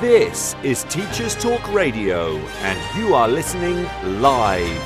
This 0.00 0.54
is 0.62 0.84
Teachers 0.84 1.36
Talk 1.36 1.74
Radio, 1.74 2.38
and 2.38 2.96
you 2.98 3.14
are 3.14 3.28
listening 3.28 3.86
live. 4.22 4.82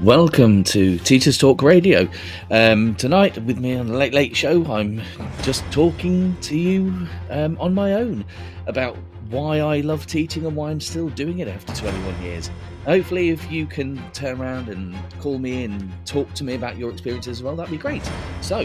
Welcome 0.00 0.62
to 0.62 0.98
Teachers 0.98 1.36
Talk 1.36 1.60
Radio. 1.60 2.08
Um, 2.52 2.94
tonight, 2.94 3.36
with 3.38 3.58
me 3.58 3.74
on 3.74 3.88
the 3.88 3.96
Late 3.96 4.14
Late 4.14 4.36
Show, 4.36 4.64
I'm 4.66 5.02
just 5.42 5.64
talking 5.72 6.36
to 6.42 6.56
you 6.56 7.08
um, 7.30 7.58
on 7.58 7.74
my 7.74 7.94
own 7.94 8.24
about 8.68 8.96
why 9.28 9.58
I 9.58 9.80
love 9.80 10.06
teaching 10.06 10.46
and 10.46 10.54
why 10.54 10.70
I'm 10.70 10.80
still 10.80 11.08
doing 11.08 11.40
it 11.40 11.48
after 11.48 11.74
21 11.74 12.22
years. 12.22 12.48
Hopefully, 12.84 13.30
if 13.30 13.50
you 13.50 13.66
can 13.66 14.00
turn 14.12 14.40
around 14.40 14.68
and 14.68 14.94
call 15.18 15.40
me 15.40 15.64
and 15.64 15.92
talk 16.06 16.32
to 16.34 16.44
me 16.44 16.54
about 16.54 16.78
your 16.78 16.92
experiences 16.92 17.38
as 17.38 17.42
well, 17.42 17.56
that'd 17.56 17.72
be 17.72 17.76
great. 17.76 18.08
So, 18.40 18.64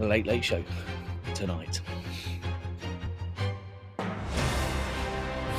the 0.00 0.08
Late 0.08 0.26
Late 0.26 0.42
Show 0.42 0.64
tonight. 1.34 1.80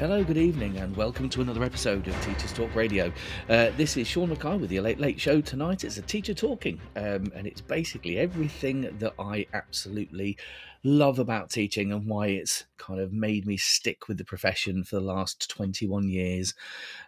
Hello, 0.00 0.24
good 0.24 0.38
evening, 0.38 0.78
and 0.78 0.96
welcome 0.96 1.28
to 1.28 1.42
another 1.42 1.62
episode 1.62 2.08
of 2.08 2.18
Teachers 2.24 2.54
Talk 2.54 2.74
Radio. 2.74 3.12
Uh, 3.50 3.68
this 3.76 3.98
is 3.98 4.06
Sean 4.06 4.30
Mackay 4.30 4.56
with 4.56 4.70
the 4.70 4.80
Late 4.80 4.98
Late 4.98 5.20
Show 5.20 5.42
tonight. 5.42 5.84
It's 5.84 5.98
a 5.98 6.02
teacher 6.02 6.32
talking, 6.32 6.80
um, 6.96 7.30
and 7.34 7.46
it's 7.46 7.60
basically 7.60 8.16
everything 8.16 8.96
that 8.98 9.12
I 9.18 9.44
absolutely 9.52 10.38
love 10.84 11.18
about 11.18 11.50
teaching 11.50 11.92
and 11.92 12.06
why 12.06 12.28
it's 12.28 12.64
kind 12.78 12.98
of 12.98 13.12
made 13.12 13.46
me 13.46 13.58
stick 13.58 14.08
with 14.08 14.16
the 14.16 14.24
profession 14.24 14.84
for 14.84 14.96
the 14.96 15.02
last 15.02 15.50
21 15.50 16.08
years. 16.08 16.54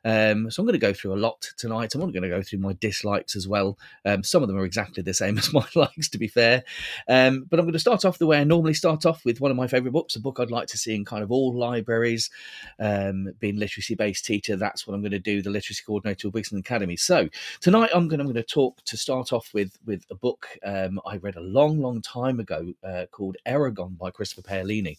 Um, 0.05 0.51
so 0.51 0.61
I'm 0.61 0.67
going 0.67 0.79
to 0.79 0.87
go 0.87 0.93
through 0.93 1.15
a 1.15 1.17
lot 1.17 1.41
tonight. 1.57 1.95
I'm 1.95 2.01
going 2.01 2.23
to 2.23 2.29
go 2.29 2.43
through 2.43 2.61
my 2.61 2.73
dislikes 2.75 3.37
as 3.37 3.47
well. 3.47 3.79
Um, 4.05 4.23
some 4.23 4.43
of 4.43 4.49
them 4.49 4.59
are 4.59 4.65
exactly 4.65 5.03
the 5.03 5.15
same 5.15 5.39
as 5.39 5.53
my 5.53 5.67
likes, 5.75 6.09
to 6.11 6.19
be 6.19 6.29
fair. 6.29 6.65
Um, 7.09 7.45
but 7.49 7.59
I'm 7.59 7.67
going 7.67 7.75
to 7.75 7.79
start 7.79 8.05
off 8.05 8.19
the 8.19 8.27
way 8.27 8.41
I 8.41 8.45
normally 8.45 8.75
start 8.75 9.07
off 9.07 9.25
with 9.25 9.41
one 9.41 9.51
of 9.51 9.57
my 9.57 9.67
favourite 9.67 9.93
books, 9.93 10.17
a 10.17 10.21
book 10.21 10.41
I'd 10.41 10.51
like 10.51 10.69
to 10.69 10.79
see 10.79 10.95
in 10.95 11.05
kind 11.05 11.23
of 11.23 11.31
all 11.31 11.55
libraries. 11.55 12.31
Um, 12.79 13.33
being 13.39 13.57
literacy 13.57 13.95
based 13.95 14.25
teacher, 14.25 14.57
that's 14.57 14.87
what 14.87 14.95
I'm 14.95 15.03
going 15.03 15.13
to 15.13 15.19
do. 15.19 15.43
The 15.43 15.51
literacy 15.51 15.83
coordinator 15.87 16.29
of 16.29 16.35
Wigston 16.35 16.59
Academy. 16.59 16.97
So 16.97 17.29
tonight 17.61 17.91
I'm 17.95 18.09
going, 18.09 18.21
I'm 18.21 18.27
going 18.27 18.35
to 18.37 18.43
talk 18.43 18.83
to 18.85 18.97
start 18.97 19.33
off 19.33 19.51
with 19.55 19.79
with 19.85 20.05
a 20.11 20.15
book 20.15 20.47
um, 20.65 21.01
I 21.07 21.17
read 21.17 21.37
a 21.37 21.41
long, 21.41 21.81
long 21.81 22.01
time 22.03 22.41
ago 22.41 22.73
uh, 22.85 23.07
called 23.11 23.37
Eragon 23.47 23.97
by 23.99 24.11
Christopher 24.11 24.43
Paolini. 24.43 24.99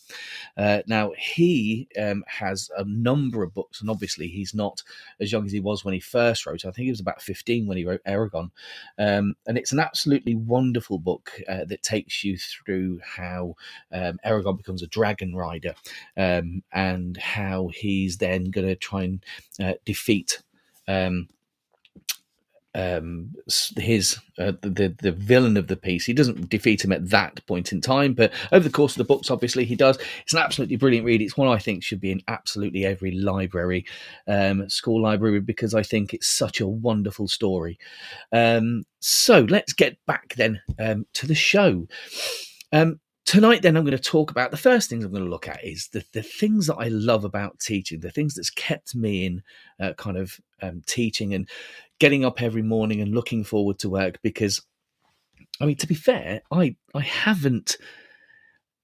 Uh, 0.57 0.81
now, 0.87 1.11
he 1.17 1.87
um, 1.99 2.23
has 2.27 2.69
a 2.77 2.83
number 2.85 3.43
of 3.43 3.53
books, 3.53 3.81
and 3.81 3.89
obviously, 3.89 4.27
he's 4.27 4.53
not 4.53 4.81
as 5.19 5.31
young 5.31 5.45
as 5.45 5.51
he 5.51 5.59
was 5.59 5.83
when 5.83 5.93
he 5.93 5.99
first 5.99 6.45
wrote. 6.45 6.65
I 6.65 6.71
think 6.71 6.85
he 6.85 6.91
was 6.91 6.99
about 6.99 7.21
15 7.21 7.67
when 7.67 7.77
he 7.77 7.85
wrote 7.85 8.03
Eragon. 8.07 8.51
Um, 8.97 9.35
and 9.47 9.57
it's 9.57 9.71
an 9.71 9.79
absolutely 9.79 10.35
wonderful 10.35 10.99
book 10.99 11.31
uh, 11.47 11.65
that 11.65 11.83
takes 11.83 12.23
you 12.23 12.37
through 12.37 12.99
how 13.03 13.55
um, 13.91 14.19
Eragon 14.25 14.57
becomes 14.57 14.83
a 14.83 14.87
dragon 14.87 15.35
rider 15.35 15.75
um, 16.17 16.63
and 16.71 17.17
how 17.17 17.69
he's 17.73 18.17
then 18.17 18.45
going 18.45 18.67
to 18.67 18.75
try 18.75 19.03
and 19.03 19.25
uh, 19.59 19.73
defeat. 19.85 20.41
Um, 20.87 21.27
um, 22.75 23.33
his 23.77 24.19
uh, 24.37 24.53
the 24.61 24.95
the 25.01 25.11
villain 25.11 25.57
of 25.57 25.67
the 25.67 25.75
piece. 25.75 26.05
He 26.05 26.13
doesn't 26.13 26.49
defeat 26.49 26.83
him 26.83 26.91
at 26.91 27.09
that 27.09 27.45
point 27.45 27.71
in 27.71 27.81
time, 27.81 28.13
but 28.13 28.31
over 28.51 28.67
the 28.67 28.73
course 28.73 28.93
of 28.93 28.97
the 28.97 29.03
books, 29.03 29.29
obviously 29.29 29.65
he 29.65 29.75
does. 29.75 29.97
It's 30.23 30.33
an 30.33 30.39
absolutely 30.39 30.77
brilliant 30.77 31.05
read. 31.05 31.21
It's 31.21 31.37
one 31.37 31.47
I 31.47 31.59
think 31.59 31.83
should 31.83 32.01
be 32.01 32.11
in 32.11 32.21
absolutely 32.27 32.85
every 32.85 33.11
library, 33.11 33.85
um, 34.27 34.69
school 34.69 35.01
library, 35.01 35.39
because 35.39 35.73
I 35.73 35.83
think 35.83 36.13
it's 36.13 36.27
such 36.27 36.59
a 36.61 36.67
wonderful 36.67 37.27
story. 37.27 37.77
Um, 38.31 38.83
so 38.99 39.41
let's 39.41 39.73
get 39.73 39.97
back 40.05 40.35
then 40.35 40.61
um, 40.79 41.05
to 41.13 41.27
the 41.27 41.35
show. 41.35 41.87
Tonight 43.25 43.61
then 43.61 43.77
i'm 43.77 43.85
going 43.85 43.97
to 43.97 44.03
talk 44.03 44.31
about 44.31 44.51
the 44.51 44.57
first 44.57 44.89
things 44.89 45.05
i'm 45.05 45.11
going 45.11 45.23
to 45.23 45.29
look 45.29 45.47
at 45.47 45.63
is 45.63 45.87
the, 45.87 46.03
the 46.11 46.21
things 46.21 46.67
that 46.67 46.75
i 46.75 46.89
love 46.89 47.23
about 47.23 47.59
teaching 47.59 47.99
the 47.99 48.11
things 48.11 48.35
that's 48.35 48.49
kept 48.49 48.95
me 48.95 49.25
in 49.25 49.43
uh, 49.79 49.93
kind 49.93 50.17
of 50.17 50.39
um, 50.61 50.81
teaching 50.85 51.33
and 51.33 51.49
getting 51.99 52.25
up 52.25 52.41
every 52.41 52.61
morning 52.61 52.99
and 53.01 53.15
looking 53.15 53.43
forward 53.43 53.79
to 53.79 53.89
work 53.89 54.19
because 54.23 54.61
i 55.61 55.65
mean 55.65 55.77
to 55.77 55.87
be 55.87 55.95
fair 55.95 56.41
i 56.51 56.75
i 56.93 56.99
haven't 56.99 57.77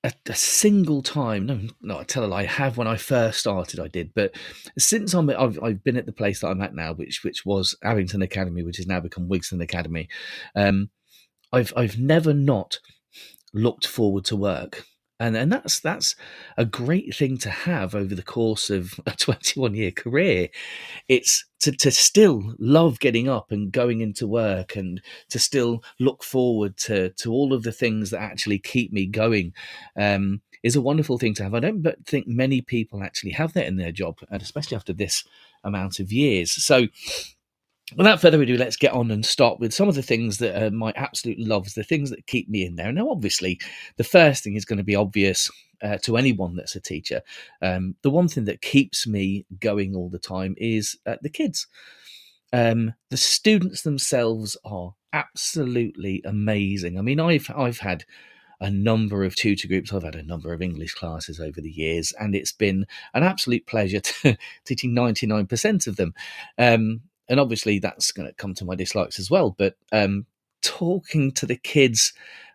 a, 0.05 0.13
a, 0.27 0.35
single 0.35 1.01
time 1.01 1.45
no 1.45 1.59
no 1.81 1.99
i 1.99 2.03
tell 2.03 2.23
a 2.23 2.25
lie 2.25 2.41
i 2.41 2.45
have 2.45 2.77
when 2.77 2.87
i 2.87 2.95
first 2.95 3.39
started 3.39 3.79
i 3.79 3.89
did 3.89 4.13
but 4.15 4.33
since 4.77 5.13
i'm 5.13 5.29
I've, 5.29 5.61
I've 5.61 5.83
been 5.83 5.97
at 5.97 6.05
the 6.05 6.13
place 6.13 6.39
that 6.39 6.47
i'm 6.47 6.61
at 6.61 6.73
now 6.73 6.93
which 6.93 7.25
which 7.25 7.45
was 7.45 7.75
abington 7.83 8.21
academy 8.21 8.63
which 8.63 8.77
has 8.77 8.87
now 8.87 9.01
become 9.01 9.27
wigston 9.27 9.61
academy 9.61 10.07
um 10.55 10.89
i've 11.51 11.73
i've 11.75 11.99
never 11.99 12.33
not 12.33 12.79
looked 13.53 13.87
forward 13.87 14.25
to 14.25 14.35
work. 14.35 14.85
And 15.21 15.35
and 15.35 15.51
that's 15.51 15.81
that's 15.81 16.15
a 16.55 16.63
great 16.63 17.13
thing 17.13 17.37
to 17.39 17.49
have 17.49 17.93
over 17.93 18.15
the 18.15 18.23
course 18.23 18.69
of 18.69 18.99
a 19.05 19.11
21 19.17 19.75
year 19.75 19.91
career. 19.91 20.47
It's 21.09 21.43
to, 21.59 21.73
to 21.73 21.91
still 21.91 22.55
love 22.57 23.01
getting 23.01 23.27
up 23.27 23.51
and 23.51 23.69
going 23.69 23.99
into 23.99 24.27
work 24.27 24.77
and 24.77 25.01
to 25.29 25.37
still 25.37 25.83
look 25.99 26.23
forward 26.23 26.77
to 26.77 27.09
to 27.09 27.33
all 27.33 27.51
of 27.53 27.63
the 27.63 27.73
things 27.73 28.11
that 28.11 28.21
actually 28.21 28.59
keep 28.59 28.93
me 28.93 29.07
going 29.07 29.53
um, 29.97 30.41
is 30.63 30.77
a 30.77 30.81
wonderful 30.81 31.17
thing 31.17 31.33
to 31.33 31.43
have. 31.43 31.53
I 31.53 31.59
don't 31.59 31.81
but 31.81 32.05
think 32.05 32.25
many 32.25 32.61
people 32.61 33.03
actually 33.03 33.31
have 33.31 33.51
that 33.53 33.67
in 33.67 33.75
their 33.75 33.91
job 33.91 34.19
and 34.31 34.41
especially 34.41 34.77
after 34.77 34.93
this 34.93 35.25
amount 35.65 35.99
of 35.99 36.13
years. 36.13 36.51
So 36.51 36.87
without 37.95 38.21
further 38.21 38.41
ado, 38.41 38.57
let's 38.57 38.77
get 38.77 38.93
on 38.93 39.11
and 39.11 39.25
start 39.25 39.59
with 39.59 39.73
some 39.73 39.87
of 39.87 39.95
the 39.95 40.03
things 40.03 40.37
that 40.37 40.61
are 40.61 40.71
my 40.71 40.93
absolute 40.95 41.39
loves, 41.39 41.73
the 41.73 41.83
things 41.83 42.09
that 42.09 42.27
keep 42.27 42.49
me 42.49 42.65
in 42.65 42.75
there. 42.75 42.91
Now, 42.91 43.09
obviously, 43.09 43.59
the 43.97 44.03
first 44.03 44.43
thing 44.43 44.55
is 44.55 44.65
going 44.65 44.77
to 44.77 44.83
be 44.83 44.95
obvious 44.95 45.49
uh, 45.81 45.97
to 45.99 46.17
anyone 46.17 46.55
that's 46.55 46.75
a 46.75 46.81
teacher. 46.81 47.21
Um, 47.61 47.95
the 48.01 48.09
one 48.09 48.27
thing 48.27 48.45
that 48.45 48.61
keeps 48.61 49.07
me 49.07 49.45
going 49.59 49.95
all 49.95 50.09
the 50.09 50.19
time 50.19 50.55
is 50.57 50.97
uh, 51.05 51.15
the 51.21 51.29
kids. 51.29 51.67
Um, 52.51 52.93
the 53.09 53.17
students 53.17 53.83
themselves 53.83 54.57
are 54.65 54.93
absolutely 55.13 56.21
amazing. 56.25 56.97
I 56.97 57.01
mean, 57.01 57.19
I've 57.19 57.49
I've 57.55 57.79
had 57.79 58.05
a 58.61 58.69
number 58.69 59.23
of 59.23 59.35
tutor 59.35 59.67
groups. 59.67 59.93
I've 59.93 60.03
had 60.03 60.15
a 60.15 60.23
number 60.23 60.51
of 60.53 60.61
English 60.61 60.93
classes 60.95 61.39
over 61.39 61.61
the 61.61 61.71
years, 61.71 62.11
and 62.19 62.35
it's 62.35 62.51
been 62.51 62.85
an 63.13 63.23
absolute 63.23 63.65
pleasure 63.67 64.01
to, 64.01 64.37
teaching 64.65 64.93
99% 64.93 65.87
of 65.87 65.95
them. 65.95 66.13
Um, 66.57 67.01
and 67.29 67.39
obviously 67.39 67.79
that's 67.79 68.11
going 68.11 68.27
to 68.27 68.33
come 68.35 68.53
to 68.55 68.65
my 68.65 68.75
dislikes 68.75 69.19
as 69.19 69.29
well. 69.29 69.55
But 69.57 69.75
um, 69.91 70.25
talking 70.61 71.31
to 71.33 71.45
the 71.45 71.55
kids, 71.55 72.13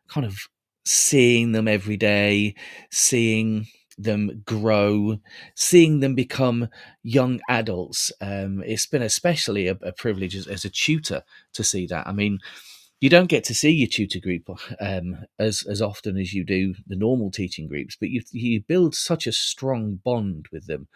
kind 0.09 0.27
of 0.27 0.49
seeing 0.85 1.53
them 1.53 1.69
every 1.69 1.97
day, 1.97 2.55
seeing 2.91 3.67
them 3.97 4.43
grow, 4.45 5.19
seeing 5.55 6.01
them 6.01 6.15
become 6.15 6.69
young 7.03 7.41
adults. 7.49 8.13
Um, 8.21 8.63
it's 8.67 8.87
been 8.87 9.03
especially 9.03 9.69
a, 9.69 9.79
a 9.83 9.93
privilege 9.93 10.35
as, 10.35 10.47
as, 10.47 10.65
a 10.65 10.71
tutor 10.71 11.23
to 11.53 11.65
see 11.65 11.87
that. 11.87 12.07
I 12.07 12.13
mean, 12.13 12.41
you 13.05 13.11
don't 13.11 13.27
get 13.27 13.45
to 13.45 13.55
see 13.55 13.71
your 13.71 13.87
tutor 13.87 14.19
group 14.19 14.49
um, 14.81 15.27
as 15.39 15.63
as 15.69 15.83
often 15.83 16.17
as 16.17 16.33
you 16.33 16.43
do 16.43 16.75
the 16.87 16.97
normal 16.97 17.31
teaching 17.31 17.69
groups, 17.69 17.99
but 18.01 18.09
you 18.09 18.23
you 18.33 18.63
build 18.63 18.95
such 18.95 19.27
a 19.27 19.33
strong 19.33 19.97
bond 20.03 20.47
with 20.51 20.67
them. 20.67 20.89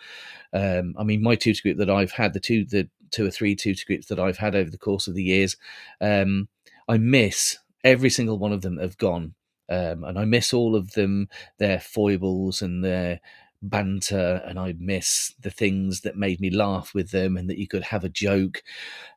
Um, 0.55 0.95
I 0.99 1.05
mean, 1.05 1.23
my 1.23 1.35
tutor 1.35 1.61
group 1.61 1.77
that 1.77 1.91
I've 1.91 2.13
had, 2.13 2.33
the 2.33 2.41
two 2.41 2.65
the 2.65 2.89
two 3.11 3.27
or 3.27 3.31
three 3.31 3.55
tutor 3.55 3.85
groups 3.87 4.07
that 4.07 4.19
I've 4.19 4.39
had 4.39 4.57
over 4.57 4.71
the 4.71 4.79
course 4.79 5.07
of 5.07 5.15
the 5.15 5.23
years, 5.23 5.59
um, 6.01 6.49
I 6.89 6.97
miss 6.97 7.59
every 7.85 8.09
single 8.09 8.39
one 8.39 8.55
of 8.55 8.63
them 8.63 8.79
have 8.79 8.97
gone. 8.97 9.35
Um, 9.69 10.03
and 10.05 10.19
I 10.19 10.25
miss 10.25 10.55
all 10.55 10.75
of 10.75 10.93
them, 10.93 11.29
their 11.59 11.79
foibles 11.79 12.63
and 12.63 12.83
their 12.83 13.21
banter, 13.61 14.43
and 14.47 14.59
I 14.59 14.75
miss 14.79 15.35
the 15.43 15.51
things 15.51 16.01
that 16.03 16.17
made 16.17 16.41
me 16.41 16.49
laugh 16.49 16.95
with 16.95 17.11
them, 17.11 17.37
and 17.37 17.51
that 17.51 17.59
you 17.59 17.69
could 17.69 17.83
have 17.83 18.03
a 18.03 18.09
joke. 18.09 18.63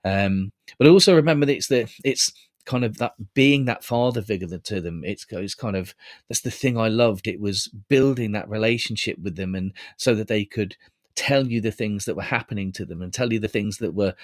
Um, 0.03 0.51
but 0.77 0.87
I 0.87 0.89
also 0.89 1.15
remember 1.15 1.45
that 1.45 1.55
it's 1.55 1.67
the 1.67 1.89
it's 2.03 2.33
kind 2.65 2.83
of 2.83 2.97
that 2.97 3.13
being 3.33 3.65
that 3.65 3.83
father 3.83 4.21
figure 4.21 4.57
to 4.57 4.81
them. 4.81 5.03
It's, 5.03 5.25
it's 5.29 5.55
kind 5.55 5.75
of 5.75 5.95
that's 6.27 6.41
the 6.41 6.51
thing 6.51 6.77
I 6.77 6.87
loved. 6.87 7.27
It 7.27 7.39
was 7.39 7.67
building 7.67 8.31
that 8.33 8.49
relationship 8.49 9.17
with 9.19 9.35
them, 9.35 9.55
and 9.55 9.73
so 9.97 10.15
that 10.15 10.27
they 10.27 10.45
could 10.45 10.75
tell 11.15 11.47
you 11.47 11.61
the 11.61 11.71
things 11.71 12.05
that 12.05 12.15
were 12.15 12.21
happening 12.23 12.71
to 12.71 12.85
them 12.85 13.01
and 13.01 13.13
tell 13.13 13.31
you 13.31 13.39
the 13.39 13.47
things 13.47 13.77
that 13.77 13.93
were 13.93 14.15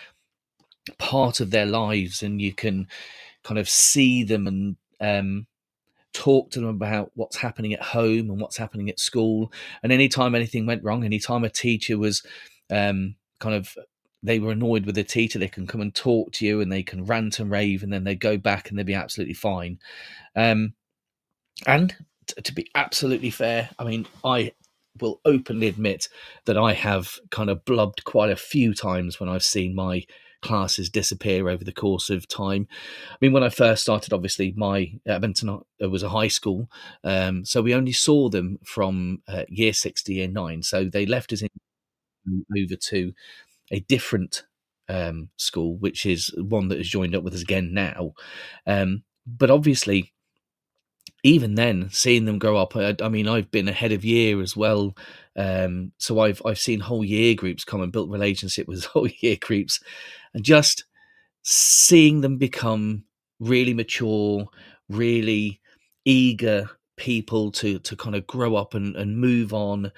part 0.97 1.39
of 1.39 1.51
their 1.51 1.65
lives 1.65 2.23
and 2.23 2.41
you 2.41 2.53
can 2.53 2.87
kind 3.43 3.59
of 3.59 3.67
see 3.67 4.23
them 4.23 4.47
and 4.47 4.77
um, 5.01 5.45
talk 6.13 6.49
to 6.49 6.59
them 6.59 6.69
about 6.69 7.11
what's 7.15 7.37
happening 7.37 7.73
at 7.73 7.81
home 7.81 8.29
and 8.29 8.39
what's 8.39 8.57
happening 8.57 8.89
at 8.89 8.99
school 8.99 9.51
and 9.83 9.91
anytime 9.91 10.33
anything 10.33 10.65
went 10.65 10.83
wrong 10.83 11.03
anytime 11.03 11.43
a 11.43 11.49
teacher 11.49 11.97
was 11.97 12.23
um, 12.69 13.15
kind 13.39 13.55
of 13.55 13.77
they 14.23 14.39
were 14.39 14.51
annoyed 14.51 14.85
with 14.85 14.95
the 14.95 15.03
teacher, 15.03 15.39
they 15.39 15.47
can 15.47 15.67
come 15.67 15.81
and 15.81 15.93
talk 15.93 16.31
to 16.33 16.45
you 16.45 16.61
and 16.61 16.71
they 16.71 16.83
can 16.83 17.05
rant 17.05 17.39
and 17.39 17.51
rave 17.51 17.83
and 17.83 17.93
then 17.93 18.03
they 18.03 18.15
go 18.15 18.37
back 18.37 18.69
and 18.69 18.77
they'll 18.77 18.85
be 18.85 18.93
absolutely 18.93 19.33
fine. 19.33 19.79
Um, 20.35 20.73
and 21.65 21.95
t- 22.25 22.41
to 22.41 22.53
be 22.53 22.69
absolutely 22.75 23.29
fair, 23.29 23.69
I 23.79 23.83
mean, 23.83 24.07
I 24.23 24.53
will 24.99 25.21
openly 25.25 25.67
admit 25.67 26.07
that 26.45 26.57
I 26.57 26.73
have 26.73 27.19
kind 27.29 27.49
of 27.49 27.65
blubbed 27.65 28.03
quite 28.03 28.31
a 28.31 28.35
few 28.35 28.73
times 28.73 29.19
when 29.19 29.29
I've 29.29 29.43
seen 29.43 29.75
my 29.75 30.05
classes 30.41 30.89
disappear 30.89 31.49
over 31.49 31.63
the 31.63 31.71
course 31.71 32.09
of 32.09 32.27
time. 32.27 32.67
I 33.11 33.17
mean, 33.21 33.33
when 33.33 33.43
I 33.43 33.49
first 33.49 33.81
started, 33.83 34.13
obviously, 34.13 34.53
my 34.55 34.93
Abington 35.07 35.49
uh, 35.49 35.89
was 35.89 36.03
a 36.03 36.09
high 36.09 36.27
school, 36.27 36.69
um, 37.03 37.43
so 37.45 37.61
we 37.61 37.73
only 37.73 37.91
saw 37.91 38.29
them 38.29 38.59
from 38.63 39.21
uh, 39.27 39.43
year 39.49 39.73
six 39.73 40.03
to 40.03 40.13
year 40.13 40.27
nine. 40.27 40.63
So 40.63 40.85
they 40.85 41.05
left 41.05 41.33
us 41.33 41.41
in 41.41 41.49
over 42.57 42.75
to 42.75 43.13
a 43.71 43.79
different 43.81 44.43
um, 44.89 45.29
school, 45.37 45.77
which 45.77 46.05
is 46.05 46.33
one 46.37 46.69
that 46.69 46.77
has 46.77 46.87
joined 46.87 47.15
up 47.15 47.23
with 47.23 47.33
us 47.33 47.41
again 47.41 47.73
now. 47.73 48.13
Um, 48.65 49.03
but 49.25 49.51
obviously, 49.51 50.13
even 51.23 51.55
then, 51.55 51.89
seeing 51.91 52.25
them 52.25 52.39
grow 52.39 52.57
up, 52.57 52.75
I, 52.75 52.95
I, 53.01 53.09
mean, 53.09 53.27
I've 53.27 53.51
been 53.51 53.67
ahead 53.67 53.91
of 53.91 54.05
year 54.05 54.41
as 54.41 54.55
well. 54.55 54.95
Um, 55.35 55.91
so 55.97 56.19
I've 56.19 56.41
I've 56.45 56.59
seen 56.59 56.79
whole 56.79 57.03
year 57.03 57.35
groups 57.35 57.63
come 57.63 57.81
and 57.81 57.91
built 57.91 58.09
relationship 58.09 58.67
with 58.67 58.85
whole 58.85 59.07
year 59.19 59.37
groups, 59.39 59.79
and 60.33 60.43
just 60.43 60.85
seeing 61.43 62.21
them 62.21 62.37
become 62.37 63.03
really 63.39 63.73
mature, 63.73 64.47
really 64.89 65.59
eager 66.05 66.69
people 66.95 67.51
to 67.51 67.79
to 67.79 67.95
kind 67.95 68.15
of 68.15 68.25
grow 68.27 68.55
up 68.55 68.73
and, 68.73 68.95
and 68.95 69.17
move 69.17 69.53
on. 69.53 69.91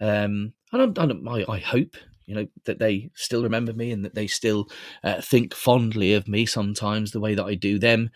Um, 0.00 0.52
and 0.72 0.98
I'm, 0.98 1.28
i 1.28 1.44
I 1.48 1.58
hope 1.58 1.96
you 2.28 2.34
know 2.34 2.46
that 2.66 2.78
they 2.78 3.10
still 3.14 3.42
remember 3.42 3.72
me 3.72 3.90
and 3.90 4.04
that 4.04 4.14
they 4.14 4.26
still 4.26 4.68
uh, 5.02 5.20
think 5.20 5.54
fondly 5.54 6.12
of 6.12 6.28
me 6.28 6.44
sometimes 6.44 7.10
the 7.10 7.20
way 7.20 7.34
that 7.34 7.44
I 7.44 7.54
do 7.54 7.78
them. 7.78 8.10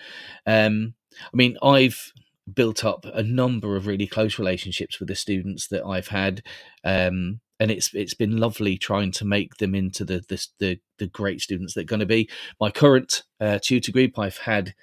Um, 0.47 0.95
I 1.17 1.37
mean, 1.37 1.57
I've 1.63 2.13
built 2.53 2.85
up 2.85 3.07
a 3.07 3.23
number 3.23 3.75
of 3.75 3.87
really 3.87 4.07
close 4.07 4.39
relationships 4.39 4.99
with 5.01 5.09
the 5.09 5.15
students 5.15 5.69
that 5.69 5.85
I've 5.85 6.09
had. 6.09 6.43
Um, 6.85 7.41
and 7.59 7.71
it's 7.71 7.95
it's 7.95 8.15
been 8.15 8.37
lovely 8.37 8.77
trying 8.77 9.13
to 9.13 9.25
make 9.25 9.57
them 9.57 9.75
into 9.75 10.05
the 10.05 10.23
the 10.29 10.47
the, 10.59 10.81
the 10.99 11.07
great 11.07 11.41
students 11.41 11.73
they're 11.73 11.85
going 11.85 12.01
to 12.01 12.07
be. 12.07 12.29
My 12.61 12.71
current 12.71 13.23
uh, 13.41 13.61
tutor 13.63 13.93
group, 13.93 14.19
I've 14.19 14.39
had 14.39 14.75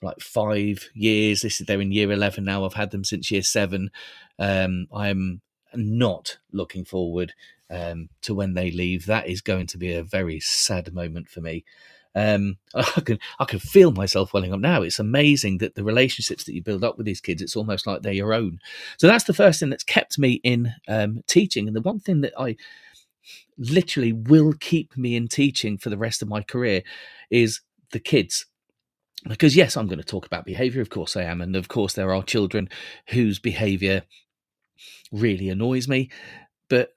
like 0.00 0.20
five 0.20 0.88
years. 0.94 1.42
This 1.42 1.60
is 1.60 1.66
they're 1.66 1.80
in 1.80 1.92
year 1.92 2.10
eleven 2.10 2.44
now. 2.44 2.64
I've 2.64 2.74
had 2.74 2.90
them 2.90 3.04
since 3.04 3.30
year 3.30 3.42
seven. 3.42 3.90
Um, 4.38 4.86
I'm 4.94 5.42
not 5.74 6.38
looking 6.52 6.84
forward 6.84 7.34
um, 7.70 8.08
to 8.22 8.34
when 8.34 8.54
they 8.54 8.70
leave. 8.70 9.06
That 9.06 9.28
is 9.28 9.40
going 9.40 9.66
to 9.68 9.78
be 9.78 9.92
a 9.94 10.02
very 10.02 10.40
sad 10.40 10.92
moment 10.92 11.28
for 11.28 11.40
me. 11.40 11.64
Um, 12.14 12.58
I 12.74 13.00
can 13.00 13.18
I 13.38 13.44
can 13.44 13.58
feel 13.58 13.92
myself 13.92 14.32
welling 14.32 14.52
up 14.52 14.60
now. 14.60 14.82
It's 14.82 14.98
amazing 14.98 15.58
that 15.58 15.74
the 15.74 15.84
relationships 15.84 16.44
that 16.44 16.54
you 16.54 16.62
build 16.62 16.84
up 16.84 16.96
with 16.96 17.06
these 17.06 17.20
kids, 17.20 17.42
it's 17.42 17.56
almost 17.56 17.86
like 17.86 18.02
they're 18.02 18.12
your 18.12 18.34
own. 18.34 18.58
So 18.98 19.06
that's 19.06 19.24
the 19.24 19.34
first 19.34 19.60
thing 19.60 19.70
that's 19.70 19.84
kept 19.84 20.18
me 20.18 20.40
in 20.42 20.74
um, 20.88 21.22
teaching, 21.26 21.66
and 21.66 21.76
the 21.76 21.82
one 21.82 22.00
thing 22.00 22.20
that 22.22 22.32
I 22.38 22.56
literally 23.58 24.12
will 24.12 24.52
keep 24.52 24.96
me 24.96 25.16
in 25.16 25.28
teaching 25.28 25.78
for 25.78 25.90
the 25.90 25.98
rest 25.98 26.22
of 26.22 26.28
my 26.28 26.42
career 26.42 26.82
is 27.30 27.60
the 27.92 28.00
kids. 28.00 28.46
Because 29.26 29.56
yes, 29.56 29.76
I'm 29.76 29.88
going 29.88 29.98
to 29.98 30.04
talk 30.04 30.26
about 30.26 30.44
behaviour. 30.44 30.80
Of 30.80 30.90
course, 30.90 31.16
I 31.16 31.24
am, 31.24 31.40
and 31.40 31.56
of 31.56 31.68
course, 31.68 31.92
there 31.92 32.14
are 32.14 32.22
children 32.22 32.68
whose 33.08 33.38
behaviour 33.40 34.02
really 35.10 35.48
annoys 35.48 35.88
me. 35.88 36.10
But 36.68 36.94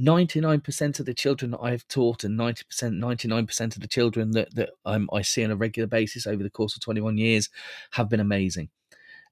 99% 0.00 1.00
of 1.00 1.06
the 1.06 1.14
children 1.14 1.50
that 1.52 1.60
I've 1.60 1.86
taught 1.88 2.24
and 2.24 2.38
90%, 2.38 2.64
99% 2.98 3.76
of 3.76 3.80
the 3.82 3.88
children 3.88 4.32
that, 4.32 4.54
that 4.54 4.70
um, 4.84 5.08
I 5.12 5.22
see 5.22 5.44
on 5.44 5.50
a 5.50 5.56
regular 5.56 5.86
basis 5.86 6.26
over 6.26 6.42
the 6.42 6.50
course 6.50 6.74
of 6.74 6.82
21 6.82 7.18
years 7.18 7.48
have 7.92 8.08
been 8.08 8.20
amazing. 8.20 8.68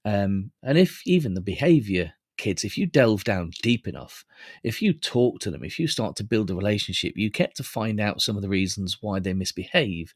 Um, 0.05 0.51
and 0.63 0.79
if 0.79 1.03
even 1.07 1.35
the 1.35 1.41
behavior 1.41 2.15
kids, 2.37 2.65
if 2.65 2.79
you 2.79 2.87
delve 2.87 3.25
down 3.25 3.51
deep 3.63 3.87
enough, 3.87 4.25
if 4.63 4.81
you 4.81 4.93
talk 4.93 5.41
to 5.41 5.51
them, 5.51 5.63
if 5.63 5.79
you 5.79 5.87
start 5.87 6.17
to 6.17 6.25
build 6.25 6.51
a 6.51 6.55
relationship, 6.55 7.13
you 7.17 7.31
get 7.31 7.55
to 7.57 7.63
find 7.63 8.01
out 8.01 8.23
some 8.23 8.37
of 8.37 8.43
the 8.43 8.49
reasons 8.49 8.99
why 9.01 9.21
they 9.21 9.35
misbehave. 9.35 10.15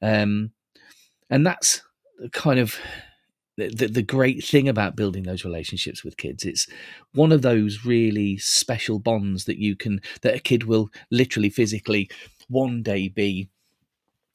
Um, 0.00 0.52
and 1.28 1.44
that's 1.44 1.82
kind 2.32 2.60
of 2.60 2.76
the, 3.56 3.88
the 3.88 4.02
great 4.02 4.44
thing 4.44 4.68
about 4.68 4.96
building 4.96 5.22
those 5.22 5.44
relationships 5.44 6.04
with 6.04 6.16
kids 6.16 6.44
it's 6.44 6.66
one 7.14 7.32
of 7.32 7.42
those 7.42 7.84
really 7.84 8.36
special 8.38 8.98
bonds 8.98 9.44
that 9.44 9.58
you 9.58 9.74
can 9.76 10.00
that 10.22 10.34
a 10.34 10.40
kid 10.40 10.64
will 10.64 10.90
literally 11.10 11.50
physically 11.50 12.08
one 12.48 12.82
day 12.82 13.08
be 13.08 13.48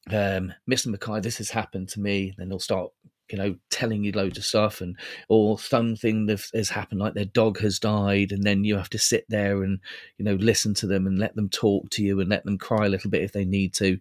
um, 0.09 0.53
mr 0.69 0.87
mackay 0.87 1.19
this 1.19 1.37
has 1.37 1.49
happened 1.49 1.87
to 1.87 1.99
me 1.99 2.33
then 2.37 2.49
they'll 2.49 2.59
start 2.59 2.91
you 3.31 3.37
know 3.37 3.55
telling 3.69 4.03
you 4.03 4.11
loads 4.11 4.37
of 4.37 4.45
stuff 4.45 4.81
and 4.81 4.97
or 5.29 5.57
something 5.57 6.25
that 6.25 6.43
has 6.53 6.69
happened 6.69 6.99
like 6.99 7.13
their 7.13 7.25
dog 7.25 7.59
has 7.59 7.79
died 7.79 8.31
and 8.31 8.43
then 8.43 8.63
you 8.63 8.75
have 8.75 8.89
to 8.89 8.97
sit 8.97 9.25
there 9.29 9.63
and 9.63 9.79
you 10.17 10.25
know 10.25 10.35
listen 10.35 10.73
to 10.73 10.87
them 10.87 11.07
and 11.07 11.17
let 11.17 11.35
them 11.35 11.49
talk 11.49 11.89
to 11.89 12.03
you 12.03 12.19
and 12.19 12.29
let 12.29 12.43
them 12.43 12.57
cry 12.57 12.85
a 12.85 12.89
little 12.89 13.09
bit 13.09 13.23
if 13.23 13.31
they 13.31 13.45
need 13.45 13.73
to. 13.73 13.97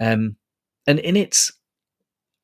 Um, 0.00 0.36
and 0.86 0.98
in 1.00 1.16
its 1.16 1.52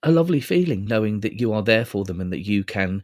a 0.05 0.13
lovely 0.13 0.41
feeling 0.41 0.85
knowing 0.85 1.21
that 1.21 1.41
you 1.41 1.53
are 1.53 1.63
there 1.63 1.85
for 1.85 2.05
them 2.05 2.21
and 2.21 2.33
that 2.33 2.47
you 2.47 2.63
can 2.63 3.03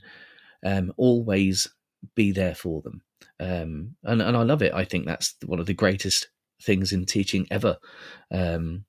um, 0.64 0.92
always 0.96 1.68
be 2.14 2.30
there 2.30 2.54
for 2.54 2.82
them. 2.82 3.02
Um, 3.40 3.96
and, 4.04 4.22
and 4.22 4.36
I 4.36 4.42
love 4.42 4.62
it. 4.62 4.74
I 4.74 4.84
think 4.84 5.06
that's 5.06 5.34
one 5.44 5.58
of 5.58 5.66
the 5.66 5.74
greatest 5.74 6.28
things 6.62 6.92
in 6.92 7.06
teaching 7.06 7.46
ever. 7.50 7.78
Um, 8.30 8.84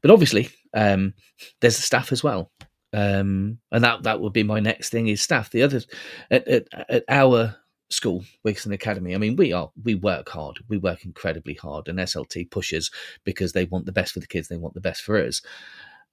but 0.00 0.10
obviously, 0.10 0.50
um, 0.74 1.14
there's 1.60 1.76
the 1.76 1.82
staff 1.82 2.12
as 2.12 2.22
well. 2.22 2.50
Um, 2.92 3.58
and 3.70 3.82
that 3.84 4.02
that 4.02 4.20
would 4.20 4.34
be 4.34 4.42
my 4.42 4.60
next 4.60 4.90
thing 4.90 5.08
is 5.08 5.22
staff. 5.22 5.50
The 5.50 5.62
other 5.62 5.80
at, 6.30 6.46
at, 6.46 6.68
at 6.90 7.04
our 7.08 7.56
school, 7.90 8.24
Wigston 8.46 8.72
Academy. 8.74 9.14
I 9.14 9.18
mean, 9.18 9.34
we 9.34 9.52
are 9.52 9.70
we 9.82 9.94
work 9.94 10.28
hard. 10.28 10.58
We 10.68 10.76
work 10.76 11.04
incredibly 11.04 11.54
hard, 11.54 11.88
and 11.88 11.98
SLT 11.98 12.50
pushes 12.50 12.90
because 13.24 13.52
they 13.52 13.64
want 13.64 13.86
the 13.86 13.92
best 13.92 14.12
for 14.12 14.20
the 14.20 14.26
kids. 14.26 14.48
They 14.48 14.58
want 14.58 14.74
the 14.74 14.80
best 14.80 15.02
for 15.02 15.16
us. 15.16 15.40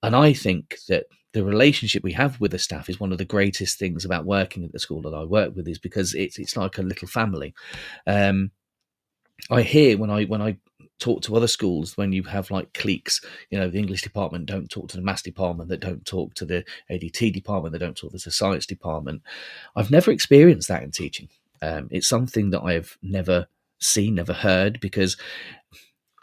And 0.02 0.16
I 0.16 0.32
think 0.34 0.78
that 0.88 1.06
the 1.34 1.44
relationship 1.44 2.04
we 2.04 2.14
have 2.14 2.40
with 2.40 2.52
the 2.52 2.60
staff 2.60 2.90
is 2.90 3.00
one 3.00 3.12
of 3.12 3.18
the 3.18 3.26
greatest 3.26 3.78
things 3.78 4.04
about 4.04 4.26
working 4.26 4.64
at 4.64 4.72
the 4.72 4.80
school 4.80 5.02
that 5.04 5.14
I 5.14 5.24
work 5.24 5.56
with 5.56 5.68
is 5.68 5.78
because 5.78 6.14
it's 6.14 6.40
it's 6.40 6.58
like 6.58 6.78
a 6.78 6.84
little 6.84 7.08
family. 7.08 7.54
Um, 8.08 8.52
I 9.50 9.62
hear 9.62 9.98
when 9.98 10.10
I 10.10 10.26
when 10.26 10.42
I 10.42 10.58
talk 11.00 11.22
to 11.22 11.36
other 11.36 11.48
schools 11.48 11.96
when 11.98 12.12
you 12.12 12.24
have 12.24 12.52
like 12.52 12.74
cliques, 12.74 13.22
you 13.50 13.58
know, 13.58 13.70
the 13.70 13.80
English 13.80 14.02
department 14.02 14.46
don't 14.46 14.70
talk 14.70 14.90
to 14.90 14.98
the 14.98 15.04
maths 15.04 15.22
department, 15.22 15.70
that 15.70 15.80
don't 15.80 16.06
talk 16.06 16.34
to 16.36 16.46
the 16.46 16.66
ADT 16.92 17.34
department, 17.34 17.74
they 17.74 17.80
don't 17.80 17.96
talk 17.96 18.12
to 18.12 18.18
the 18.18 18.32
science 18.32 18.66
department. 18.66 19.22
I've 19.76 19.92
never 19.92 20.12
experienced 20.12 20.68
that 20.68 20.84
in 20.84 20.92
teaching. 20.92 21.30
Um, 21.62 21.88
it's 21.92 22.08
something 22.08 22.50
that 22.52 22.62
I've 22.62 22.98
never 23.02 23.48
seen, 23.80 24.16
never 24.16 24.34
heard, 24.34 24.80
because 24.80 25.16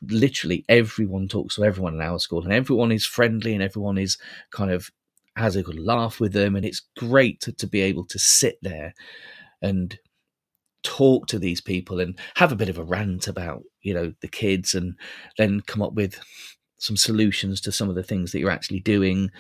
literally 0.03 0.65
everyone 0.69 1.27
talks 1.27 1.57
to 1.57 1.65
everyone 1.65 1.95
in 1.95 2.03
our 2.03 2.19
school 2.19 2.45
and 2.45 2.53
everyone 2.53 2.93
is 2.93 3.07
friendly 3.07 3.55
and 3.55 3.63
everyone 3.63 3.99
is 3.99 4.19
kind 4.51 4.71
of 4.71 4.91
has 5.37 5.57
a 5.57 5.63
good 5.63 5.79
laugh 5.79 6.21
with 6.21 6.33
them 6.33 6.57
and 6.57 6.65
it's 6.65 6.83
great 6.97 7.41
to, 7.41 7.53
to 7.53 7.67
be 7.67 7.81
able 7.81 8.05
to 8.07 8.19
sit 8.19 8.59
there 8.63 8.95
and 9.63 9.99
talk 10.83 11.27
to 11.27 11.39
these 11.39 11.61
people 11.61 12.01
and 12.01 12.19
have 12.37 12.53
a 12.53 12.57
bit 12.57 12.69
of 12.69 12.79
a 12.79 12.85
rant 12.85 13.27
about 13.27 13.63
you 13.83 13.93
know 13.93 14.13
the 14.21 14.29
kids 14.29 14.75
and 14.75 14.95
then 15.37 15.61
come 15.63 15.83
up 15.83 15.95
with 15.95 16.21
some 16.79 16.97
solutions 16.97 17.61
to 17.61 17.73
some 17.73 17.89
of 17.89 17.95
the 17.95 18.03
things 18.03 18.33
that 18.33 18.39
you're 18.39 18.51
actually 18.51 18.81
doing 18.81 19.31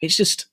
it's 0.00 0.16
just 0.16 0.46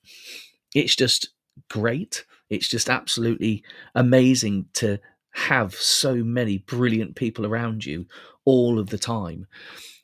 it's 0.73 0.95
just 0.95 1.29
great 1.69 2.25
it's 2.49 2.67
just 2.67 2.89
absolutely 2.89 3.63
amazing 3.95 4.65
to 4.73 4.97
have 5.31 5.73
so 5.75 6.15
many 6.15 6.59
brilliant 6.59 7.15
people 7.15 7.45
around 7.45 7.85
you 7.85 8.05
all 8.45 8.79
of 8.79 8.89
the 8.89 8.97
time. 8.97 9.47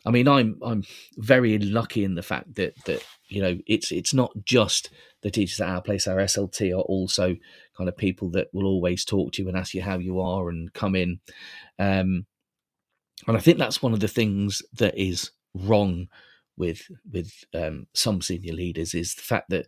I 0.06 0.12
mean, 0.12 0.27
I'm 0.27 0.60
I'm 0.63 0.84
very 1.18 1.58
lucky 1.58 2.04
in 2.04 2.15
the 2.15 2.24
fact 2.24 2.56
that 2.56 2.74
that 2.86 3.04
you 3.27 3.41
know 3.41 3.58
it's 3.67 3.91
it's 3.91 4.13
not 4.13 4.32
just 4.44 4.89
the 5.22 5.32
teachers 5.32 5.60
at 5.60 5.70
our 5.70 5.82
place. 5.82 6.08
Our 6.08 6.17
SLT 6.17 6.72
are 6.72 6.82
also 6.82 7.36
kind 7.77 7.89
of 7.89 7.98
people 7.98 8.29
that 8.32 8.48
will 8.53 8.65
always 8.65 9.03
talk 9.03 9.34
to 9.34 9.41
you 9.41 9.48
and 9.48 9.58
ask 9.58 9.74
you 9.74 9.82
how 9.82 9.98
you 9.98 10.20
are 10.20 10.50
and 10.50 10.72
come 10.74 10.96
in. 10.96 11.20
Um, 11.79 12.25
and 13.27 13.36
I 13.36 13.39
think 13.39 13.58
that's 13.58 13.82
one 13.82 13.94
of 13.94 14.00
the 14.00 14.08
things 14.08 14.62
that 14.74 14.98
is 14.98 15.32
wrong 15.53 16.08
with 16.58 16.84
with 17.12 17.32
um, 17.53 17.88
some 17.94 18.22
senior 18.22 18.53
leaders 18.53 18.94
is 18.94 19.15
the 19.15 19.22
fact 19.22 19.50
that 19.50 19.67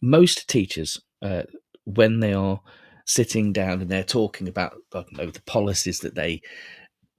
most 0.00 0.48
teachers, 0.48 1.00
uh, 1.22 1.42
when 1.84 2.20
they 2.20 2.32
are 2.32 2.60
sitting 3.04 3.52
down 3.52 3.80
and 3.80 3.90
they're 3.90 4.02
talking 4.02 4.48
about 4.48 4.74
I 4.94 4.98
don't 5.02 5.12
know 5.12 5.30
the 5.30 5.42
policies 5.42 6.00
that 6.00 6.14
they 6.14 6.42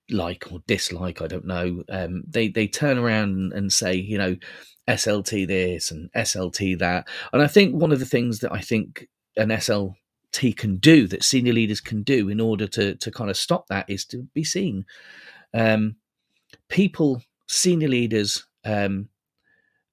like 0.10 0.52
or 0.52 0.60
dislike, 0.68 1.22
I 1.22 1.28
don't 1.28 1.46
know. 1.46 1.84
Um, 1.90 2.24
they 2.28 2.48
they 2.48 2.68
turn 2.68 2.98
around 2.98 3.54
and 3.54 3.72
say, 3.72 3.96
you 3.96 4.18
know, 4.18 4.36
SLT 4.88 5.48
this 5.48 5.92
and 5.92 6.12
SLT 6.14 6.80
that, 6.80 7.08
and 7.34 7.42
I 7.42 7.48
think 7.48 7.76
one 7.76 7.92
of 7.92 8.00
the 8.00 8.06
things 8.06 8.40
that 8.40 8.52
I 8.52 8.62
think 8.62 9.08
an 9.36 9.50
SLT 9.50 10.56
can 10.56 10.78
do, 10.78 11.08
that 11.08 11.24
senior 11.24 11.54
leaders 11.54 11.82
can 11.82 12.04
do, 12.04 12.30
in 12.30 12.40
order 12.40 12.68
to 12.68 12.96
to 12.96 13.12
kind 13.12 13.30
of 13.30 13.38
stop 13.38 13.68
that, 13.68 13.90
is 13.90 14.06
to 14.06 14.24
be 14.34 14.44
seen. 14.44 14.86
Um, 15.54 15.96
people 16.70 17.22
senior 17.48 17.88
leaders 17.88 18.46
um, 18.66 19.10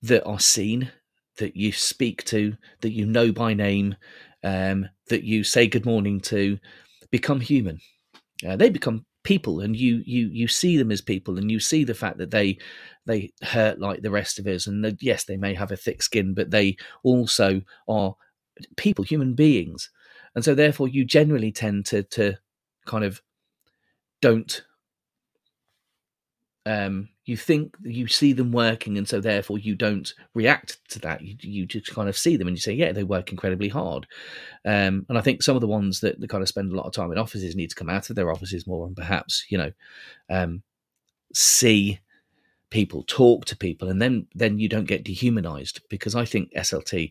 that 0.02 0.24
are 0.24 0.40
seen, 0.40 0.90
that 1.38 1.56
you 1.56 1.72
speak 1.72 2.24
to, 2.24 2.56
that 2.80 2.92
you 2.92 3.06
know 3.06 3.32
by 3.32 3.54
name, 3.54 3.96
um, 4.42 4.88
that 5.08 5.24
you 5.24 5.44
say 5.44 5.66
good 5.66 5.86
morning 5.86 6.20
to, 6.20 6.58
become 7.10 7.40
human. 7.40 7.78
Uh, 8.46 8.56
they 8.56 8.68
become 8.68 9.04
people, 9.24 9.60
and 9.60 9.76
you 9.76 10.02
you 10.06 10.28
you 10.28 10.48
see 10.48 10.76
them 10.76 10.92
as 10.92 11.00
people, 11.00 11.38
and 11.38 11.50
you 11.50 11.60
see 11.60 11.84
the 11.84 11.94
fact 11.94 12.18
that 12.18 12.30
they 12.30 12.58
they 13.06 13.32
hurt 13.42 13.80
like 13.80 14.02
the 14.02 14.10
rest 14.10 14.38
of 14.38 14.46
us, 14.46 14.66
and 14.66 14.84
that, 14.84 15.02
yes, 15.02 15.24
they 15.24 15.36
may 15.36 15.54
have 15.54 15.72
a 15.72 15.76
thick 15.76 16.02
skin, 16.02 16.34
but 16.34 16.50
they 16.50 16.76
also 17.02 17.62
are 17.88 18.14
people, 18.76 19.04
human 19.04 19.34
beings, 19.34 19.90
and 20.34 20.44
so 20.44 20.54
therefore 20.54 20.88
you 20.88 21.04
generally 21.04 21.52
tend 21.52 21.86
to 21.86 22.02
to 22.04 22.34
kind 22.86 23.04
of 23.04 23.22
don't 24.20 24.64
um, 26.66 27.08
you 27.26 27.36
think 27.36 27.74
you 27.82 28.06
see 28.06 28.32
them 28.32 28.52
working, 28.52 28.98
and 28.98 29.08
so 29.08 29.20
therefore 29.20 29.58
you 29.58 29.74
don't 29.74 30.12
react 30.34 30.78
to 30.90 30.98
that. 31.00 31.22
You, 31.22 31.36
you 31.40 31.66
just 31.66 31.94
kind 31.94 32.08
of 32.08 32.18
see 32.18 32.36
them 32.36 32.48
and 32.48 32.56
you 32.56 32.60
say, 32.60 32.72
"Yeah, 32.72 32.92
they 32.92 33.04
work 33.04 33.30
incredibly 33.30 33.68
hard." 33.68 34.06
Um, 34.64 35.06
and 35.08 35.16
I 35.16 35.22
think 35.22 35.42
some 35.42 35.56
of 35.56 35.62
the 35.62 35.68
ones 35.68 36.00
that, 36.00 36.20
that 36.20 36.28
kind 36.28 36.42
of 36.42 36.48
spend 36.48 36.72
a 36.72 36.76
lot 36.76 36.86
of 36.86 36.92
time 36.92 37.10
in 37.12 37.18
offices 37.18 37.56
need 37.56 37.70
to 37.70 37.76
come 37.76 37.88
out 37.88 38.10
of 38.10 38.16
their 38.16 38.30
offices 38.30 38.66
more, 38.66 38.86
and 38.86 38.94
perhaps 38.94 39.46
you 39.48 39.56
know, 39.56 39.72
um, 40.28 40.62
see 41.32 42.00
people, 42.68 43.04
talk 43.06 43.46
to 43.46 43.56
people, 43.56 43.88
and 43.88 44.02
then 44.02 44.26
then 44.34 44.58
you 44.58 44.68
don't 44.68 44.88
get 44.88 45.04
dehumanized 45.04 45.80
because 45.88 46.14
I 46.14 46.26
think 46.26 46.52
SLT 46.52 47.10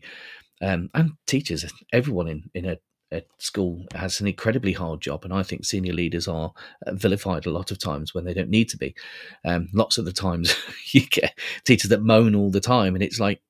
um, 0.62 0.90
and 0.94 1.12
teachers, 1.26 1.64
everyone 1.92 2.28
in 2.28 2.50
in 2.54 2.66
a 2.66 2.78
at 3.14 3.26
school 3.38 3.86
has 3.94 4.20
an 4.20 4.26
incredibly 4.26 4.72
hard 4.72 5.00
job, 5.00 5.24
and 5.24 5.32
I 5.32 5.42
think 5.42 5.64
senior 5.64 5.92
leaders 5.92 6.28
are 6.28 6.52
uh, 6.86 6.92
vilified 6.92 7.46
a 7.46 7.50
lot 7.50 7.70
of 7.70 7.78
times 7.78 8.12
when 8.12 8.24
they 8.24 8.34
don't 8.34 8.50
need 8.50 8.68
to 8.70 8.76
be. 8.76 8.94
Um, 9.44 9.68
lots 9.72 9.98
of 9.98 10.04
the 10.04 10.12
times 10.12 10.54
you 10.92 11.06
get 11.06 11.38
teachers 11.64 11.90
that 11.90 12.02
moan 12.02 12.34
all 12.34 12.50
the 12.50 12.60
time, 12.60 12.94
and 12.94 13.02
it's 13.02 13.20
like, 13.20 13.40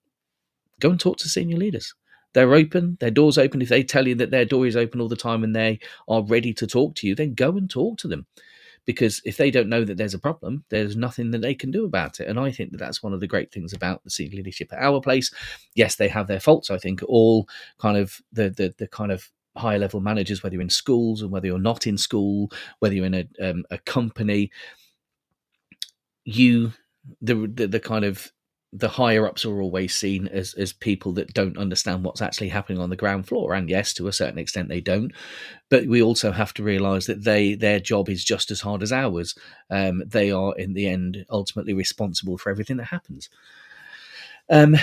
go 0.81 0.91
and 0.91 1.01
talk 1.01 1.17
to 1.19 1.29
senior 1.29 1.57
leaders. 1.57 1.95
They're 2.35 2.55
open, 2.55 2.99
their 3.01 3.13
door's 3.13 3.39
open. 3.39 3.63
If 3.63 3.69
they 3.69 3.85
tell 3.85 4.07
you 4.07 4.17
that 4.17 4.31
their 4.31 4.45
door 4.45 4.67
is 4.67 4.77
open 4.77 5.01
all 5.01 5.09
the 5.09 5.17
time 5.17 5.45
and 5.45 5.55
they 5.55 5.79
are 6.09 6.23
ready 6.23 6.53
to 6.55 6.67
talk 6.67 6.97
to 6.97 7.07
you, 7.07 7.15
then 7.15 7.35
go 7.35 7.57
and 7.57 7.71
talk 7.71 7.97
to 7.99 8.09
them. 8.09 8.27
Because 8.87 9.23
if 9.25 9.37
they 9.39 9.51
don't 9.51 9.69
know 9.69 9.85
that 9.85 9.97
there's 9.97 10.15
a 10.15 10.19
problem, 10.19 10.65
there's 10.69 10.97
nothing 10.97 11.31
that 11.31 11.41
they 11.41 11.55
can 11.55 11.71
do 11.71 11.87
about 11.87 12.21
it. 12.21 12.29
And 12.29 12.39
I 12.39 12.51
think 12.51 12.73
that 12.73 12.79
that's 12.79 13.03
one 13.03 13.15
of 13.15 13.21
the 13.21 13.27
great 13.27 13.51
things 13.51 13.73
about 13.73 14.05
the 14.05 14.11
senior 14.11 14.37
leadership 14.37 14.73
at 14.73 14.81
our 14.81 15.01
place. 15.01 15.33
Yes, 15.75 15.97
they 15.97 16.09
have 16.09 16.27
their 16.27 16.41
faults. 16.41 16.71
I 16.71 16.77
think 16.77 17.03
all 17.05 17.49
kind 17.79 17.97
of 17.97 18.21
the 18.33 18.51
the, 18.51 18.75
the 18.77 18.89
kind 18.89 19.11
of 19.11 19.31
higher 19.57 19.79
level 19.79 20.01
managers, 20.01 20.43
whether 20.43 20.55
you're 20.55 20.63
in 20.63 20.71
schools 20.71 21.23
and 21.23 21.31
whether 21.31 21.47
you're 21.47 21.59
not 21.59 21.87
in 21.87 21.99
school, 21.99 22.51
whether 22.79 22.95
you're 22.95 23.07
in 23.07 23.15
a, 23.15 23.51
um, 23.51 23.65
a 23.71 23.79
company, 23.79 24.51
you 26.25 26.73
the, 27.21 27.35
the, 27.35 27.67
the 27.67 27.81
kind 27.81 28.05
of 28.05 28.33
the 28.73 28.89
higher 28.89 29.25
ups 29.25 29.45
are 29.45 29.61
always 29.61 29.95
seen 29.95 30.27
as 30.27 30.53
as 30.55 30.73
people 30.73 31.13
that 31.13 31.33
don't 31.33 31.57
understand 31.57 32.03
what's 32.03 32.21
actually 32.21 32.49
happening 32.49 32.81
on 32.81 32.91
the 32.91 32.97
ground 32.97 33.29
floor. 33.29 33.55
And 33.55 33.71
yes 33.71 33.95
to 33.95 34.09
a 34.09 34.13
certain 34.13 34.39
extent 34.39 34.69
they 34.69 34.81
don't. 34.81 35.13
But 35.71 35.87
we 35.87 36.03
also 36.03 36.33
have 36.33 36.53
to 36.55 36.65
realize 36.65 37.07
that 37.07 37.23
they 37.23 37.55
their 37.55 37.79
job 37.79 38.09
is 38.09 38.25
just 38.25 38.51
as 38.51 38.63
hard 38.63 38.83
as 38.83 38.91
ours. 38.91 39.37
Um, 39.71 40.03
they 40.05 40.33
are 40.33 40.57
in 40.57 40.73
the 40.73 40.89
end 40.89 41.25
ultimately 41.31 41.73
responsible 41.73 42.37
for 42.37 42.51
everything 42.51 42.79
that 42.79 42.87
happens 42.87 43.29
um, 44.51 44.77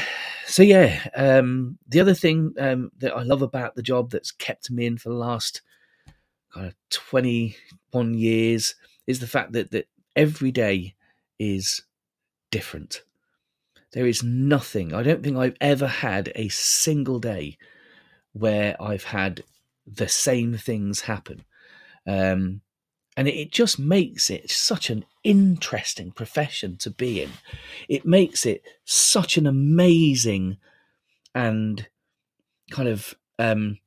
so 0.45 0.63
yeah, 0.63 1.07
um, 1.15 1.77
the 1.87 1.99
other 1.99 2.13
thing 2.13 2.53
um, 2.59 2.91
that 2.97 3.15
I 3.15 3.23
love 3.23 3.41
about 3.41 3.75
the 3.75 3.83
job 3.83 4.11
that's 4.11 4.31
kept 4.31 4.71
me 4.71 4.85
in 4.85 4.97
for 4.97 5.09
the 5.09 5.15
last 5.15 5.61
kind 6.53 6.67
of 6.67 6.75
twenty 6.89 7.55
one 7.91 8.13
years 8.13 8.75
is 9.07 9.19
the 9.19 9.27
fact 9.27 9.53
that 9.53 9.71
that 9.71 9.87
every 10.15 10.51
day 10.51 10.95
is 11.39 11.83
different. 12.51 13.03
There 13.93 14.07
is 14.07 14.23
nothing. 14.23 14.93
I 14.93 15.03
don't 15.03 15.23
think 15.23 15.37
I've 15.37 15.57
ever 15.59 15.87
had 15.87 16.31
a 16.35 16.47
single 16.49 17.19
day 17.19 17.57
where 18.33 18.81
I've 18.81 19.03
had 19.03 19.43
the 19.85 20.07
same 20.07 20.55
things 20.57 21.01
happen. 21.01 21.43
Um, 22.07 22.61
and 23.17 23.27
it 23.27 23.51
just 23.51 23.77
makes 23.77 24.29
it 24.29 24.49
such 24.49 24.89
an 24.89 25.05
interesting 25.23 26.11
profession 26.11 26.77
to 26.77 26.89
be 26.89 27.21
in. 27.21 27.31
It 27.89 28.05
makes 28.05 28.45
it 28.45 28.63
such 28.85 29.37
an 29.37 29.45
amazing 29.45 30.57
and 31.35 31.87
kind 32.71 32.87
of 32.87 33.13
um, 33.37 33.79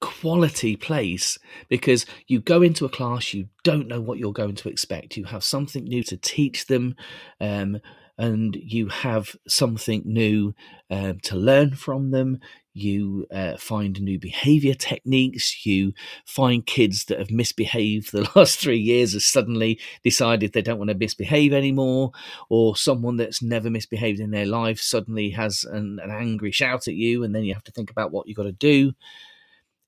quality 0.00 0.76
place 0.76 1.38
because 1.68 2.06
you 2.26 2.40
go 2.40 2.62
into 2.62 2.84
a 2.84 2.90
class, 2.90 3.34
you 3.34 3.48
don't 3.64 3.88
know 3.88 4.00
what 4.00 4.18
you're 4.18 4.32
going 4.32 4.54
to 4.54 4.68
expect. 4.68 5.16
You 5.16 5.24
have 5.24 5.44
something 5.44 5.84
new 5.84 6.02
to 6.04 6.16
teach 6.16 6.66
them. 6.66 6.96
Um, 7.40 7.80
and 8.18 8.56
you 8.56 8.88
have 8.88 9.36
something 9.46 10.02
new 10.06 10.54
uh, 10.90 11.14
to 11.22 11.36
learn 11.36 11.74
from 11.74 12.10
them. 12.10 12.40
You 12.76 13.26
uh, 13.30 13.56
find 13.56 14.00
new 14.00 14.18
behavior 14.18 14.74
techniques. 14.74 15.64
You 15.64 15.94
find 16.26 16.66
kids 16.66 17.06
that 17.06 17.18
have 17.18 17.30
misbehaved 17.30 18.12
the 18.12 18.30
last 18.36 18.58
three 18.58 18.78
years 18.78 19.14
have 19.14 19.22
suddenly 19.22 19.80
decided 20.04 20.52
they 20.52 20.62
don't 20.62 20.78
want 20.78 20.90
to 20.90 20.96
misbehave 20.96 21.52
anymore, 21.52 22.12
or 22.50 22.76
someone 22.76 23.16
that's 23.16 23.42
never 23.42 23.70
misbehaved 23.70 24.20
in 24.20 24.30
their 24.30 24.46
life 24.46 24.78
suddenly 24.78 25.30
has 25.30 25.64
an, 25.64 25.98
an 26.02 26.10
angry 26.10 26.52
shout 26.52 26.86
at 26.86 26.94
you, 26.94 27.24
and 27.24 27.34
then 27.34 27.44
you 27.44 27.54
have 27.54 27.64
to 27.64 27.72
think 27.72 27.90
about 27.90 28.12
what 28.12 28.28
you've 28.28 28.36
got 28.36 28.42
to 28.44 28.52
do. 28.52 28.92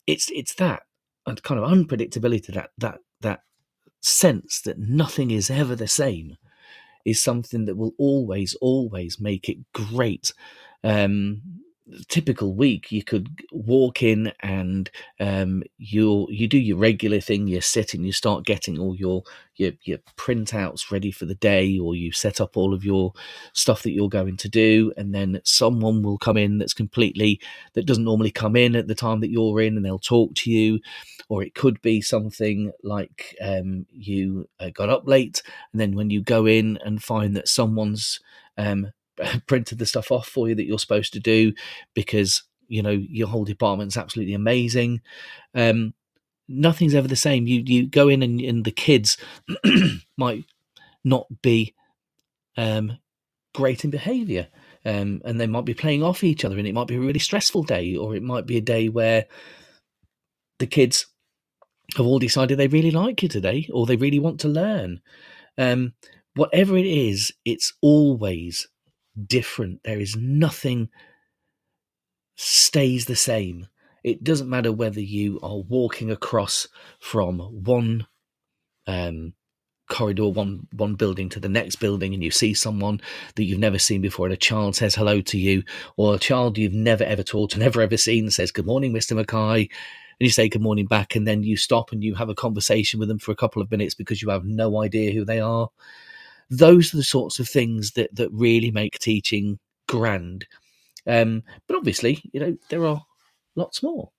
It's 0.07 0.31
it's 0.33 0.55
that 0.55 0.83
kind 1.43 1.61
of 1.61 1.71
unpredictability, 1.71 2.55
that 2.55 2.71
that 2.79 3.01
that 3.21 3.41
sense 4.01 4.63
that 4.63 4.79
nothing 4.79 5.31
is 5.31 5.51
ever 5.51 5.77
the 5.77 5.89
same 5.89 6.39
is 7.05 7.23
something 7.23 7.65
that 7.65 7.77
will 7.77 7.93
always, 7.99 8.55
always 8.61 9.19
make 9.21 9.49
it 9.49 9.59
great. 9.73 10.33
Um, 10.85 11.43
typical 12.09 12.55
week 12.55 12.93
you 12.93 13.03
could 13.03 13.29
walk 13.53 14.03
in 14.03 14.33
and 14.41 14.91
um, 15.21 15.63
you 15.79 16.27
you 16.31 16.47
do 16.47 16.59
your 16.59 16.77
regular 16.77 17.21
thing 17.21 17.47
you 17.47 17.61
sit 17.61 17.95
and 17.95 18.05
you 18.05 18.13
start 18.13 18.45
getting 18.45 18.79
all 18.79 18.95
your, 18.95 19.23
your 19.57 19.73
your 19.83 19.99
printouts 20.17 20.91
ready 20.91 21.11
for 21.11 21.25
the 21.25 21.35
day 21.35 21.79
or 21.79 21.95
you 21.95 22.13
set 22.13 22.41
up 22.41 22.57
all 22.57 22.75
of 22.75 22.85
your 22.85 23.13
stuff 23.53 23.83
that 23.83 23.93
you're 23.93 24.09
going 24.09 24.37
to 24.37 24.49
do 24.49 24.93
and 24.97 25.15
then 25.15 25.41
someone 25.45 26.03
will 26.03 26.19
come 26.19 26.37
in 26.37 26.59
that's 26.59 26.75
completely 26.75 27.41
that 27.75 27.87
doesn't 27.87 28.05
normally 28.05 28.31
come 28.31 28.57
in 28.57 28.77
at 28.77 28.87
the 28.87 28.95
time 28.95 29.21
that 29.21 29.31
you're 29.31 29.61
in 29.61 29.77
and 29.77 29.85
they'll 29.85 29.99
talk 29.99 30.35
to 30.35 30.51
you. 30.51 30.81
Or 31.29 31.43
it 31.43 31.55
could 31.55 31.81
be 31.83 32.01
something 32.01 32.73
like 32.83 33.37
um, 33.41 33.87
you 33.91 34.49
uh, 34.61 34.71
got 34.71 34.89
up 34.89 35.07
late 35.07 35.43
and 35.73 35.81
then 35.81 35.95
when 35.95 36.11
you 36.11 36.23
go 36.23 36.47
in 36.47 36.79
and 36.85 37.03
find 37.03 37.37
that 37.37 37.49
someone's 37.49 38.21
um, 38.57 38.93
printed 39.47 39.79
the 39.79 39.87
stuff 39.87 40.11
off 40.11 40.27
for 40.27 40.49
you 40.49 40.55
that 40.55 40.67
you're 40.67 40.79
supposed 40.79 41.13
to 41.13 41.21
do 41.21 41.53
because 41.95 42.43
you 42.69 42.83
know 42.83 42.91
your 42.91 43.29
whole 43.29 43.45
department's 43.45 43.97
absolutely 43.97 44.35
amazing. 44.35 45.01
Um, 45.55 45.95
nothing's 46.49 46.95
ever 46.95 47.09
the 47.09 47.17
same. 47.17 47.47
You 47.47 47.63
you 47.65 47.87
go 47.87 48.09
in 48.09 48.23
and, 48.23 48.41
and 48.41 48.65
the 48.65 48.71
kids 48.71 49.17
might 50.17 50.45
not 51.05 51.27
be 51.43 51.75
um, 52.57 52.99
great 53.55 53.85
in 53.85 53.91
behaviour. 53.91 54.49
Um, 54.85 55.21
and 55.25 55.41
they 55.41 55.47
might 55.47 55.65
be 55.65 55.75
playing 55.75 56.03
off 56.03 56.25
each 56.25 56.45
other, 56.45 56.57
and 56.57 56.67
it 56.67 56.73
might 56.73 56.87
be 56.87 56.95
a 56.95 57.01
really 57.01 57.19
stressful 57.19 57.65
day, 57.65 57.97
or 57.97 58.15
it 58.15 58.23
might 58.23 58.47
be 58.47 58.57
a 58.57 58.63
day 58.63 58.89
where 58.89 59.27
the 60.61 60.67
kids 60.67 61.07
have 61.97 62.07
all 62.07 62.19
decided 62.19 62.59
they 62.59 62.69
really 62.69 62.93
like 62.93 63.23
you 63.23 63.29
today, 63.29 63.69
or 63.73 63.85
they 63.85 63.97
really 63.97 64.21
want 64.21 64.41
to 64.41 64.49
learn. 64.49 65.01
Um, 65.59 65.95
whatever 66.35 66.77
it 66.77 66.87
is, 66.87 67.33
it's 67.45 67.75
always 67.83 68.69
different. 69.27 69.81
There 69.85 70.01
is 70.01 70.17
nothing 70.17 70.89
stays 72.37 73.07
the 73.07 73.17
same. 73.17 73.67
It 74.05 74.23
doesn't 74.23 74.49
matter 74.49 74.73
whether 74.73 75.01
you 75.01 75.41
are 75.43 75.59
walking 75.59 76.11
across 76.11 76.69
from 77.01 77.41
one 77.41 78.07
um, 78.87 79.35
corridor, 79.91 80.29
one 80.29 80.67
one 80.73 80.95
building 80.95 81.29
to 81.31 81.41
the 81.41 81.49
next 81.49 81.77
building, 81.77 82.15
and 82.15 82.23
you 82.23 82.31
see 82.31 82.55
someone 82.55 83.01
that 83.35 83.45
you've 83.45 83.59
never 83.59 83.79
seen 83.79 84.01
before, 84.01 84.27
and 84.27 84.33
a 84.33 84.37
child 84.37 84.77
says 84.77 84.95
hello 84.95 85.21
to 85.23 85.39
you, 85.39 85.63
or 85.97 86.15
a 86.15 86.19
child 86.19 86.57
you've 86.57 86.73
never 86.73 87.05
ever 87.05 87.23
taught 87.23 87.55
and 87.55 87.63
never 87.63 87.81
ever 87.83 87.97
seen 87.97 88.31
says 88.31 88.53
good 88.53 88.67
morning, 88.67 88.93
Mister 88.93 89.15
Mackay, 89.15 89.63
and 89.63 89.69
you 90.21 90.31
say 90.31 90.49
good 90.49 90.63
morning 90.63 90.87
back, 90.87 91.17
and 91.17 91.27
then 91.27 91.43
you 91.43 91.57
stop 91.57 91.91
and 91.91 92.05
you 92.05 92.15
have 92.15 92.29
a 92.29 92.35
conversation 92.35 93.01
with 93.01 93.09
them 93.09 93.19
for 93.19 93.33
a 93.33 93.37
couple 93.37 93.61
of 93.61 93.71
minutes 93.71 93.95
because 93.95 94.23
you 94.23 94.31
have 94.31 94.45
no 94.45 94.81
idea 94.81 95.13
who 95.13 95.25
they 95.25 95.41
are 95.41 95.71
those 96.51 96.93
are 96.93 96.97
the 96.97 97.03
sorts 97.03 97.39
of 97.39 97.49
things 97.49 97.93
that 97.93 98.15
that 98.15 98.31
really 98.33 98.71
make 98.71 98.99
teaching 98.99 99.59
grand. 99.87 100.47
Um, 101.07 101.43
but 101.67 101.77
obviously, 101.77 102.23
you 102.33 102.41
know, 102.41 102.57
there 102.69 102.85
are 102.87 103.03
lots 103.57 103.83
more. 103.83 104.11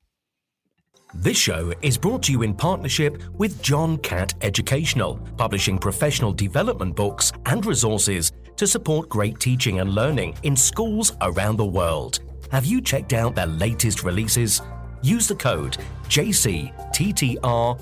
This 1.13 1.37
show 1.37 1.73
is 1.81 1.97
brought 1.97 2.21
to 2.23 2.31
you 2.31 2.43
in 2.43 2.53
partnership 2.53 3.23
with 3.33 3.61
John 3.63 3.97
Catt 3.97 4.35
Educational, 4.41 5.15
publishing 5.37 5.79
professional 5.79 6.31
development 6.31 6.95
books 6.95 7.31
and 7.47 7.65
resources 7.65 8.31
to 8.57 8.67
support 8.67 9.09
great 9.09 9.39
teaching 9.39 9.79
and 9.79 9.95
learning 9.95 10.35
in 10.43 10.55
schools 10.55 11.13
around 11.21 11.57
the 11.57 11.65
world. 11.65 12.19
Have 12.51 12.65
you 12.65 12.79
checked 12.79 13.13
out 13.13 13.33
their 13.33 13.47
latest 13.47 14.03
releases? 14.03 14.61
Use 15.01 15.27
the 15.27 15.35
code 15.35 15.77
JCTTR 16.09 17.81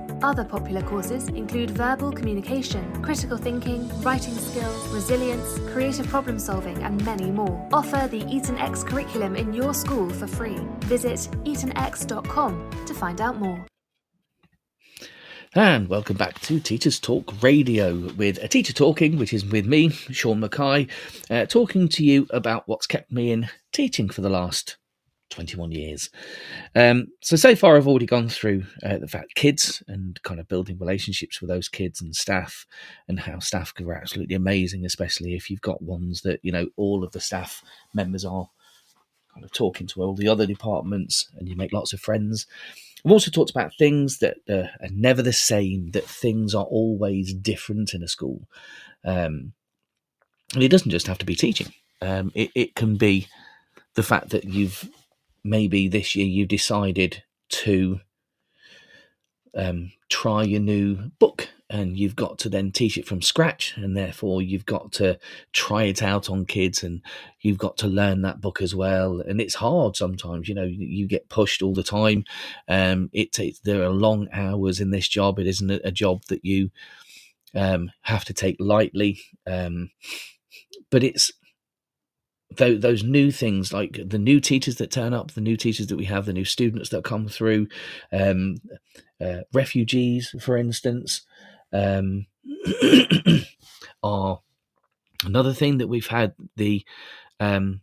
Other 0.23 0.43
popular 0.43 0.83
courses 0.83 1.27
include 1.29 1.71
verbal 1.71 2.11
communication, 2.11 3.01
critical 3.01 3.37
thinking, 3.37 3.89
writing 4.01 4.35
skills, 4.35 4.87
resilience, 4.89 5.57
creative 5.71 6.07
problem 6.07 6.37
solving, 6.37 6.77
and 6.83 7.03
many 7.03 7.31
more. 7.31 7.67
Offer 7.73 8.07
the 8.07 8.23
Eton 8.29 8.57
X 8.57 8.83
curriculum 8.83 9.35
in 9.35 9.51
your 9.51 9.73
school 9.73 10.09
for 10.11 10.27
free. 10.27 10.59
Visit 10.81 11.19
etonx.com 11.45 12.69
to 12.85 12.93
find 12.93 13.19
out 13.19 13.39
more. 13.39 13.65
And 15.53 15.89
welcome 15.89 16.15
back 16.15 16.39
to 16.41 16.59
Teachers 16.59 16.99
Talk 16.99 17.41
Radio 17.43 18.07
with 18.15 18.37
a 18.41 18.47
teacher 18.47 18.73
talking, 18.73 19.17
which 19.17 19.33
is 19.33 19.43
with 19.43 19.65
me, 19.65 19.89
Sean 19.89 20.39
Mackay, 20.39 20.87
uh, 21.29 21.45
talking 21.45 21.89
to 21.89 22.05
you 22.05 22.27
about 22.29 22.67
what's 22.67 22.87
kept 22.87 23.11
me 23.11 23.31
in 23.31 23.49
teaching 23.73 24.07
for 24.07 24.21
the 24.21 24.29
last 24.29 24.77
21 25.31 25.71
years. 25.71 26.09
Um, 26.75 27.07
so, 27.21 27.35
so 27.35 27.55
far, 27.55 27.75
I've 27.75 27.87
already 27.87 28.05
gone 28.05 28.29
through 28.29 28.65
uh, 28.83 28.97
the 28.97 29.07
fact 29.07 29.35
kids 29.35 29.81
and 29.87 30.21
kind 30.23 30.39
of 30.39 30.47
building 30.47 30.77
relationships 30.77 31.41
with 31.41 31.49
those 31.49 31.67
kids 31.67 32.01
and 32.01 32.15
staff, 32.15 32.67
and 33.07 33.21
how 33.21 33.39
staff 33.39 33.73
are 33.79 33.93
absolutely 33.93 34.35
amazing, 34.35 34.85
especially 34.85 35.35
if 35.35 35.49
you've 35.49 35.61
got 35.61 35.81
ones 35.81 36.21
that, 36.21 36.39
you 36.43 36.51
know, 36.51 36.67
all 36.75 37.03
of 37.03 37.11
the 37.13 37.19
staff 37.19 37.63
members 37.93 38.23
are 38.23 38.49
kind 39.33 39.43
of 39.43 39.51
talking 39.51 39.87
to 39.87 40.01
all 40.01 40.13
the 40.13 40.27
other 40.27 40.45
departments 40.45 41.29
and 41.37 41.47
you 41.47 41.55
make 41.55 41.73
lots 41.73 41.93
of 41.93 41.99
friends. 41.99 42.45
I've 43.05 43.11
also 43.11 43.31
talked 43.31 43.49
about 43.49 43.71
things 43.77 44.19
that 44.19 44.37
uh, 44.49 44.67
are 44.81 44.91
never 44.91 45.21
the 45.21 45.33
same, 45.33 45.91
that 45.91 46.03
things 46.03 46.53
are 46.53 46.65
always 46.65 47.33
different 47.33 47.93
in 47.93 48.03
a 48.03 48.07
school. 48.07 48.47
Um, 49.03 49.53
and 50.53 50.61
it 50.61 50.69
doesn't 50.69 50.91
just 50.91 51.07
have 51.07 51.17
to 51.19 51.25
be 51.25 51.35
teaching, 51.35 51.73
um, 52.01 52.31
it, 52.35 52.51
it 52.53 52.75
can 52.75 52.97
be 52.97 53.27
the 53.95 54.03
fact 54.03 54.29
that 54.29 54.45
you've 54.45 54.89
maybe 55.43 55.87
this 55.87 56.15
year 56.15 56.25
you 56.27 56.45
decided 56.45 57.23
to 57.49 57.99
um, 59.55 59.91
try 60.09 60.43
a 60.43 60.59
new 60.59 61.11
book 61.19 61.49
and 61.69 61.97
you've 61.97 62.17
got 62.17 62.37
to 62.39 62.49
then 62.49 62.71
teach 62.71 62.97
it 62.97 63.07
from 63.07 63.21
scratch 63.21 63.75
and 63.77 63.95
therefore 63.95 64.41
you've 64.41 64.65
got 64.65 64.91
to 64.91 65.17
try 65.53 65.83
it 65.83 66.03
out 66.03 66.29
on 66.29 66.45
kids 66.45 66.83
and 66.83 67.01
you've 67.39 67.57
got 67.57 67.77
to 67.77 67.87
learn 67.87 68.21
that 68.21 68.41
book 68.41 68.61
as 68.61 68.75
well. 68.75 69.21
And 69.21 69.39
it's 69.39 69.55
hard 69.55 69.95
sometimes 69.95 70.49
you 70.49 70.55
know 70.55 70.65
you 70.65 71.07
get 71.07 71.29
pushed 71.29 71.61
all 71.61 71.73
the 71.73 71.83
time. 71.83 72.25
Um 72.67 73.09
it 73.13 73.31
takes 73.31 73.59
there 73.59 73.83
are 73.83 73.89
long 73.89 74.27
hours 74.33 74.81
in 74.81 74.91
this 74.91 75.07
job. 75.07 75.39
It 75.39 75.47
isn't 75.47 75.71
a, 75.71 75.87
a 75.87 75.91
job 75.91 76.23
that 76.27 76.43
you 76.43 76.71
um 77.55 77.91
have 78.01 78.25
to 78.25 78.33
take 78.33 78.57
lightly. 78.59 79.21
Um 79.47 79.91
but 80.89 81.03
it's 81.03 81.31
those 82.57 83.03
new 83.03 83.31
things 83.31 83.71
like 83.71 83.99
the 84.05 84.19
new 84.19 84.39
teachers 84.39 84.75
that 84.75 84.91
turn 84.91 85.13
up, 85.13 85.31
the 85.31 85.41
new 85.41 85.55
teachers 85.55 85.87
that 85.87 85.97
we 85.97 86.05
have, 86.05 86.25
the 86.25 86.33
new 86.33 86.45
students 86.45 86.89
that 86.89 87.03
come 87.03 87.27
through, 87.27 87.67
um, 88.11 88.57
uh, 89.19 89.41
refugees, 89.53 90.35
for 90.41 90.57
instance, 90.57 91.21
um, 91.71 92.25
are 94.03 94.41
another 95.23 95.53
thing 95.53 95.77
that 95.77 95.87
we've 95.87 96.07
had 96.07 96.33
the 96.55 96.83
um, 97.39 97.81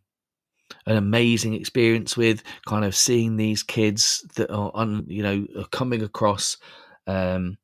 an 0.87 0.97
amazing 0.97 1.55
experience 1.55 2.17
with. 2.17 2.43
Kind 2.67 2.85
of 2.85 2.95
seeing 2.95 3.37
these 3.37 3.63
kids 3.63 4.27
that 4.37 4.51
are, 4.51 4.71
on 4.75 5.05
you 5.09 5.23
know, 5.23 5.47
are 5.59 5.69
coming 5.69 6.03
across. 6.03 6.57
Um, 7.07 7.57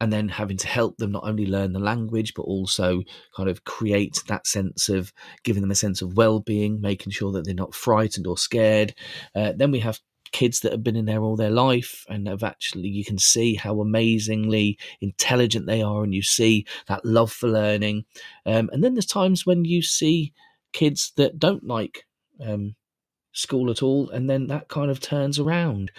and 0.00 0.12
then 0.12 0.28
having 0.28 0.56
to 0.58 0.66
help 0.66 0.96
them 0.98 1.12
not 1.12 1.24
only 1.26 1.46
learn 1.46 1.72
the 1.72 1.78
language 1.78 2.34
but 2.34 2.42
also 2.42 3.02
kind 3.36 3.48
of 3.48 3.64
create 3.64 4.22
that 4.28 4.46
sense 4.46 4.88
of 4.88 5.12
giving 5.44 5.62
them 5.62 5.70
a 5.70 5.76
sense 5.76 6.02
of 6.02 6.16
well-being 6.16 6.80
making 6.80 7.12
sure 7.12 7.32
that 7.32 7.44
they're 7.44 7.54
not 7.54 7.74
frightened 7.74 8.26
or 8.26 8.36
scared. 8.36 8.94
Uh, 9.34 9.52
then 9.56 9.70
we 9.70 9.80
have 9.80 10.00
kids 10.32 10.60
that 10.60 10.72
have 10.72 10.82
been 10.82 10.96
in 10.96 11.06
there 11.06 11.22
all 11.22 11.36
their 11.36 11.50
life 11.50 12.04
and 12.08 12.26
have 12.28 12.42
actually 12.42 12.88
you 12.88 13.04
can 13.04 13.18
see 13.18 13.54
how 13.54 13.80
amazingly 13.80 14.78
intelligent 15.00 15.66
they 15.66 15.82
are 15.82 16.02
and 16.02 16.14
you 16.14 16.22
see 16.22 16.66
that 16.88 17.04
love 17.04 17.32
for 17.32 17.48
learning. 17.48 18.04
Um, 18.44 18.68
and 18.72 18.82
then 18.82 18.94
there's 18.94 19.06
times 19.06 19.46
when 19.46 19.64
you 19.64 19.82
see 19.82 20.32
kids 20.72 21.12
that 21.16 21.38
don't 21.38 21.64
like 21.64 22.04
um, 22.44 22.74
school 23.32 23.70
at 23.70 23.82
all 23.82 24.10
and 24.10 24.28
then 24.28 24.48
that 24.48 24.68
kind 24.68 24.90
of 24.90 25.00
turns 25.00 25.38
around. 25.38 25.90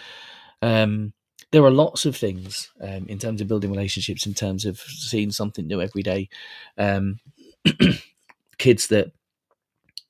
Um, 0.61 1.13
there 1.51 1.63
are 1.63 1.71
lots 1.71 2.05
of 2.05 2.15
things 2.15 2.71
um, 2.81 3.05
in 3.07 3.19
terms 3.19 3.41
of 3.41 3.47
building 3.47 3.71
relationships, 3.71 4.25
in 4.25 4.33
terms 4.33 4.65
of 4.65 4.79
seeing 4.79 5.31
something 5.31 5.65
new 5.65 5.81
every 5.81 6.03
day. 6.03 6.29
Um, 6.77 7.19
kids 8.57 8.87
that 8.87 9.11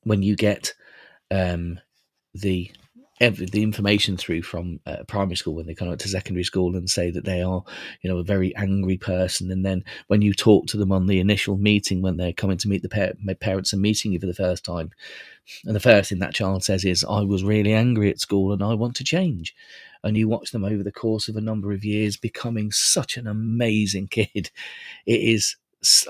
when 0.04 0.24
you 0.24 0.36
get 0.36 0.74
um, 1.30 1.80
the 2.34 2.72
the 3.20 3.64
information 3.64 4.16
through 4.16 4.44
from 4.44 4.80
uh, 4.86 4.98
primary 5.08 5.36
school 5.36 5.56
when 5.56 5.66
they 5.66 5.74
come 5.74 5.90
up 5.90 6.00
to 6.00 6.08
secondary 6.08 6.44
school 6.44 6.76
and 6.76 6.90
say 6.90 7.10
that 7.12 7.26
they 7.26 7.42
are, 7.42 7.64
you 8.02 8.10
know, 8.10 8.18
a 8.18 8.24
very 8.24 8.56
angry 8.56 8.98
person, 8.98 9.52
and 9.52 9.66
then 9.66 9.84
when 10.08 10.22
you 10.22 10.34
talk 10.34 10.68
to 10.68 10.78
them 10.78 10.92
on 10.92 11.08
the 11.08 11.20
initial 11.20 11.58
meeting 11.58 12.02
when 12.02 12.18
they're 12.18 12.34
coming 12.34 12.58
to 12.58 12.68
meet 12.68 12.84
the 12.84 12.90
par- 12.90 13.14
parents 13.40 13.74
and 13.74 13.82
meeting 13.82 14.12
you 14.12 14.20
for 14.20 14.28
the 14.28 14.34
first 14.34 14.64
time, 14.64 14.92
and 15.66 15.76
the 15.76 15.80
first 15.80 16.10
thing 16.10 16.20
that 16.20 16.36
child 16.36 16.64
says 16.64 16.86
is, 16.86 17.04
"I 17.04 17.22
was 17.22 17.44
really 17.44 17.74
angry 17.74 18.10
at 18.10 18.20
school 18.20 18.54
and 18.54 18.62
I 18.62 18.74
want 18.76 18.96
to 18.98 19.04
change," 19.04 19.56
and 20.04 20.16
you 20.16 20.28
watch 20.28 20.52
them 20.52 20.64
over 20.64 20.84
the 20.84 20.92
course 20.92 21.28
of 21.28 21.36
a 21.36 21.42
number 21.42 21.72
of 21.72 21.84
years 21.84 22.18
becoming 22.18 22.72
such 22.72 23.18
an 23.18 23.28
amazing 23.28 24.08
kid. 24.12 24.52
It 25.06 25.22
is, 25.22 25.56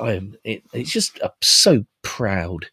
I 0.02 0.14
am, 0.14 0.36
it, 0.44 0.64
it's 0.74 0.92
just 0.92 1.20
I'm 1.24 1.32
so 1.42 1.86
proud 2.02 2.68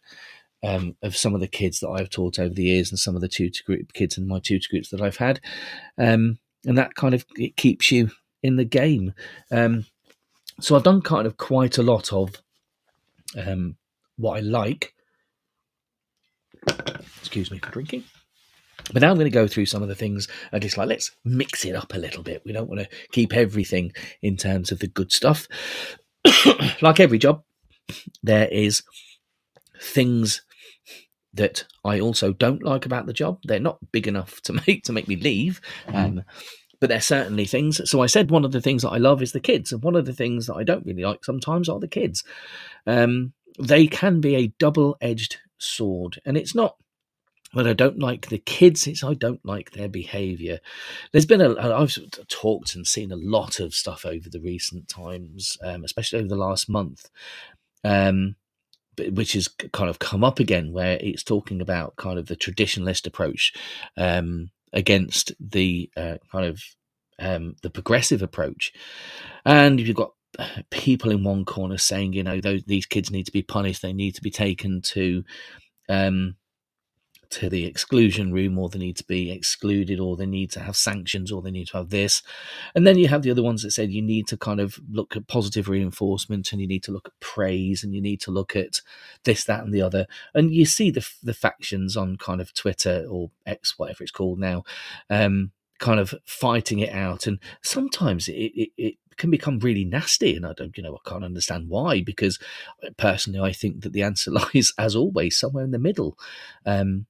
um, 0.65 0.95
of 1.03 1.15
some 1.15 1.35
of 1.35 1.41
the 1.41 1.47
kids 1.47 1.79
that 1.79 1.89
I've 1.89 2.09
taught 2.09 2.39
over 2.39 2.53
the 2.53 2.63
years 2.63 2.89
and 2.89 2.99
some 2.99 3.15
of 3.15 3.21
the 3.21 3.27
tutor 3.27 3.63
group 3.65 3.93
kids 3.93 4.17
in 4.17 4.27
my 4.27 4.39
tutor 4.39 4.67
groups 4.69 4.89
that 4.89 5.01
I've 5.01 5.17
had, 5.17 5.39
um, 5.97 6.39
and 6.65 6.77
that 6.77 6.95
kind 6.95 7.13
of 7.13 7.25
it 7.35 7.55
keeps 7.55 7.91
you 7.91 8.09
in 8.41 8.55
the 8.55 8.65
game. 8.65 9.13
Um, 9.51 9.85
so 10.59 10.75
I've 10.75 10.83
done 10.83 11.01
kind 11.01 11.27
of 11.27 11.37
quite 11.37 11.77
a 11.77 11.83
lot 11.83 12.11
of 12.11 12.41
um, 13.37 13.75
what 14.17 14.37
I 14.37 14.39
like. 14.39 14.93
Excuse 17.19 17.51
me 17.51 17.59
for 17.59 17.71
drinking. 17.71 18.03
But 18.93 19.01
now 19.01 19.09
I'm 19.09 19.17
going 19.17 19.25
to 19.25 19.31
go 19.31 19.47
through 19.47 19.65
some 19.65 19.81
of 19.81 19.89
the 19.89 19.95
things 19.95 20.27
I 20.51 20.59
just 20.59 20.77
like, 20.77 20.87
let's 20.87 21.11
mix 21.23 21.65
it 21.65 21.75
up 21.75 21.93
a 21.93 21.97
little 21.97 22.23
bit. 22.23 22.43
We 22.45 22.53
don't 22.53 22.69
want 22.69 22.81
to 22.81 22.89
keep 23.11 23.33
everything 23.33 23.93
in 24.21 24.37
terms 24.37 24.71
of 24.71 24.79
the 24.79 24.87
good 24.87 25.11
stuff. 25.11 25.47
like 26.81 26.99
every 26.99 27.17
job, 27.17 27.43
there 28.21 28.47
is 28.47 28.83
things 29.81 30.44
that 31.35 31.65
I 31.83 31.99
also 31.99 32.33
don't 32.33 32.63
like 32.63 32.85
about 32.85 33.05
the 33.05 33.13
job. 33.13 33.39
They're 33.43 33.59
not 33.59 33.91
big 33.91 34.07
enough 34.07 34.41
to 34.41 34.53
make 34.67 34.83
to 34.83 34.93
make 34.93 35.07
me 35.07 35.15
leave. 35.15 35.61
Mm. 35.87 35.95
Um, 35.95 36.23
but 36.81 36.89
they're 36.89 37.01
certainly 37.01 37.45
things. 37.45 37.89
So 37.89 38.01
I 38.01 38.05
said 38.05 38.29
one 38.29 38.43
of 38.43 38.51
the 38.51 38.61
things 38.61 38.81
that 38.81 38.89
I 38.89 38.97
love 38.97 39.21
is 39.21 39.31
the 39.31 39.39
kids, 39.39 39.71
and 39.71 39.81
one 39.81 39.95
of 39.95 40.05
the 40.05 40.13
things 40.13 40.47
that 40.47 40.55
I 40.55 40.63
don't 40.63 40.85
really 40.85 41.03
like 41.03 41.23
sometimes 41.23 41.69
are 41.69 41.79
the 41.79 41.87
kids. 41.87 42.23
Um, 42.85 43.33
they 43.57 43.87
can 43.87 44.19
be 44.19 44.35
a 44.35 44.53
double-edged 44.59 45.37
sword, 45.57 46.19
and 46.25 46.35
it's 46.37 46.53
not 46.53 46.75
but 47.55 47.65
I 47.65 47.73
don't 47.73 47.99
like 47.99 48.27
the 48.27 48.37
kids. 48.37 48.85
It's 48.85 49.03
I 49.03 49.13
don't 49.13 49.43
like 49.45 49.71
their 49.71 49.87
behaviour. 49.87 50.59
There's 51.11 51.25
been 51.25 51.39
a 51.39 51.55
I've 51.57 51.97
talked 52.27 52.75
and 52.75 52.85
seen 52.85 53.13
a 53.13 53.15
lot 53.15 53.61
of 53.61 53.73
stuff 53.73 54.05
over 54.05 54.29
the 54.29 54.41
recent 54.41 54.89
times, 54.89 55.57
um, 55.63 55.85
especially 55.85 56.19
over 56.19 56.27
the 56.27 56.35
last 56.35 56.67
month, 56.67 57.09
um, 57.85 58.35
which 59.11 59.33
has 59.33 59.47
kind 59.47 59.89
of 59.89 59.99
come 59.99 60.23
up 60.23 60.39
again, 60.39 60.71
where 60.71 60.97
it's 61.01 61.23
talking 61.23 61.61
about 61.61 61.95
kind 61.95 62.19
of 62.19 62.27
the 62.27 62.35
traditionalist 62.35 63.05
approach 63.07 63.53
um, 63.97 64.49
against 64.73 65.33
the 65.39 65.89
uh, 65.95 66.17
kind 66.31 66.45
of 66.45 66.61
um, 67.19 67.55
the 67.61 67.69
progressive 67.69 68.21
approach, 68.21 68.73
and 69.45 69.79
you've 69.79 69.95
got 69.95 70.11
people 70.69 71.11
in 71.11 71.23
one 71.23 71.45
corner 71.45 71.77
saying, 71.77 72.13
you 72.13 72.23
know, 72.23 72.41
those, 72.41 72.63
these 72.65 72.85
kids 72.85 73.11
need 73.11 73.25
to 73.25 73.31
be 73.31 73.41
punished. 73.41 73.81
They 73.81 73.93
need 73.93 74.15
to 74.15 74.21
be 74.21 74.31
taken 74.31 74.81
to 74.81 75.23
um, 75.89 76.35
to 77.31 77.49
the 77.49 77.65
exclusion 77.65 78.31
room 78.31 78.57
or 78.57 78.69
they 78.69 78.79
need 78.79 78.97
to 78.97 79.03
be 79.03 79.31
excluded 79.31 79.99
or 79.99 80.15
they 80.15 80.25
need 80.25 80.51
to 80.51 80.59
have 80.59 80.75
sanctions 80.75 81.31
or 81.31 81.41
they 81.41 81.51
need 81.51 81.67
to 81.67 81.77
have 81.77 81.89
this. 81.89 82.21
And 82.73 82.85
then 82.85 82.97
you 82.97 83.07
have 83.07 83.21
the 83.21 83.31
other 83.31 83.43
ones 83.43 83.63
that 83.63 83.71
said 83.71 83.91
you 83.91 84.01
need 84.01 84.27
to 84.27 84.37
kind 84.37 84.59
of 84.59 84.79
look 84.89 85.15
at 85.15 85.27
positive 85.27 85.69
reinforcement 85.69 86.51
and 86.51 86.61
you 86.61 86.67
need 86.67 86.83
to 86.83 86.91
look 86.91 87.07
at 87.07 87.19
praise 87.19 87.83
and 87.83 87.93
you 87.93 88.01
need 88.01 88.21
to 88.21 88.31
look 88.31 88.55
at 88.55 88.81
this 89.23 89.43
that 89.45 89.63
and 89.63 89.73
the 89.73 89.81
other. 89.81 90.07
And 90.33 90.53
you 90.53 90.65
see 90.65 90.91
the 90.91 91.07
the 91.23 91.33
factions 91.33 91.97
on 91.97 92.17
kind 92.17 92.41
of 92.41 92.53
twitter 92.53 93.05
or 93.09 93.31
x 93.45 93.77
whatever 93.77 94.03
it's 94.03 94.11
called 94.11 94.39
now 94.39 94.63
um, 95.09 95.51
kind 95.79 95.99
of 95.99 96.13
fighting 96.25 96.79
it 96.79 96.93
out. 96.93 97.27
And 97.27 97.39
sometimes 97.61 98.27
it, 98.27 98.33
it, 98.33 98.69
it 98.77 98.95
can 99.17 99.29
become 99.29 99.59
really 99.59 99.85
nasty 99.85 100.35
and 100.35 100.45
i 100.45 100.51
don't 100.51 100.75
you 100.75 100.83
know 100.83 100.93
i 100.93 101.09
can't 101.09 101.23
understand 101.23 101.69
why 101.69 102.01
because 102.01 102.37
personally 102.97 103.39
i 103.39 103.53
think 103.53 103.81
that 103.81 103.93
the 103.93 104.03
answer 104.03 104.29
lies 104.53 104.73
as 104.77 104.95
always 104.95 105.39
somewhere 105.39 105.63
in 105.63 105.71
the 105.71 105.79
middle. 105.79 106.17
Um, 106.65 107.05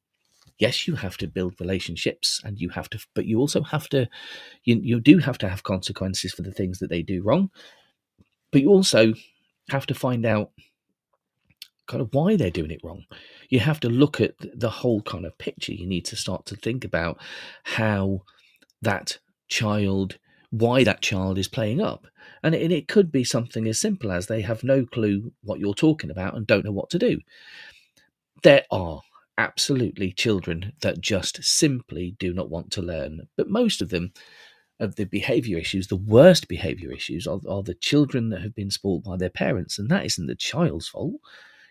yes, 0.58 0.88
you 0.88 0.96
have 0.96 1.18
to 1.18 1.28
build 1.28 1.60
relationships 1.60 2.42
and 2.44 2.60
you 2.60 2.70
have 2.70 2.90
to, 2.90 3.00
but 3.14 3.26
you 3.26 3.40
also 3.40 3.62
have 3.64 3.90
to, 3.90 4.08
you, 4.64 4.80
you 4.82 5.00
do 5.00 5.18
have 5.20 5.38
to 5.40 5.50
have 5.50 5.64
consequences 5.64 6.34
for 6.34 6.42
the 6.42 6.52
things 6.52 6.80
that 6.80 6.90
they 6.90 7.02
do 7.02 7.22
wrong. 7.24 7.50
But 8.52 8.62
you 8.62 8.70
also 8.70 9.14
have 9.70 9.86
to 9.88 9.94
find 9.94 10.26
out 10.26 10.52
kind 11.88 12.02
of 12.02 12.10
why 12.14 12.36
they're 12.36 12.50
doing 12.50 12.72
it 12.72 12.82
wrong. 12.84 13.04
You 13.50 13.60
have 13.60 13.80
to 13.82 13.90
look 13.90 14.22
at 14.22 14.36
the 14.54 14.70
whole 14.70 15.02
kind 15.02 15.26
of 15.26 15.38
picture. 15.38 15.74
You 15.74 15.86
need 15.86 16.06
to 16.06 16.16
start 16.16 16.46
to 16.48 16.56
think 16.56 16.86
about 16.86 17.20
how 17.64 18.22
that 18.82 19.20
child, 19.48 20.18
why 20.52 20.84
that 20.84 21.02
child 21.02 21.38
is 21.38 21.48
playing 21.48 21.82
up. 21.82 22.08
And 22.44 22.56
it, 22.56 22.64
and 22.64 22.72
it 22.72 22.88
could 22.88 23.12
be 23.12 23.24
something 23.24 23.68
as 23.68 23.80
simple 23.80 24.12
as 24.12 24.28
they 24.28 24.42
have 24.42 24.64
no 24.64 24.86
clue 24.86 25.32
what 25.44 25.60
you're 25.60 25.74
talking 25.74 26.10
about 26.10 26.36
and 26.36 26.48
don't 26.48 26.66
know 26.66 26.72
what 26.72 26.90
to 26.92 27.00
do. 27.00 27.20
There 28.44 28.64
are 28.72 29.02
absolutely 29.38 30.12
children 30.12 30.74
that 30.82 31.02
just 31.02 31.44
simply 31.44 32.16
do 32.20 32.34
not 32.34 32.50
want 32.50 32.72
to 32.72 32.82
learn. 32.82 33.28
But 33.38 33.50
most 33.50 33.82
of 33.82 33.90
them, 33.90 34.14
of 34.80 34.96
the 34.96 35.06
behavior 35.06 35.58
issues, 35.58 35.88
the 35.88 35.96
worst 35.96 36.48
behavior 36.48 36.92
issues, 36.92 37.28
are, 37.28 37.40
are 37.50 37.64
the 37.64 37.76
children 37.76 38.30
that 38.30 38.42
have 38.42 38.56
been 38.56 38.72
spoiled 38.72 39.04
by 39.04 39.18
their 39.18 39.30
parents. 39.30 39.80
And 39.80 39.90
that 39.90 40.06
isn't 40.06 40.28
the 40.28 40.36
child's 40.36 40.88
fault. 40.88 41.14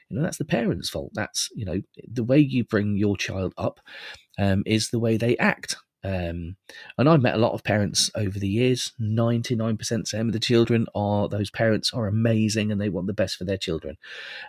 You 0.09 0.17
know, 0.17 0.23
that's 0.23 0.39
the 0.39 0.45
parents' 0.45 0.91
fault. 0.91 1.13
That's, 1.15 1.49
you 1.55 1.65
know, 1.65 1.81
the 2.13 2.25
way 2.25 2.39
you 2.39 2.65
bring 2.65 2.97
your 2.97 3.17
child 3.17 3.55
up 3.57 3.81
um, 4.39 4.63
is 4.67 4.91
the 4.91 4.99
way 4.99 5.17
they 5.17 5.37
act. 5.39 5.77
Um, 6.05 6.57
and 6.99 7.09
I've 7.09 7.23
met 7.23 7.35
a 7.35 7.39
lot 7.39 7.55
of 7.55 7.65
parents 7.65 8.11
over 8.15 8.39
the 8.39 8.49
years. 8.49 8.93
99% 9.01 10.13
of 10.21 10.33
the 10.33 10.39
children 10.39 10.87
are, 10.95 11.29
those 11.29 11.51
parents 11.51 11.93
are 11.95 12.07
amazing 12.07 12.71
and 12.71 12.79
they 12.79 12.91
want 12.91 13.07
the 13.07 13.15
best 13.15 13.37
for 13.37 13.45
their 13.45 13.57
children. 13.57 13.97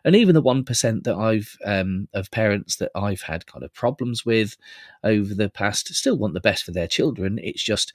And 0.03 0.17
even 0.17 0.35
the 0.35 0.43
1% 0.43 1.03
that 1.03 1.15
I've, 1.15 1.57
um, 1.63 2.09
of 2.13 2.29
parents 2.29 2.75
that 2.77 2.91
I've 2.93 3.21
had 3.21 3.45
kind 3.45 3.63
of 3.63 3.73
problems 3.73 4.25
with 4.25 4.57
over 5.03 5.33
the 5.33 5.49
past 5.49 5.93
still 5.95 6.17
want 6.17 6.33
the 6.33 6.41
best 6.41 6.65
for 6.65 6.71
their 6.71 6.87
children. 6.87 7.39
It's 7.41 7.63
just 7.63 7.93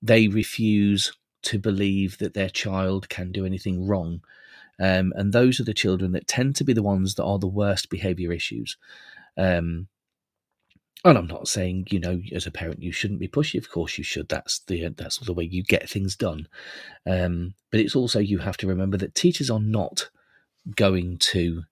they 0.00 0.28
refuse 0.28 1.12
to 1.42 1.58
believe 1.58 2.18
that 2.18 2.34
their 2.34 2.48
child 2.48 3.10
can 3.10 3.32
do 3.32 3.44
anything 3.44 3.86
wrong. 3.86 4.22
Um, 4.80 5.12
and 5.16 5.32
those 5.32 5.60
are 5.60 5.64
the 5.64 5.74
children 5.74 6.12
that 6.12 6.26
tend 6.26 6.56
to 6.56 6.64
be 6.64 6.72
the 6.72 6.82
ones 6.82 7.16
that 7.16 7.24
are 7.24 7.38
the 7.38 7.46
worst 7.46 7.90
behavior 7.90 8.32
issues. 8.32 8.76
Um, 9.36 9.88
and 11.04 11.16
I'm 11.16 11.26
not 11.26 11.48
saying 11.48 11.86
you 11.90 12.00
know 12.00 12.20
as 12.32 12.46
a 12.46 12.50
parent 12.50 12.82
you 12.82 12.92
shouldn't 12.92 13.20
be 13.20 13.28
pushy. 13.28 13.58
Of 13.58 13.70
course 13.70 13.98
you 13.98 14.04
should. 14.04 14.28
That's 14.28 14.60
the 14.60 14.88
that's 14.96 15.18
the 15.18 15.32
way 15.32 15.44
you 15.44 15.62
get 15.62 15.88
things 15.88 16.16
done. 16.16 16.48
Um, 17.06 17.54
but 17.70 17.80
it's 17.80 17.96
also 17.96 18.18
you 18.18 18.38
have 18.38 18.56
to 18.58 18.66
remember 18.66 18.96
that 18.98 19.14
teachers 19.14 19.50
are 19.50 19.60
not 19.60 20.10
going 20.76 21.18
to 21.18 21.62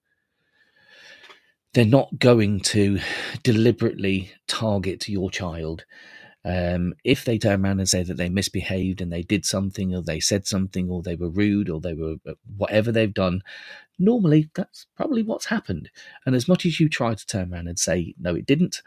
they're 1.75 1.85
not 1.85 2.19
going 2.19 2.61
to 2.61 2.99
deliberately 3.43 4.33
target 4.49 5.09
your 5.09 5.31
child. 5.31 5.85
Um, 6.45 6.95
if 7.05 7.25
they 7.25 7.39
turn 7.39 7.65
around 7.65 7.81
and 7.81 7.89
say 7.89 8.03
that 8.05 8.17
they 8.17 8.29
misbehaved 8.29 9.01
and 9.01 9.13
they 9.13 9.23
did 9.23 9.45
something 9.45 9.95
or 9.95 10.01
they 10.01 10.21
said 10.21 10.47
something 10.47 10.89
or 10.89 11.03
they 11.03 11.17
were 11.17 11.29
rude 11.29 11.69
or 11.69 11.81
they 11.81 11.93
were 11.93 12.15
uh, 12.27 12.35
whatever 12.57 12.93
they've 12.93 13.13
done, 13.13 13.43
normally 13.99 14.49
that's 14.55 14.87
probably 14.97 15.23
what's 15.23 15.47
happened. 15.47 15.91
And 16.25 16.35
as 16.37 16.49
much 16.49 16.65
as 16.65 16.81
you 16.81 16.89
try 16.89 17.15
to 17.15 17.27
turn 17.27 17.53
around 17.53 17.69
and 17.69 17.79
say, 17.79 18.15
no, 18.19 18.35
it 18.35 18.47
didn't, 18.47 18.81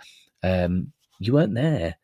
um, 0.43 0.91
you 1.19 1.34
weren't 1.34 1.56
there, 1.56 1.95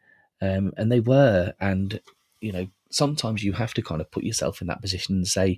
um, 0.41 0.73
and 0.77 0.91
they 0.91 0.99
were. 0.99 1.53
And 1.59 1.99
you 2.41 2.51
know, 2.51 2.67
sometimes 2.91 3.43
you 3.43 3.53
have 3.53 3.73
to 3.73 3.81
kind 3.81 4.01
of 4.01 4.11
put 4.11 4.23
yourself 4.23 4.61
in 4.61 4.67
that 4.67 4.81
position 4.81 5.15
and 5.15 5.27
say, 5.27 5.57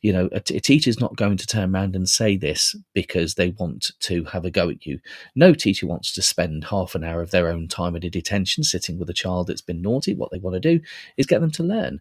you 0.00 0.12
know, 0.12 0.28
a, 0.32 0.40
t- 0.40 0.56
a 0.56 0.60
teacher's 0.60 1.00
not 1.00 1.16
going 1.16 1.36
to 1.36 1.46
turn 1.46 1.74
around 1.74 1.96
and 1.96 2.08
say 2.08 2.36
this 2.36 2.76
because 2.94 3.34
they 3.34 3.50
want 3.50 3.90
to 4.00 4.24
have 4.24 4.44
a 4.44 4.50
go 4.50 4.68
at 4.70 4.86
you. 4.86 5.00
No 5.34 5.54
teacher 5.54 5.86
wants 5.86 6.12
to 6.14 6.22
spend 6.22 6.64
half 6.64 6.94
an 6.94 7.02
hour 7.02 7.20
of 7.20 7.32
their 7.32 7.48
own 7.48 7.66
time 7.66 7.96
at 7.96 8.04
a 8.04 8.10
detention 8.10 8.62
sitting 8.62 8.98
with 8.98 9.10
a 9.10 9.14
child 9.14 9.48
that's 9.48 9.60
been 9.60 9.82
naughty. 9.82 10.14
What 10.14 10.30
they 10.30 10.38
want 10.38 10.54
to 10.54 10.60
do 10.60 10.80
is 11.16 11.26
get 11.26 11.40
them 11.40 11.50
to 11.52 11.64
learn. 11.64 12.00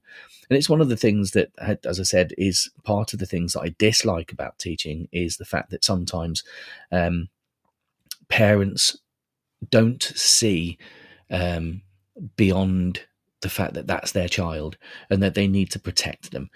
And 0.49 0.57
it's 0.57 0.69
one 0.69 0.81
of 0.81 0.89
the 0.89 0.95
things 0.97 1.31
that, 1.31 1.51
as 1.83 1.99
I 1.99 2.03
said, 2.03 2.33
is 2.37 2.69
part 2.83 3.13
of 3.13 3.19
the 3.19 3.25
things 3.25 3.53
that 3.53 3.61
I 3.61 3.75
dislike 3.79 4.31
about 4.31 4.59
teaching 4.59 5.09
is 5.11 5.37
the 5.37 5.45
fact 5.45 5.71
that 5.71 5.83
sometimes 5.83 6.43
um, 6.91 7.29
parents 8.29 8.97
don't 9.69 10.03
see 10.03 10.77
um, 11.29 11.81
beyond 12.35 13.01
the 13.41 13.49
fact 13.49 13.73
that 13.75 13.87
that's 13.87 14.11
their 14.11 14.27
child 14.27 14.77
and 15.09 15.21
that 15.21 15.35
they 15.35 15.47
need 15.47 15.71
to 15.71 15.79
protect 15.79 16.31
them. 16.31 16.49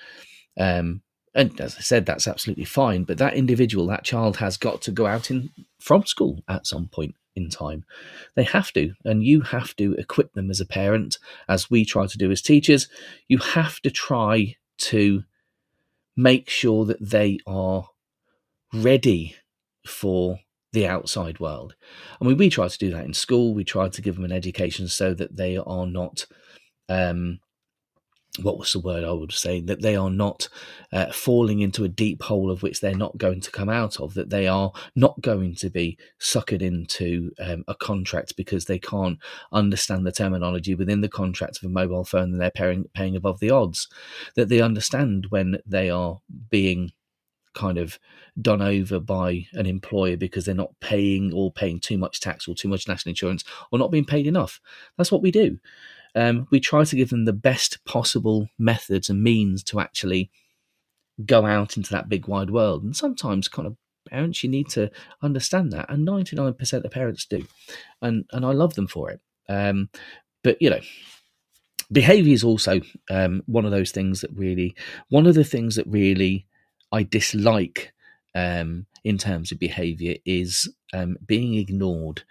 Um, 0.60 1.02
and 1.34 1.60
as 1.62 1.78
I 1.78 1.82
said, 1.82 2.06
that's 2.06 2.28
absolutely 2.28 2.66
fine. 2.66 3.04
But 3.04 3.18
that 3.20 3.36
individual, 3.36 3.88
that 3.88 4.04
child, 4.04 4.38
has 4.38 4.58
got 4.58 4.82
to 4.84 4.92
go 4.92 5.06
out 5.06 5.32
in 5.32 5.50
from 5.80 6.06
school 6.06 6.44
at 6.48 6.68
some 6.68 6.88
point 6.88 7.16
in 7.36 7.50
time. 7.50 7.86
They 8.36 8.44
have 8.44 8.74
to, 8.74 8.94
and 9.06 9.24
you 9.24 9.42
have 9.42 9.76
to 9.78 9.94
equip 9.94 10.34
them 10.34 10.50
as 10.50 10.60
a 10.60 10.66
parent, 10.66 11.18
as 11.48 11.72
we 11.72 11.86
try 11.86 12.08
to 12.08 12.18
do 12.18 12.32
as 12.32 12.42
teachers. 12.42 12.90
You 13.28 13.38
have 13.38 13.80
to 13.82 13.92
try 13.92 14.56
to 14.80 15.24
make 16.18 16.50
sure 16.50 16.86
that 16.86 17.00
they 17.00 17.40
are 17.48 17.88
ready 18.74 19.36
for 19.86 20.40
the 20.74 20.88
outside 20.88 21.40
world. 21.40 21.76
I 22.22 22.26
mean, 22.26 22.38
we 22.38 22.50
try 22.50 22.68
to 22.68 22.78
do 22.78 22.92
that 22.92 23.06
in 23.06 23.14
school. 23.14 23.54
We 23.54 23.64
try 23.64 23.90
to 23.90 24.02
give 24.02 24.16
them 24.16 24.26
an 24.26 24.32
education 24.32 24.88
so 24.88 25.14
that 25.14 25.36
they 25.36 25.58
are 25.58 25.86
not, 25.86 26.26
um, 26.88 27.40
what 28.42 28.58
was 28.58 28.72
the 28.72 28.80
word 28.80 29.04
I 29.04 29.12
would 29.12 29.34
say, 29.34 29.60
that 29.62 29.82
they 29.82 29.98
are 29.98 30.10
not 30.10 30.48
uh, 30.94 31.12
falling 31.12 31.60
into 31.60 31.84
a 31.84 31.90
deep 31.90 32.24
hole 32.24 32.50
of 32.50 32.64
which 32.64 32.80
they're 32.80 32.96
not 32.96 33.18
going 33.18 33.42
to 33.42 33.52
come 33.52 33.68
out 33.68 34.00
of, 34.00 34.14
that 34.14 34.30
they 34.30 34.48
are 34.48 34.72
not 34.96 35.20
going 35.20 35.56
to 35.56 35.70
be 35.70 35.98
suckered 36.22 36.62
into 36.62 37.32
um, 37.40 37.66
a 37.68 37.76
contract 37.76 38.38
because 38.38 38.66
they 38.66 38.80
can't 38.80 39.20
understand 39.52 40.06
the 40.06 40.14
terminology 40.14 40.74
within 40.74 41.02
the 41.02 41.10
contract 41.10 41.58
of 41.58 41.64
a 41.66 41.70
mobile 41.70 42.06
phone 42.06 42.32
and 42.32 42.42
they're 42.42 42.50
paying, 42.50 42.86
paying 42.94 43.18
above 43.18 43.42
the 43.42 43.52
odds, 43.52 43.90
that 44.38 44.48
they 44.48 44.62
understand 44.62 45.26
when 45.30 45.58
they 45.66 45.90
are 45.90 46.22
being 46.50 46.94
kind 47.54 47.78
of 47.78 48.00
done 48.42 48.62
over 48.62 49.00
by 49.00 49.46
an 49.54 49.66
employer 49.66 50.18
because 50.18 50.46
they're 50.46 50.56
not 50.56 50.80
paying 50.80 51.34
or 51.34 51.52
paying 51.52 51.80
too 51.80 51.98
much 51.98 52.20
tax 52.20 52.48
or 52.48 52.56
too 52.56 52.68
much 52.68 52.88
national 52.88 53.12
insurance 53.12 53.44
or 53.72 53.80
not 53.80 53.92
being 53.92 54.06
paid 54.06 54.28
enough. 54.28 54.60
That's 54.98 55.12
what 55.12 55.22
we 55.22 55.32
do. 55.32 55.60
Um, 56.16 56.48
we 56.52 56.60
try 56.60 56.84
to 56.84 56.96
give 56.96 57.10
them 57.10 57.26
the 57.26 57.34
best 57.34 57.84
possible 57.86 58.50
methods 58.58 59.10
and 59.10 59.24
means 59.24 59.64
to 59.66 59.80
actually 59.80 60.30
go 61.26 61.46
out 61.46 61.78
into 61.78 61.92
that 61.92 62.10
big 62.10 62.28
wide 62.28 62.50
world. 62.50 62.84
And 62.84 62.96
sometimes, 62.96 63.48
kind 63.48 63.68
of 63.68 63.78
parents, 64.10 64.44
you 64.44 64.50
need 64.50 64.70
to 64.70 64.92
understand 65.22 65.72
that, 65.72 65.90
and 65.90 66.04
ninety 66.04 66.36
nine 66.36 66.54
percent 66.54 66.86
of 66.86 66.92
parents 66.92 67.26
do, 67.26 67.46
and 68.02 68.26
and 68.32 68.46
I 68.46 68.52
love 68.52 68.74
them 68.76 68.88
for 68.88 69.10
it. 69.12 69.22
Um, 69.48 69.90
but 70.44 70.62
you 70.62 70.70
know, 70.70 70.82
behavior 71.92 72.34
is 72.34 72.44
also 72.44 72.82
um, 73.10 73.44
one 73.46 73.66
of 73.66 73.72
those 73.72 73.92
things 73.92 74.22
that 74.22 74.32
really, 74.34 74.76
one 75.10 75.28
of 75.28 75.36
the 75.36 75.44
things 75.44 75.76
that 75.76 75.88
really 75.88 76.46
I 76.92 77.04
dislike 77.04 77.94
um, 78.36 78.86
in 79.04 79.18
terms 79.18 79.52
of 79.52 79.60
behaviour 79.60 80.16
is 80.26 80.70
um, 80.94 81.18
being 81.26 81.56
ignored. 81.56 82.24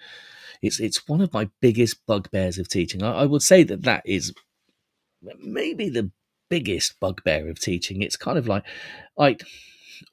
It's 0.62 0.78
it's 0.80 1.08
one 1.08 1.20
of 1.20 1.32
my 1.32 1.48
biggest 1.60 2.04
bugbears 2.06 2.58
of 2.58 2.68
teaching. 2.68 3.02
I, 3.02 3.22
I, 3.22 3.24
would 3.26 3.42
say 3.42 3.62
that 3.62 3.82
that 3.82 4.02
is 4.04 4.34
maybe 5.22 5.88
the 5.88 6.10
biggest 6.48 7.00
bugbear 7.00 7.48
of 7.48 7.58
teaching. 7.58 8.02
It's 8.02 8.16
kind 8.16 8.36
of 8.36 8.46
like 8.46 8.64
I 9.18 9.36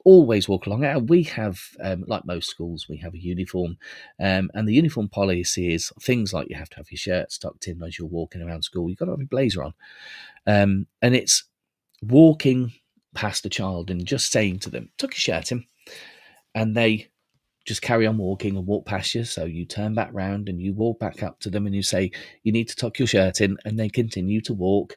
always 0.04 0.48
walk 0.48 0.66
along. 0.66 0.84
Uh, 0.84 0.98
we 0.98 1.22
have, 1.24 1.60
um, 1.80 2.04
like 2.06 2.24
most 2.24 2.48
schools, 2.48 2.86
we 2.88 2.98
have 2.98 3.14
a 3.14 3.22
uniform, 3.22 3.76
um, 4.20 4.50
and 4.54 4.68
the 4.68 4.74
uniform 4.74 5.08
policy 5.08 5.72
is 5.72 5.92
things 6.00 6.32
like 6.32 6.48
you 6.48 6.56
have 6.56 6.70
to 6.70 6.76
have 6.76 6.90
your 6.90 6.98
shirt 6.98 7.36
tucked 7.40 7.68
in 7.68 7.82
as 7.82 7.98
you're 7.98 8.08
walking 8.08 8.42
around 8.42 8.62
school. 8.62 8.88
You've 8.88 8.98
got 8.98 9.06
to 9.06 9.12
have 9.12 9.20
your 9.20 9.28
blazer 9.28 9.62
on, 9.62 9.74
um, 10.46 10.86
and 11.02 11.14
it's 11.14 11.44
walking 12.02 12.72
past 13.18 13.44
a 13.44 13.48
child 13.48 13.90
and 13.90 14.06
just 14.06 14.30
saying 14.30 14.60
to 14.60 14.70
them, 14.70 14.90
tuck 14.96 15.10
your 15.10 15.18
shirt 15.18 15.50
in, 15.50 15.64
and 16.54 16.76
they 16.76 17.08
just 17.66 17.82
carry 17.82 18.06
on 18.06 18.16
walking 18.16 18.56
and 18.56 18.66
walk 18.66 18.86
past 18.86 19.14
you. 19.14 19.24
So 19.24 19.44
you 19.44 19.64
turn 19.66 19.94
back 19.94 20.10
round 20.12 20.48
and 20.48 20.62
you 20.62 20.72
walk 20.72 21.00
back 21.00 21.22
up 21.22 21.40
to 21.40 21.50
them 21.50 21.66
and 21.66 21.74
you 21.74 21.82
say, 21.82 22.12
you 22.44 22.52
need 22.52 22.68
to 22.68 22.76
tuck 22.76 22.98
your 22.98 23.08
shirt 23.08 23.40
in, 23.40 23.58
and 23.64 23.78
they 23.78 23.88
continue 23.88 24.40
to 24.42 24.54
walk. 24.54 24.96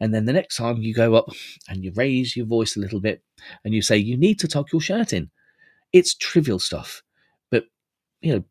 And 0.00 0.14
then 0.14 0.26
the 0.26 0.32
next 0.32 0.56
time 0.56 0.78
you 0.78 0.94
go 0.94 1.14
up 1.14 1.28
and 1.68 1.82
you 1.82 1.92
raise 1.94 2.36
your 2.36 2.46
voice 2.46 2.76
a 2.76 2.80
little 2.80 3.00
bit 3.00 3.22
and 3.64 3.74
you 3.74 3.82
say, 3.82 3.96
you 3.96 4.16
need 4.16 4.38
to 4.40 4.48
tuck 4.48 4.70
your 4.72 4.80
shirt 4.80 5.12
in. 5.12 5.30
It's 5.92 6.14
trivial 6.14 6.58
stuff. 6.58 7.02
But, 7.50 7.64
you 8.20 8.34
know, 8.34 8.44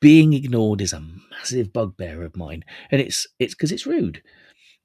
being 0.00 0.32
ignored 0.32 0.80
is 0.80 0.92
a 0.92 1.04
massive 1.30 1.72
bugbear 1.72 2.22
of 2.22 2.36
mine, 2.36 2.64
and 2.90 3.00
it's 3.00 3.26
it's 3.38 3.54
because 3.54 3.72
it's 3.72 3.86
rude. 3.86 4.22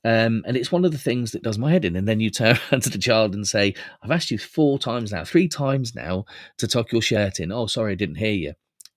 Um, 0.05 0.43
and 0.45 0.55
it's 0.55 0.71
one 0.71 0.85
of 0.85 0.91
the 0.91 0.97
things 0.97 1.31
that 1.31 1.43
does 1.43 1.57
my 1.57 1.71
head 1.71 1.83
in. 1.83 1.95
And 1.95 2.07
then 2.07 2.19
you 2.19 2.29
turn 2.29 2.57
to 2.71 2.89
the 2.89 2.97
child 2.97 3.33
and 3.33 3.47
say, 3.47 3.73
I've 4.01 4.11
asked 4.11 4.31
you 4.31 4.37
four 4.37 4.79
times 4.79 5.11
now, 5.11 5.25
three 5.25 5.47
times 5.47 5.95
now 5.95 6.25
to 6.57 6.67
tuck 6.67 6.91
your 6.91 7.01
shirt 7.01 7.39
in. 7.39 7.51
Oh, 7.51 7.67
sorry, 7.67 7.93
I 7.93 7.95
didn't 7.95 8.15
hear 8.15 8.31
you. 8.31 8.53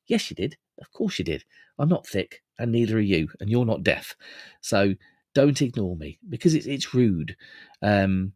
Yes, 0.07 0.31
you 0.31 0.37
did. 0.37 0.57
Of 0.81 0.93
course 0.93 1.19
you 1.19 1.25
did. 1.25 1.45
I'm 1.79 1.89
not 1.89 2.07
thick, 2.07 2.43
and 2.59 2.73
neither 2.73 2.97
are 2.97 3.01
you, 3.01 3.29
and 3.41 3.49
you're 3.49 3.65
not 3.65 3.83
deaf. 3.83 4.15
So 4.61 4.95
don't 5.35 5.63
ignore 5.63 5.97
me 5.97 6.19
because 6.29 6.55
it's, 6.55 6.67
it's 6.67 6.95
rude. 6.95 7.37
Um, 7.83 8.33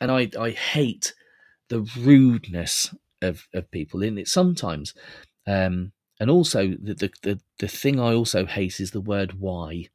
and 0.00 0.10
I, 0.10 0.30
I 0.38 0.50
hate 0.50 1.14
the 1.68 1.80
rudeness 1.98 2.94
of, 3.22 3.48
of 3.54 3.70
people 3.70 4.02
in 4.02 4.18
it 4.18 4.28
sometimes. 4.28 4.94
Um, 5.46 5.92
and 6.20 6.30
also 6.30 6.68
the, 6.68 6.94
the, 6.94 7.10
the, 7.22 7.40
the 7.58 7.68
thing 7.68 7.98
I 7.98 8.14
also 8.14 8.46
hate 8.46 8.80
is 8.80 8.90
the 8.90 9.00
word 9.00 9.40
why 9.40 9.88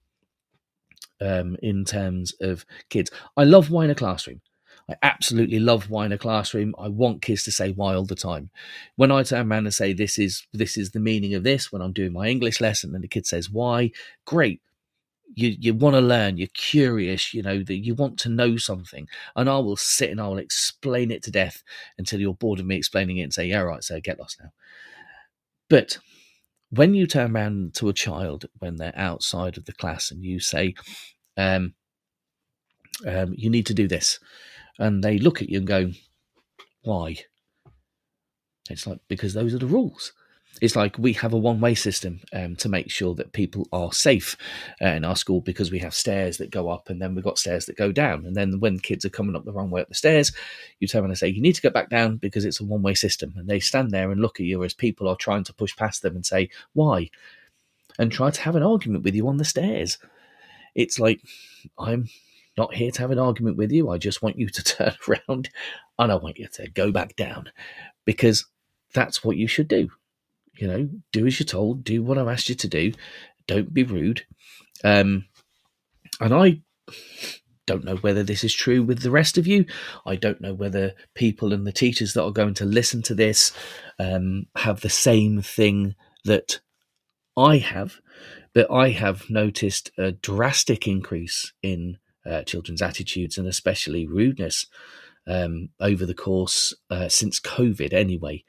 um, 1.22 1.58
in 1.62 1.86
terms 1.86 2.34
of 2.42 2.66
kids. 2.90 3.12
I 3.38 3.44
love 3.44 3.70
why 3.70 3.86
in 3.86 3.92
a 3.92 3.96
classroom. 3.96 4.42
I 4.90 4.96
absolutely 5.04 5.60
love 5.60 5.90
why 5.90 6.06
in 6.06 6.12
a 6.12 6.18
classroom. 6.18 6.76
I 6.78 6.88
want 6.88 7.22
kids 7.22 7.44
to 7.44 7.52
say 7.52 7.72
why 7.72 7.96
all 7.96 8.06
the 8.06 8.16
time. 8.16 8.50
When 8.96 9.12
I 9.12 9.24
turn 9.24 9.50
around 9.52 9.66
and 9.66 9.74
say 9.74 9.94
this 9.94 10.20
is 10.20 10.46
this 10.54 10.78
is 10.78 10.92
the 10.92 11.00
meaning 11.00 11.34
of 11.34 11.44
this, 11.44 11.72
when 11.72 11.82
I'm 11.82 11.94
doing 11.94 12.14
my 12.14 12.28
English 12.28 12.60
lesson 12.60 12.94
and 12.96 13.04
the 13.04 13.08
kid 13.08 13.26
says 13.26 13.50
why, 13.50 13.92
great. 14.26 14.62
You 15.34 15.56
you 15.60 15.74
want 15.74 15.96
to 15.96 16.02
learn, 16.02 16.38
you're 16.38 16.48
curious, 16.54 17.34
you 17.34 17.42
know, 17.42 17.64
that 17.64 17.78
you 17.78 17.96
want 17.96 18.20
to 18.20 18.30
know 18.30 18.58
something. 18.58 19.08
And 19.36 19.50
I 19.50 19.60
will 19.60 19.78
sit 19.78 20.10
and 20.10 20.20
I 20.20 20.28
will 20.28 20.40
explain 20.40 21.10
it 21.12 21.24
to 21.24 21.32
death 21.32 21.64
until 21.98 22.20
you're 22.20 22.34
bored 22.34 22.60
of 22.60 22.66
me 22.66 22.76
explaining 22.76 23.18
it 23.18 23.24
and 23.24 23.34
say, 23.34 23.46
Yeah, 23.48 23.60
right, 23.62 23.84
so 23.84 24.00
get 24.02 24.20
lost 24.20 24.40
now. 24.42 24.52
But 25.70 26.00
when 26.72 26.94
you 26.94 27.06
turn 27.06 27.36
around 27.36 27.74
to 27.76 27.90
a 27.90 27.94
child 27.94 28.46
when 28.60 28.78
they're 28.78 28.98
outside 28.98 29.58
of 29.58 29.66
the 29.66 29.74
class 29.74 30.10
and 30.10 30.24
you 30.24 30.40
say, 30.40 30.74
um, 31.38 31.74
um, 33.06 33.34
you 33.38 33.50
need 33.50 33.66
to 33.66 33.74
do 33.74 33.88
this, 33.88 34.20
and 34.80 35.04
they 35.04 35.18
look 35.18 35.42
at 35.42 35.50
you 35.50 35.60
and 35.60 35.68
go, 35.68 35.92
why? 36.84 37.18
It's 38.70 38.88
like, 38.88 39.00
because 39.08 39.34
those 39.34 39.54
are 39.54 39.60
the 39.60 39.66
rules. 39.66 40.14
It's 40.62 40.76
like 40.76 40.98
we 41.00 41.14
have 41.14 41.34
a 41.34 41.38
one 41.38 41.60
way 41.60 41.74
system 41.74 42.22
um, 42.34 42.56
to 42.58 42.70
make 42.70 42.92
sure 42.92 43.16
that 43.16 43.34
people 43.34 43.68
are 43.74 43.92
safe 43.92 44.38
uh, 44.80 44.90
in 44.90 45.04
our 45.04 45.16
school 45.16 45.42
because 45.42 45.72
we 45.72 45.80
have 45.80 45.94
stairs 45.96 46.38
that 46.38 46.52
go 46.52 46.70
up 46.70 46.90
and 46.90 47.02
then 47.02 47.16
we've 47.16 47.24
got 47.24 47.40
stairs 47.40 47.66
that 47.66 47.78
go 47.78 47.92
down. 47.92 48.28
And 48.28 48.36
then 48.36 48.60
when 48.60 48.80
kids 48.80 49.04
are 49.04 49.10
coming 49.10 49.36
up 49.36 49.44
the 49.44 49.52
wrong 49.52 49.72
way 49.72 49.82
up 49.82 49.90
the 49.90 49.96
stairs, 49.96 50.32
you 50.80 50.88
turn 50.88 51.04
and 51.04 51.18
say, 51.18 51.30
You 51.30 51.42
need 51.42 51.56
to 51.56 51.62
get 51.62 51.74
back 51.74 51.90
down 51.90 52.18
because 52.18 52.46
it's 52.46 52.62
a 52.62 52.64
one 52.64 52.84
way 52.84 52.94
system. 52.94 53.34
And 53.36 53.48
they 53.48 53.60
stand 53.60 53.90
there 53.90 54.12
and 54.12 54.22
look 54.22 54.40
at 54.40 54.46
you 54.46 54.64
as 54.64 54.74
people 54.76 55.08
are 55.08 55.16
trying 55.16 55.44
to 55.46 55.54
push 55.54 55.76
past 55.76 56.04
them 56.04 56.16
and 56.16 56.26
say, 56.26 56.50
Why? 56.74 57.10
And 57.98 58.12
try 58.12 58.30
to 58.30 58.42
have 58.42 58.56
an 58.56 58.64
argument 58.64 59.04
with 59.04 59.16
you 59.16 59.28
on 59.28 59.38
the 59.38 59.46
stairs. 59.46 59.98
It's 60.76 61.00
like, 61.00 61.22
I'm 61.78 62.08
not 62.56 62.76
here 62.76 62.92
to 62.92 63.02
have 63.02 63.12
an 63.12 63.20
argument 63.20 63.58
with 63.58 63.72
you. 63.72 63.90
I 63.90 63.98
just 63.98 64.22
want 64.22 64.38
you 64.38 64.48
to 64.48 64.64
turn 64.64 64.94
around 65.08 65.50
and 65.98 66.12
I 66.12 66.16
want 66.16 66.38
you 66.38 66.48
to 66.54 66.70
go 66.70 66.92
back 66.92 67.16
down 67.16 67.52
because 68.06 68.46
that's 68.94 69.24
what 69.24 69.38
you 69.38 69.48
should 69.48 69.68
do. 69.68 69.90
You 70.56 70.68
know, 70.68 70.90
do 71.12 71.26
as 71.26 71.40
you're 71.40 71.46
told, 71.46 71.84
do 71.84 72.04
what 72.04 72.18
I've 72.18 72.28
asked 72.28 72.50
you 72.50 72.56
to 72.56 72.68
do, 72.68 72.94
don't 73.48 73.74
be 73.74 73.84
rude. 73.84 74.26
Um, 74.84 75.26
and 76.20 76.34
I 76.34 76.62
don't 77.66 77.84
know 77.86 77.96
whether 77.98 78.24
this 78.24 78.44
is 78.44 78.54
true 78.54 78.84
with 78.84 79.02
the 79.02 79.12
rest 79.12 79.38
of 79.38 79.48
you. 79.48 79.66
I 80.06 80.16
don't 80.16 80.42
know 80.42 80.54
whether 80.54 80.94
people 81.16 81.54
and 81.54 81.66
the 81.66 81.72
teachers 81.72 82.14
that 82.14 82.24
are 82.24 82.32
going 82.32 82.54
to 82.56 82.66
listen 82.66 83.02
to 83.04 83.16
this 83.16 83.52
um, 84.00 84.48
have 84.58 84.82
the 84.82 84.90
same 84.90 85.42
thing 85.42 85.96
that 86.26 86.60
I 87.38 87.58
have, 87.58 88.02
but 88.54 88.70
I 88.72 88.90
have 88.90 89.30
noticed 89.30 89.92
a 89.98 90.12
drastic 90.12 90.88
increase 90.88 91.54
in 91.64 91.98
uh, 92.26 92.44
children's 92.44 92.82
attitudes 92.82 93.38
and 93.38 93.48
especially 93.48 94.06
rudeness 94.06 94.68
um, 95.28 95.70
over 95.80 96.06
the 96.06 96.14
course 96.14 96.74
uh, 96.90 97.10
since 97.10 97.40
COVID. 97.40 97.94
Anyway, 97.94 98.44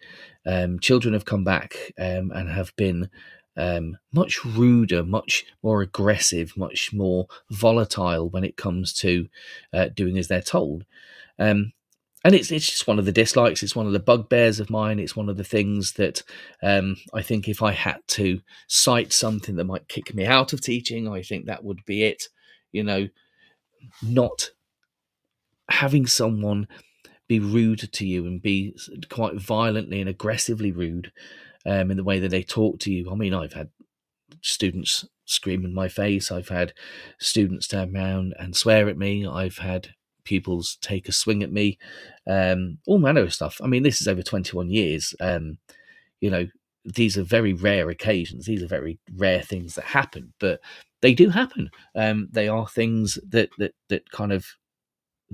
um, 0.46 0.78
children 0.78 1.14
have 1.14 1.24
come 1.24 1.44
back 1.44 1.92
um, 1.98 2.30
and 2.32 2.48
have 2.48 2.74
been 2.76 3.10
um, 3.56 3.98
much 4.12 4.44
ruder, 4.44 5.02
much 5.04 5.44
more 5.62 5.82
aggressive, 5.82 6.56
much 6.56 6.92
more 6.92 7.26
volatile 7.50 8.28
when 8.28 8.44
it 8.44 8.56
comes 8.56 8.92
to 8.94 9.28
uh, 9.72 9.88
doing 9.94 10.18
as 10.18 10.28
they're 10.28 10.40
told. 10.40 10.84
Um, 11.38 11.72
and 12.24 12.34
it's 12.34 12.52
it's 12.52 12.66
just 12.66 12.86
one 12.86 13.00
of 13.00 13.04
the 13.04 13.12
dislikes. 13.12 13.62
It's 13.62 13.74
one 13.74 13.86
of 13.86 13.92
the 13.92 13.98
bugbears 13.98 14.60
of 14.60 14.70
mine. 14.70 15.00
It's 15.00 15.16
one 15.16 15.28
of 15.28 15.36
the 15.36 15.44
things 15.44 15.94
that 15.94 16.22
um, 16.62 16.96
I 17.12 17.20
think 17.20 17.48
if 17.48 17.62
I 17.62 17.72
had 17.72 17.98
to 18.08 18.40
cite 18.68 19.12
something 19.12 19.56
that 19.56 19.64
might 19.64 19.88
kick 19.88 20.14
me 20.14 20.24
out 20.24 20.52
of 20.52 20.60
teaching, 20.60 21.08
I 21.08 21.22
think 21.22 21.46
that 21.46 21.64
would 21.64 21.84
be 21.84 22.04
it. 22.04 22.28
You 22.70 22.84
know, 22.84 23.08
not 24.02 24.50
having 25.68 26.06
someone 26.06 26.68
be 27.32 27.40
rude 27.40 27.90
to 27.90 28.06
you 28.06 28.26
and 28.26 28.42
be 28.42 28.76
quite 29.08 29.40
violently 29.40 30.00
and 30.00 30.08
aggressively 30.08 30.70
rude 30.70 31.10
um, 31.64 31.90
in 31.90 31.96
the 31.96 32.04
way 32.04 32.18
that 32.18 32.28
they 32.28 32.42
talk 32.42 32.78
to 32.80 32.92
you. 32.92 33.10
I 33.10 33.14
mean, 33.14 33.32
I've 33.32 33.54
had 33.54 33.70
students 34.42 35.06
scream 35.24 35.64
in 35.64 35.72
my 35.72 35.88
face. 35.88 36.30
I've 36.30 36.50
had 36.50 36.74
students 37.18 37.66
turn 37.66 37.96
around 37.96 38.34
and 38.38 38.54
swear 38.54 38.86
at 38.86 38.98
me. 38.98 39.26
I've 39.26 39.56
had 39.56 39.94
pupils 40.24 40.76
take 40.82 41.08
a 41.08 41.12
swing 41.12 41.42
at 41.42 41.50
me. 41.50 41.78
Um, 42.26 42.76
all 42.86 42.98
manner 42.98 43.22
of 43.22 43.32
stuff. 43.32 43.58
I 43.64 43.66
mean, 43.66 43.82
this 43.82 44.02
is 44.02 44.08
over 44.08 44.22
21 44.22 44.68
years. 44.68 45.14
Um, 45.18 45.56
you 46.20 46.28
know, 46.28 46.46
these 46.84 47.16
are 47.16 47.24
very 47.24 47.54
rare 47.54 47.88
occasions. 47.88 48.44
These 48.44 48.62
are 48.62 48.68
very 48.68 48.98
rare 49.16 49.40
things 49.40 49.74
that 49.76 49.84
happen, 49.84 50.34
but 50.38 50.60
they 51.00 51.14
do 51.14 51.30
happen. 51.30 51.70
Um, 51.94 52.28
they 52.30 52.48
are 52.48 52.68
things 52.68 53.18
that 53.30 53.48
that 53.56 53.72
that 53.88 54.10
kind 54.10 54.32
of 54.32 54.44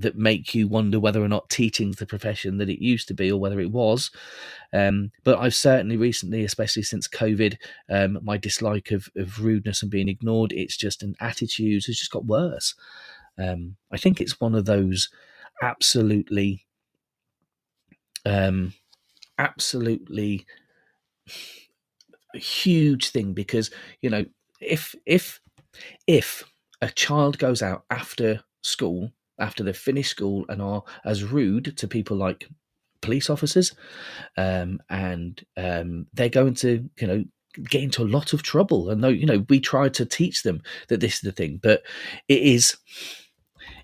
that 0.01 0.17
make 0.17 0.53
you 0.55 0.67
wonder 0.67 0.99
whether 0.99 1.23
or 1.23 1.27
not 1.27 1.49
teaching's 1.49 1.97
the 1.97 2.05
profession 2.05 2.57
that 2.57 2.69
it 2.69 2.83
used 2.83 3.07
to 3.07 3.13
be 3.13 3.31
or 3.31 3.39
whether 3.39 3.59
it 3.59 3.71
was. 3.71 4.11
Um, 4.73 5.11
but 5.23 5.39
I've 5.39 5.55
certainly 5.55 5.97
recently, 5.97 6.43
especially 6.43 6.83
since 6.83 7.07
COVID, 7.07 7.57
um, 7.89 8.19
my 8.21 8.37
dislike 8.37 8.91
of, 8.91 9.09
of 9.15 9.43
rudeness 9.43 9.81
and 9.81 9.91
being 9.91 10.09
ignored, 10.09 10.51
it's 10.53 10.77
just 10.77 11.03
an 11.03 11.15
attitude 11.19 11.85
has 11.85 11.97
just 11.97 12.11
got 12.11 12.25
worse. 12.25 12.75
Um, 13.37 13.75
I 13.91 13.97
think 13.97 14.19
it's 14.19 14.39
one 14.39 14.55
of 14.55 14.65
those 14.65 15.09
absolutely, 15.61 16.65
um, 18.25 18.73
absolutely 19.37 20.45
huge 22.33 23.09
thing 23.09 23.33
because 23.33 23.71
you 24.01 24.09
know 24.09 24.25
if 24.61 24.93
if 25.05 25.39
if 26.07 26.43
a 26.81 26.89
child 26.89 27.37
goes 27.37 27.61
out 27.61 27.83
after 27.89 28.41
school, 28.61 29.11
after 29.39 29.63
they've 29.63 29.75
finished 29.75 30.11
school 30.11 30.45
and 30.49 30.61
are 30.61 30.83
as 31.05 31.23
rude 31.23 31.77
to 31.77 31.87
people 31.87 32.17
like 32.17 32.47
police 33.01 33.29
officers, 33.29 33.73
um, 34.37 34.79
and 34.89 35.45
um, 35.57 36.07
they're 36.13 36.29
going 36.29 36.53
to, 36.55 36.89
you 36.99 37.07
know, 37.07 37.23
get 37.69 37.81
into 37.81 38.03
a 38.03 38.05
lot 38.05 38.33
of 38.33 38.43
trouble. 38.43 38.89
And 38.89 39.03
though, 39.03 39.07
you 39.09 39.25
know, 39.25 39.45
we 39.49 39.59
try 39.59 39.89
to 39.89 40.05
teach 40.05 40.43
them 40.43 40.61
that 40.87 40.99
this 40.99 41.15
is 41.15 41.21
the 41.21 41.31
thing, 41.31 41.59
but 41.61 41.83
it 42.27 42.41
is 42.41 42.77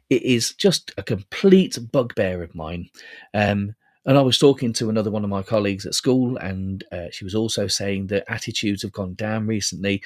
it 0.09 0.21
is 0.21 0.53
just 0.53 0.91
a 0.97 1.03
complete 1.03 1.77
bugbear 1.91 2.43
of 2.43 2.53
mine. 2.53 2.89
Um, 3.33 3.75
and 4.05 4.17
I 4.17 4.21
was 4.21 4.37
talking 4.37 4.71
to 4.73 4.89
another 4.89 5.09
one 5.09 5.23
of 5.23 5.29
my 5.29 5.41
colleagues 5.41 5.85
at 5.85 5.95
school, 5.95 6.37
and 6.37 6.83
uh, 6.91 7.07
she 7.11 7.23
was 7.23 7.33
also 7.33 7.67
saying 7.67 8.07
that 8.07 8.29
attitudes 8.31 8.83
have 8.83 8.91
gone 8.91 9.15
down 9.15 9.47
recently. 9.47 10.03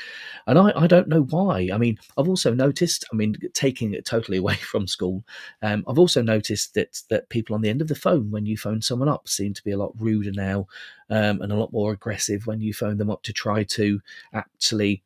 And 0.48 0.58
I, 0.58 0.72
I, 0.76 0.88
don't 0.88 1.10
know 1.10 1.24
why. 1.24 1.70
I 1.74 1.78
mean, 1.78 1.98
I've 2.18 2.30
also 2.30 2.54
noticed, 2.54 3.06
I 3.12 3.16
mean, 3.16 3.36
taking 3.54 3.94
it 3.94 4.06
totally 4.06 4.38
away 4.40 4.56
from 4.56 4.88
school, 4.88 5.26
um, 5.62 5.84
I've 5.88 6.00
also 6.00 6.22
noticed 6.22 6.74
that, 6.76 7.02
that 7.10 7.30
people 7.30 7.56
on 7.56 7.62
the 7.62 7.70
end 7.70 7.82
of 7.82 7.90
the 7.90 7.96
phone, 7.96 8.32
when 8.32 8.46
you 8.46 8.58
phone 8.58 8.82
someone 8.82 9.10
up, 9.10 9.28
seem 9.28 9.54
to 9.54 9.64
be 9.64 9.72
a 9.72 9.78
lot 9.78 9.94
ruder 10.00 10.32
now 10.32 10.68
um, 11.10 11.42
and 11.42 11.52
a 11.52 11.58
lot 11.58 11.74
more 11.74 11.92
aggressive 11.92 12.48
when 12.48 12.62
you 12.62 12.74
phone 12.74 12.98
them 12.98 13.10
up 13.10 13.24
to 13.24 13.34
try 13.34 13.64
to 13.64 14.00
actually 14.34 15.04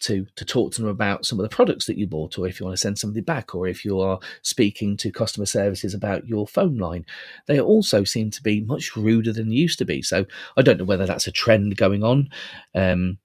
to 0.00 0.26
to 0.36 0.44
talk 0.44 0.72
to 0.72 0.82
them 0.82 0.90
about 0.90 1.24
some 1.24 1.38
of 1.38 1.42
the 1.42 1.54
products 1.54 1.86
that 1.86 1.96
you 1.96 2.06
bought 2.06 2.38
or 2.38 2.46
if 2.46 2.60
you 2.60 2.66
want 2.66 2.76
to 2.76 2.80
send 2.80 2.98
somebody 2.98 3.20
back 3.20 3.54
or 3.54 3.66
if 3.66 3.84
you 3.84 4.00
are 4.00 4.18
speaking 4.42 4.96
to 4.98 5.10
customer 5.10 5.46
services 5.46 5.94
about 5.94 6.26
your 6.26 6.46
phone 6.46 6.78
line. 6.78 7.06
They 7.46 7.60
also 7.60 8.04
seem 8.04 8.30
to 8.30 8.42
be 8.42 8.60
much 8.60 8.96
ruder 8.96 9.32
than 9.32 9.48
they 9.48 9.54
used 9.54 9.78
to 9.78 9.84
be. 9.84 10.02
So 10.02 10.26
i 10.56 10.62
don't 10.62 10.78
know 10.78 10.84
whether 10.84 11.06
that's 11.06 11.26
a 11.26 11.32
trend 11.32 11.76
going 11.76 12.02
on. 12.02 12.28
Um, 12.74 13.18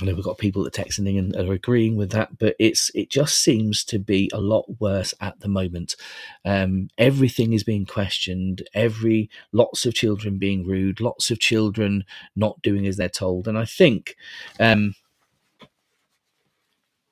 I 0.00 0.04
know 0.04 0.14
we've 0.14 0.24
got 0.24 0.38
people 0.38 0.62
that 0.62 0.78
are 0.78 0.84
texting 0.84 1.18
and 1.18 1.34
are 1.34 1.52
agreeing 1.52 1.96
with 1.96 2.12
that, 2.12 2.38
but 2.38 2.54
it's 2.58 2.90
it 2.94 3.10
just 3.10 3.38
seems 3.38 3.84
to 3.84 3.98
be 3.98 4.30
a 4.32 4.40
lot 4.40 4.64
worse 4.80 5.14
at 5.20 5.40
the 5.40 5.48
moment. 5.48 5.96
Um, 6.44 6.88
everything 6.96 7.52
is 7.52 7.64
being 7.64 7.86
questioned. 7.86 8.62
Every 8.72 9.28
lots 9.52 9.86
of 9.86 9.94
children 9.94 10.38
being 10.38 10.64
rude, 10.64 11.00
lots 11.00 11.30
of 11.30 11.40
children 11.40 12.04
not 12.36 12.62
doing 12.62 12.86
as 12.86 12.96
they're 12.96 13.08
told, 13.08 13.48
and 13.48 13.58
I 13.58 13.64
think 13.64 14.16
um, 14.60 14.94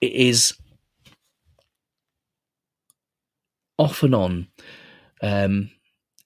it 0.00 0.12
is 0.12 0.54
off 3.78 4.02
and 4.02 4.14
on. 4.14 4.48
Um, 5.22 5.70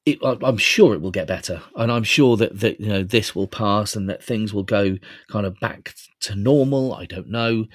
it, 0.04 0.18
I'm 0.22 0.56
sure 0.56 0.94
it 0.94 1.00
will 1.00 1.12
get 1.12 1.28
better, 1.28 1.62
and 1.76 1.92
I'm 1.92 2.02
sure 2.02 2.36
that 2.36 2.58
that 2.58 2.80
you 2.80 2.88
know 2.88 3.04
this 3.04 3.36
will 3.36 3.46
pass, 3.46 3.94
and 3.94 4.10
that 4.10 4.22
things 4.22 4.52
will 4.52 4.64
go 4.64 4.98
kind 5.28 5.46
of 5.46 5.58
back 5.60 5.94
to 6.22 6.34
normal. 6.34 6.92
I 6.94 7.06
don't 7.06 7.28
know, 7.30 7.66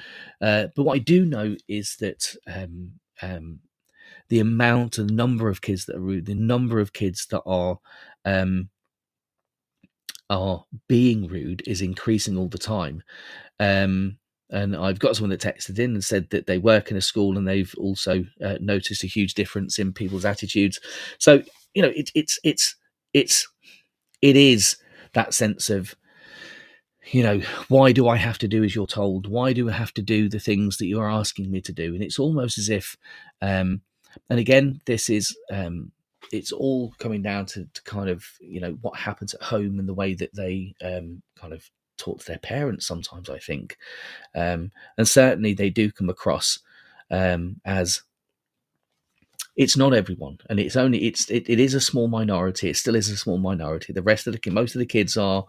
uh, 0.41 0.67
but 0.75 0.83
what 0.83 0.95
I 0.95 0.99
do 0.99 1.25
know 1.25 1.55
is 1.69 1.95
that 2.01 2.35
um, 2.53 2.91
um, 3.21 3.59
the 4.27 4.39
amount 4.39 4.97
and 4.97 5.09
number 5.15 5.47
of 5.47 5.61
kids 5.61 5.85
that 5.85 5.95
are 5.95 6.01
rude, 6.01 6.25
the 6.25 6.35
number 6.35 6.81
of 6.81 6.91
kids 6.91 7.27
that 7.31 7.43
are 7.45 7.77
um, 8.25 8.69
are 10.29 10.65
being 10.89 11.27
rude 11.27 11.63
is 11.65 11.81
increasing 11.81 12.37
all 12.37 12.49
the 12.49 12.57
time. 12.57 13.03
Um, 13.59 14.17
and 14.49 14.75
I've 14.75 14.99
got 14.99 15.15
someone 15.15 15.31
that 15.31 15.41
texted 15.41 15.77
in 15.79 15.91
and 15.93 16.03
said 16.03 16.29
that 16.29 16.47
they 16.47 16.57
work 16.57 16.89
in 16.91 16.97
a 16.97 17.01
school 17.01 17.37
and 17.37 17.47
they've 17.47 17.73
also 17.77 18.25
uh, 18.43 18.57
noticed 18.61 19.03
a 19.03 19.07
huge 19.07 19.33
difference 19.33 19.77
in 19.77 19.93
people's 19.93 20.25
attitudes. 20.25 20.79
So 21.17 21.43
you 21.73 21.81
know, 21.81 21.91
it, 21.95 22.11
it's 22.15 22.39
it's 22.43 22.75
it's 23.13 23.47
it 24.21 24.35
is 24.35 24.77
that 25.13 25.33
sense 25.33 25.69
of 25.69 25.95
you 27.11 27.23
know 27.23 27.39
why 27.69 27.91
do 27.91 28.07
i 28.07 28.17
have 28.17 28.37
to 28.37 28.47
do 28.47 28.63
as 28.63 28.75
you're 28.75 28.87
told 28.87 29.27
why 29.27 29.53
do 29.53 29.69
i 29.69 29.71
have 29.71 29.93
to 29.93 30.01
do 30.01 30.27
the 30.27 30.39
things 30.39 30.77
that 30.77 30.87
you're 30.87 31.09
asking 31.09 31.49
me 31.49 31.61
to 31.61 31.71
do 31.71 31.93
and 31.93 32.03
it's 32.03 32.19
almost 32.19 32.57
as 32.57 32.69
if 32.69 32.97
um 33.41 33.81
and 34.29 34.39
again 34.39 34.81
this 34.85 35.09
is 35.09 35.35
um 35.51 35.91
it's 36.33 36.51
all 36.51 36.93
coming 36.99 37.21
down 37.21 37.45
to, 37.45 37.65
to 37.73 37.81
kind 37.83 38.09
of 38.09 38.25
you 38.41 38.59
know 38.59 38.77
what 38.81 38.97
happens 38.97 39.33
at 39.33 39.41
home 39.41 39.79
and 39.79 39.87
the 39.87 39.93
way 39.93 40.13
that 40.13 40.33
they 40.35 40.73
um 40.83 41.21
kind 41.39 41.53
of 41.53 41.63
talk 41.97 42.19
to 42.19 42.25
their 42.27 42.39
parents 42.39 42.85
sometimes 42.87 43.29
i 43.29 43.39
think. 43.39 43.77
Um 44.35 44.71
and 44.97 45.07
certainly 45.07 45.53
they 45.53 45.69
do 45.69 45.91
come 45.91 46.09
across 46.09 46.59
um 47.11 47.61
as 47.65 48.01
it's 49.55 49.77
not 49.77 49.93
everyone 49.93 50.37
and 50.49 50.59
it's 50.59 50.75
only 50.75 51.05
it's 51.05 51.29
it, 51.31 51.49
it 51.49 51.59
is 51.59 51.73
a 51.73 51.81
small 51.81 52.07
minority 52.07 52.69
it 52.69 52.77
still 52.77 52.95
is 52.95 53.09
a 53.09 53.17
small 53.17 53.37
minority. 53.37 53.91
The 53.93 54.01
rest 54.03 54.27
of 54.27 54.33
the 54.39 54.51
most 54.51 54.75
of 54.75 54.79
the 54.79 54.85
kids 54.85 55.17
are 55.17 55.45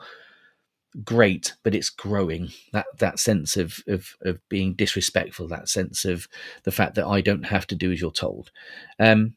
great 1.04 1.54
but 1.62 1.74
it's 1.74 1.90
growing. 1.90 2.48
That 2.72 2.86
that 2.98 3.18
sense 3.18 3.56
of 3.56 3.82
of 3.86 4.16
of 4.22 4.38
being 4.48 4.74
disrespectful 4.74 5.48
that 5.48 5.68
sense 5.68 6.04
of 6.04 6.26
the 6.64 6.72
fact 6.72 6.94
that 6.94 7.06
i 7.06 7.20
don't 7.20 7.44
have 7.44 7.66
to 7.68 7.74
do 7.76 7.92
as 7.92 8.00
you're 8.00 8.10
told. 8.10 8.50
Um 8.98 9.34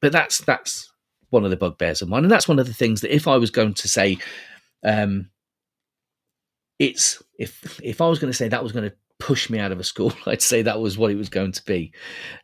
but 0.00 0.12
that's 0.12 0.38
that's 0.38 0.90
one 1.30 1.44
of 1.44 1.50
the 1.50 1.56
bugbears 1.56 2.00
of 2.02 2.08
mine 2.08 2.24
and 2.24 2.30
that's 2.32 2.48
one 2.48 2.58
of 2.58 2.66
the 2.66 2.74
things 2.74 3.00
that 3.02 3.14
if 3.14 3.28
i 3.28 3.36
was 3.36 3.50
going 3.50 3.74
to 3.74 3.88
say 3.88 4.16
um 4.84 5.28
it's 6.78 7.22
if 7.38 7.80
if 7.82 8.00
i 8.00 8.06
was 8.06 8.18
going 8.18 8.30
to 8.30 8.36
say 8.36 8.48
that 8.48 8.62
was 8.62 8.72
going 8.72 8.88
to 8.88 8.96
push 9.18 9.50
me 9.50 9.58
out 9.58 9.72
of 9.72 9.80
a 9.80 9.84
school 9.84 10.12
i'd 10.26 10.42
say 10.42 10.62
that 10.62 10.80
was 10.80 10.96
what 10.96 11.10
it 11.10 11.16
was 11.16 11.28
going 11.28 11.52
to 11.52 11.64
be 11.64 11.92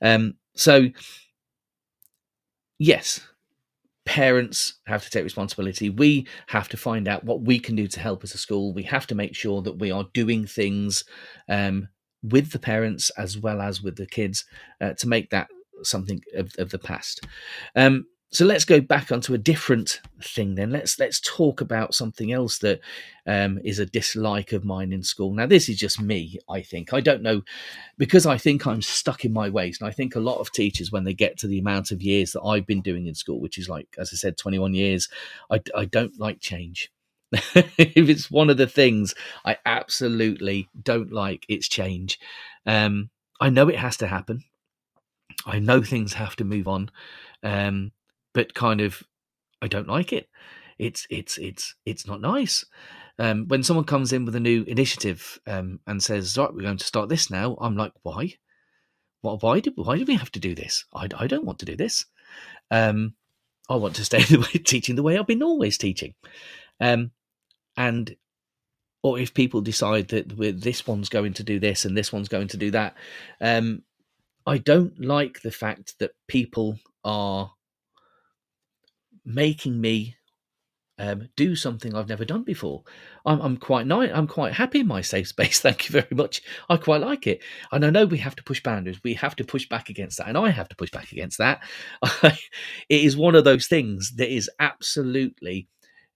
um 0.03 0.35
so 0.55 0.89
yes, 2.79 3.21
parents 4.05 4.75
have 4.87 5.03
to 5.05 5.11
take 5.11 5.25
responsibility. 5.25 5.91
We 5.91 6.27
have 6.49 6.69
to 6.71 6.77
find 6.77 7.09
out 7.09 7.25
what 7.25 7.43
we 7.43 7.59
can 7.59 7.75
do 7.77 7.87
to 7.89 8.01
help 8.01 8.23
as 8.23 8.35
a 8.35 8.39
school. 8.39 8.73
We 8.73 8.83
have 8.85 9.07
to 9.09 9.15
make 9.15 9.35
sure 9.35 9.63
that 9.63 9.79
we 9.79 9.91
are 9.91 10.07
doing 10.13 10.47
things 10.47 11.05
um, 11.49 11.89
with 12.23 12.53
the 12.53 12.59
parents 12.59 13.11
as 13.17 13.39
well 13.39 13.61
as 13.61 13.83
with 13.83 13.97
the 13.97 14.07
kids 14.07 14.45
uh, 14.81 14.93
to 14.95 15.09
make 15.09 15.31
that 15.31 15.49
something 15.83 16.21
of, 16.35 16.53
of 16.59 16.71
the 16.71 16.79
past. 16.79 17.27
Um, 17.75 18.07
so 18.35 18.45
let's 18.45 18.65
go 18.65 18.81
back 18.81 19.13
onto 19.13 19.33
a 19.33 19.39
different 19.39 20.01
thing 20.21 20.57
then. 20.57 20.71
Let's 20.71 20.99
let's 20.99 21.21
talk 21.21 21.61
about 21.61 21.95
something 21.95 22.33
else 22.33 22.59
that 22.59 22.81
um, 23.27 23.61
is 23.65 23.79
a 23.79 23.87
dislike 23.87 24.53
of 24.53 24.65
mine 24.65 24.93
in 24.93 25.05
school. 25.05 25.33
Now 25.33 25.47
this 25.47 25.69
is 25.69 25.79
just 25.79 26.01
me 26.01 26.39
i 26.49 26.61
think. 26.61 26.93
I 26.93 27.01
don't 27.01 27.23
know 27.23 27.43
because 27.97 28.27
i 28.27 28.37
think 28.37 28.67
i'm 28.67 28.83
stuck 28.83 29.25
in 29.25 29.33
my 29.33 29.49
ways 29.49 29.79
and 29.81 29.89
i 29.89 29.93
think 29.93 30.17
a 30.17 30.21
lot 30.21 30.39
of 30.39 30.51
teachers 30.51 30.91
when 30.91 31.05
they 31.05 31.15
get 31.15 31.39
to 31.39 31.47
the 31.47 31.59
amount 31.59 31.91
of 31.91 32.03
years 32.03 32.33
that 32.33 32.43
i've 32.43 32.67
been 32.67 32.81
doing 32.81 33.07
in 33.07 33.15
school 33.15 33.41
which 33.41 33.59
is 33.59 33.69
like 33.69 33.89
as 33.99 34.11
i 34.13 34.17
said 34.17 34.37
21 34.37 34.75
years 34.75 35.09
i, 35.51 35.61
I 35.75 35.85
don't 35.85 36.19
like 36.19 36.41
change. 36.41 36.91
If 37.33 38.09
it's 38.09 38.31
one 38.31 38.51
of 38.51 38.57
the 38.57 38.67
things 38.67 39.15
i 39.45 39.57
absolutely 39.65 40.69
don't 40.81 41.13
like 41.13 41.47
it's 41.49 41.69
change. 41.69 42.19
Um, 42.67 43.11
i 43.41 43.49
know 43.49 43.69
it 43.69 43.79
has 43.79 43.97
to 43.99 44.07
happen. 44.07 44.43
I 45.47 45.59
know 45.59 45.83
things 45.83 46.15
have 46.15 46.37
to 46.37 46.45
move 46.45 46.69
on. 46.69 46.91
Um, 47.43 47.93
but 48.35 48.55
kind 48.55 48.81
of 48.81 49.03
I 49.63 49.69
don't 49.69 49.89
like 49.89 50.13
it. 50.13 50.29
It's 50.79 51.07
it's 51.09 51.39
it's 51.39 51.75
it's 51.87 52.07
not 52.07 52.21
nice. 52.21 52.65
Um, 53.19 53.47
when 53.47 53.63
someone 53.63 53.87
comes 53.87 54.13
in 54.13 54.25
with 54.25 54.35
a 54.35 54.41
new 54.41 54.65
initiative 54.65 55.39
um, 55.47 55.81
and 55.87 56.03
says, 56.03 56.37
"Right, 56.37 56.53
we're 56.53 56.63
going 56.63 56.77
to 56.79 56.85
start 56.85 57.09
this 57.09 57.31
now," 57.31 57.57
I'm 57.61 57.77
like, 57.77 57.93
"Why? 58.03 58.35
What? 59.23 59.43
Why 59.43 59.61
do 59.61 59.73
why 59.77 59.97
do 59.99 60.05
we 60.05 60.17
have 60.17 60.33
to 60.33 60.41
do 60.41 60.55
this? 60.55 60.85
I, 60.93 61.09
I 61.17 61.27
don't 61.27 61.47
want 61.47 61.61
to 61.61 61.67
do 61.67 61.77
this. 61.77 62.05
Um, 62.71 63.15
I 63.71 63.77
want 63.77 63.95
to 63.97 64.05
stay 64.05 64.23
the 64.25 64.41
way, 64.41 64.59
teaching 64.59 64.97
the 64.97 65.03
way 65.03 65.17
I've 65.17 65.27
been 65.27 65.43
always 65.43 65.79
teaching." 65.79 66.15
Um, 66.81 67.13
and 67.77 68.17
or 69.03 69.19
if 69.19 69.35
people 69.35 69.61
decide 69.61 70.09
that 70.09 70.29
this 70.61 70.87
one's 70.87 71.09
going 71.09 71.35
to 71.35 71.43
do 71.45 71.61
this 71.61 71.85
and 71.85 71.97
this 71.97 72.13
one's 72.13 72.29
going 72.29 72.49
to 72.49 72.57
do 72.57 72.71
that, 72.73 72.95
um, 73.41 73.83
I 74.47 74.59
don't 74.59 74.99
like 75.01 75.43
the 75.43 75.51
fact 75.51 75.99
that 76.01 76.13
people 76.27 76.79
are 77.05 77.53
making 79.25 79.81
me 79.81 80.17
um, 80.99 81.29
do 81.37 81.57
something 81.57 81.95
I've 81.95 82.09
never 82.09 82.25
done 82.25 82.45
before. 82.45 82.85
I'm, 83.27 83.41
I'm 83.41 83.57
quite 83.57 83.87
nice. 83.87 84.11
I'm 84.15 84.29
quite 84.29 84.53
happy 84.53 84.81
in 84.81 84.87
my 84.87 85.01
safe 85.01 85.29
space. 85.29 85.61
Thank 85.63 85.89
you 85.89 85.93
very 85.93 86.15
much. 86.15 86.43
I 86.69 86.77
quite 86.77 87.01
like 87.01 87.27
it, 87.27 87.43
and 87.73 87.85
I 87.85 87.91
know 87.91 88.07
we 88.07 88.19
have 88.19 88.37
to 88.37 88.45
push 88.45 88.63
boundaries. 88.63 89.03
We 89.03 89.15
have 89.15 89.37
to 89.37 89.45
push 89.45 89.69
back 89.69 89.89
against 89.89 90.19
that, 90.19 90.29
and 90.29 90.39
I 90.39 90.51
have 90.51 90.69
to 90.69 90.77
push 90.77 90.91
back 90.91 91.13
against 91.13 91.39
that. 91.39 91.63
it 92.23 92.35
is 92.89 93.17
one 93.17 93.35
of 93.35 93.45
those 93.45 93.67
things 93.67 94.13
that 94.17 94.33
is 94.33 94.49
absolutely 94.61 95.69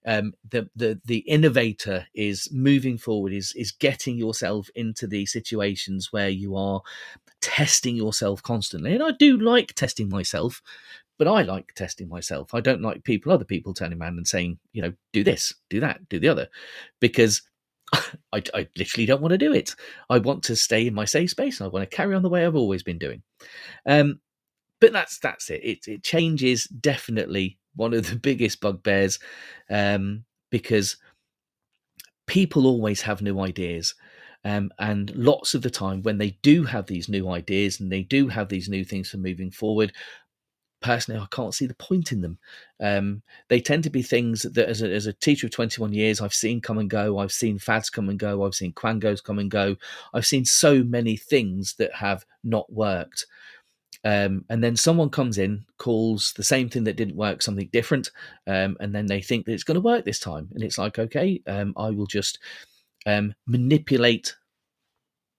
um, 0.05 0.33
the 0.49 0.69
the 0.75 0.99
the 1.05 1.19
innovator 1.19 2.07
is 2.13 2.47
moving 2.51 2.97
forward. 2.97 3.33
Is 3.33 3.53
is 3.55 3.71
getting 3.71 4.17
yourself 4.17 4.69
into 4.75 5.07
the 5.07 5.25
situations 5.25 6.13
where 6.13 6.29
you 6.29 6.55
are 6.55 6.81
testing 7.41 7.97
yourself 7.97 8.41
constantly, 8.41 8.93
and 8.93 9.03
I 9.03 9.11
do 9.11 9.37
like 9.37 9.73
testing 9.73 10.07
myself 10.07 10.61
but 11.19 11.27
I 11.27 11.43
like 11.43 11.75
testing 11.75 12.07
myself. 12.07 12.55
I 12.55 12.61
don't 12.61 12.81
like 12.81 13.03
people, 13.03 13.31
other 13.31 13.45
people 13.45 13.73
turning 13.73 14.01
around 14.01 14.17
and 14.17 14.27
saying, 14.27 14.57
you 14.71 14.81
know, 14.81 14.93
do 15.11 15.23
this, 15.23 15.53
do 15.69 15.81
that, 15.81 16.07
do 16.07 16.17
the 16.17 16.29
other, 16.29 16.47
because 17.01 17.43
I, 17.93 18.41
I 18.53 18.67
literally 18.77 19.05
don't 19.05 19.21
want 19.21 19.33
to 19.33 19.37
do 19.37 19.53
it. 19.53 19.75
I 20.09 20.17
want 20.17 20.43
to 20.43 20.55
stay 20.55 20.87
in 20.87 20.93
my 20.93 21.05
safe 21.05 21.31
space 21.31 21.59
and 21.59 21.67
I 21.67 21.69
want 21.69 21.87
to 21.87 21.95
carry 21.95 22.15
on 22.15 22.23
the 22.23 22.29
way 22.29 22.45
I've 22.45 22.55
always 22.55 22.83
been 22.83 22.97
doing. 22.97 23.21
Um, 23.85 24.21
but 24.79 24.93
that's 24.93 25.19
that's 25.19 25.49
it. 25.49 25.61
It, 25.61 25.87
it 25.87 26.03
changes 26.03 26.65
definitely 26.65 27.59
one 27.75 27.93
of 27.93 28.09
the 28.09 28.15
biggest 28.29 28.61
bugbears 28.61 29.19
um, 29.69 30.23
because 30.49 30.95
people 32.27 32.65
always 32.65 33.01
have 33.01 33.21
new 33.21 33.41
ideas. 33.41 33.93
Um, 34.45 34.71
and 34.79 35.13
lots 35.17 35.53
of 35.53 35.63
the 35.63 35.69
time, 35.69 36.01
when 36.01 36.17
they 36.17 36.37
do 36.41 36.63
have 36.63 36.85
these 36.85 37.09
new 37.09 37.27
ideas 37.29 37.81
and 37.81 37.91
they 37.91 38.03
do 38.03 38.29
have 38.29 38.47
these 38.47 38.69
new 38.69 38.85
things 38.85 39.09
for 39.09 39.17
moving 39.17 39.51
forward, 39.51 39.91
personally, 40.81 41.19
I 41.19 41.27
can't 41.31 41.53
see 41.53 41.67
the 41.67 41.73
point 41.75 42.11
in 42.11 42.21
them. 42.21 42.37
Um, 42.79 43.21
they 43.47 43.59
tend 43.59 43.83
to 43.83 43.89
be 43.89 44.01
things 44.01 44.43
that, 44.43 44.69
as 44.69 44.81
a, 44.81 44.91
as 44.91 45.05
a 45.05 45.13
teacher 45.13 45.47
of 45.47 45.51
21 45.51 45.93
years, 45.93 46.21
I've 46.21 46.33
seen 46.33 46.61
come 46.61 46.77
and 46.77 46.89
go. 46.89 47.19
I've 47.19 47.31
seen 47.31 47.59
fads 47.59 47.89
come 47.89 48.09
and 48.09 48.19
go. 48.19 48.45
I've 48.45 48.55
seen 48.55 48.73
quangos 48.73 49.23
come 49.23 49.39
and 49.39 49.51
go. 49.51 49.75
I've 50.13 50.25
seen 50.25 50.45
so 50.45 50.83
many 50.83 51.17
things 51.17 51.75
that 51.75 51.93
have 51.93 52.25
not 52.43 52.71
worked. 52.71 53.25
Um, 54.05 54.45
and 54.49 54.63
then 54.63 54.77
someone 54.77 55.09
comes 55.09 55.37
in, 55.37 55.65
calls 55.77 56.33
the 56.33 56.43
same 56.43 56.69
thing 56.69 56.85
that 56.85 56.95
didn't 56.95 57.17
work 57.17 57.41
something 57.41 57.69
different, 57.73 58.11
um, 58.47 58.77
and 58.79 58.95
then 58.95 59.07
they 59.07 59.21
think 59.21 59.45
that 59.45 59.51
it's 59.51 59.63
going 59.63 59.75
to 59.75 59.81
work 59.81 60.05
this 60.05 60.19
time. 60.19 60.49
And 60.53 60.63
it's 60.63 60.77
like, 60.77 60.99
okay, 60.99 61.41
um, 61.47 61.73
I 61.75 61.89
will 61.89 62.07
just 62.07 62.39
um, 63.05 63.33
manipulate 63.45 64.35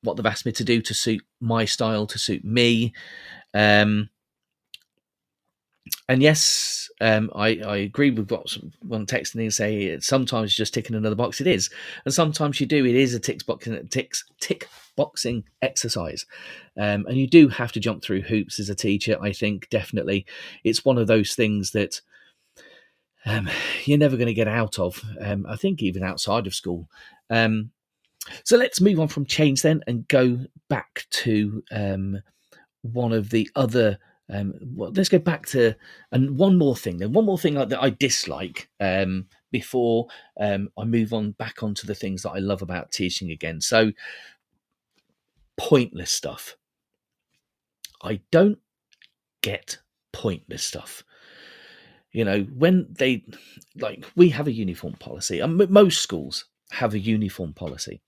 what 0.03 0.16
they've 0.16 0.26
asked 0.26 0.46
me 0.46 0.53
to 0.53 0.64
do 0.64 0.83
to 0.83 0.94
suit 0.94 1.22
my 1.40 1.64
style, 1.64 2.07
to 2.07 2.18
suit 2.18 2.44
me. 2.44 2.92
Um, 3.55 4.11
and 6.09 6.23
yes, 6.23 6.90
um, 7.01 7.31
I, 7.35 7.61
I 7.66 7.77
agree 7.79 8.11
with 8.11 8.31
what 8.31 8.57
one 8.83 9.07
texting 9.07 9.40
and 9.40 9.55
say 9.55 9.99
sometimes 10.01 10.55
just 10.55 10.75
ticking 10.75 10.97
another 10.97 11.16
box. 11.16 11.40
It 11.40 11.47
is, 11.47 11.71
and 12.05 12.12
sometimes 12.12 12.61
you 12.61 12.66
do. 12.66 12.85
It 12.85 12.95
is 12.95 13.14
a 13.14 13.21
tick 13.21 13.45
boxing 13.47 13.88
ticks 13.88 14.25
tick 14.40 14.69
boxing 14.97 15.45
exercise, 15.62 16.27
um, 16.77 17.07
and 17.07 17.16
you 17.16 17.27
do 17.27 17.49
have 17.49 17.73
to 17.73 17.81
jump 17.81 18.03
through 18.03 18.23
hoops 18.23 18.61
as 18.61 18.69
a 18.69 18.75
teacher. 18.75 19.16
I 19.21 19.33
think 19.33 19.69
definitely 19.71 20.27
it's 20.64 20.85
one 20.85 20.99
of 20.99 21.07
those 21.07 21.35
things 21.35 21.71
that 21.73 22.00
um, 23.25 23.48
you're 23.85 23.98
never 23.98 24.17
going 24.17 24.29
to 24.29 24.35
get 24.35 24.48
out 24.48 24.79
of. 24.79 25.02
Um, 25.21 25.46
I 25.48 25.57
think 25.57 25.83
even 25.83 26.02
outside 26.02 26.46
of 26.46 26.54
school. 26.54 26.88
Um, 27.31 27.71
so 28.44 28.57
let's 28.57 28.81
move 28.81 29.00
on 29.00 29.09
from 29.09 29.25
change 29.25 29.63
then 29.63 29.83
and 29.87 30.07
go 30.09 30.38
back 30.69 31.07
to 31.11 31.63
um, 31.73 32.21
one 32.83 33.13
of 33.13 33.31
the 33.31 33.48
other 33.57 33.98
um, 34.33 34.54
well, 34.74 34.92
let's 34.94 35.08
go 35.08 35.18
back 35.18 35.46
to 35.46 35.74
and 36.12 36.38
one 36.38 36.56
more 36.56 36.76
thing. 36.76 36.98
Then 36.98 37.12
one 37.12 37.24
more 37.24 37.38
thing 37.38 37.54
that 37.54 37.83
I 37.83 37.90
dislike 37.90 38.68
um, 38.81 39.26
before 39.50 40.06
um, 40.40 40.70
I 40.78 40.85
move 40.85 41.12
on 41.12 41.33
back 41.33 41.62
onto 41.62 41.87
the 41.87 41.94
things 41.94 42.22
that 42.22 42.31
I 42.31 42.38
love 42.38 42.62
about 42.62 42.92
teaching 42.92 43.31
again. 43.31 43.60
So 43.60 43.92
pointless 45.56 46.12
stuff. 46.12 46.56
I 48.02 48.20
don't 48.31 48.58
get 49.42 49.78
pointless 50.12 50.64
stuff. 50.64 51.04
You 52.12 52.24
know, 52.24 52.40
when 52.42 52.87
they 52.90 53.24
like 53.76 54.04
we 54.16 54.31
have 54.31 54.46
a 54.46 54.52
uniform 54.52 54.94
policy, 54.94 55.40
and 55.40 55.68
most 55.70 56.00
schools 56.00 56.46
have 56.71 56.94
a 56.94 56.98
uniform 56.98 57.52
policy. 57.52 58.00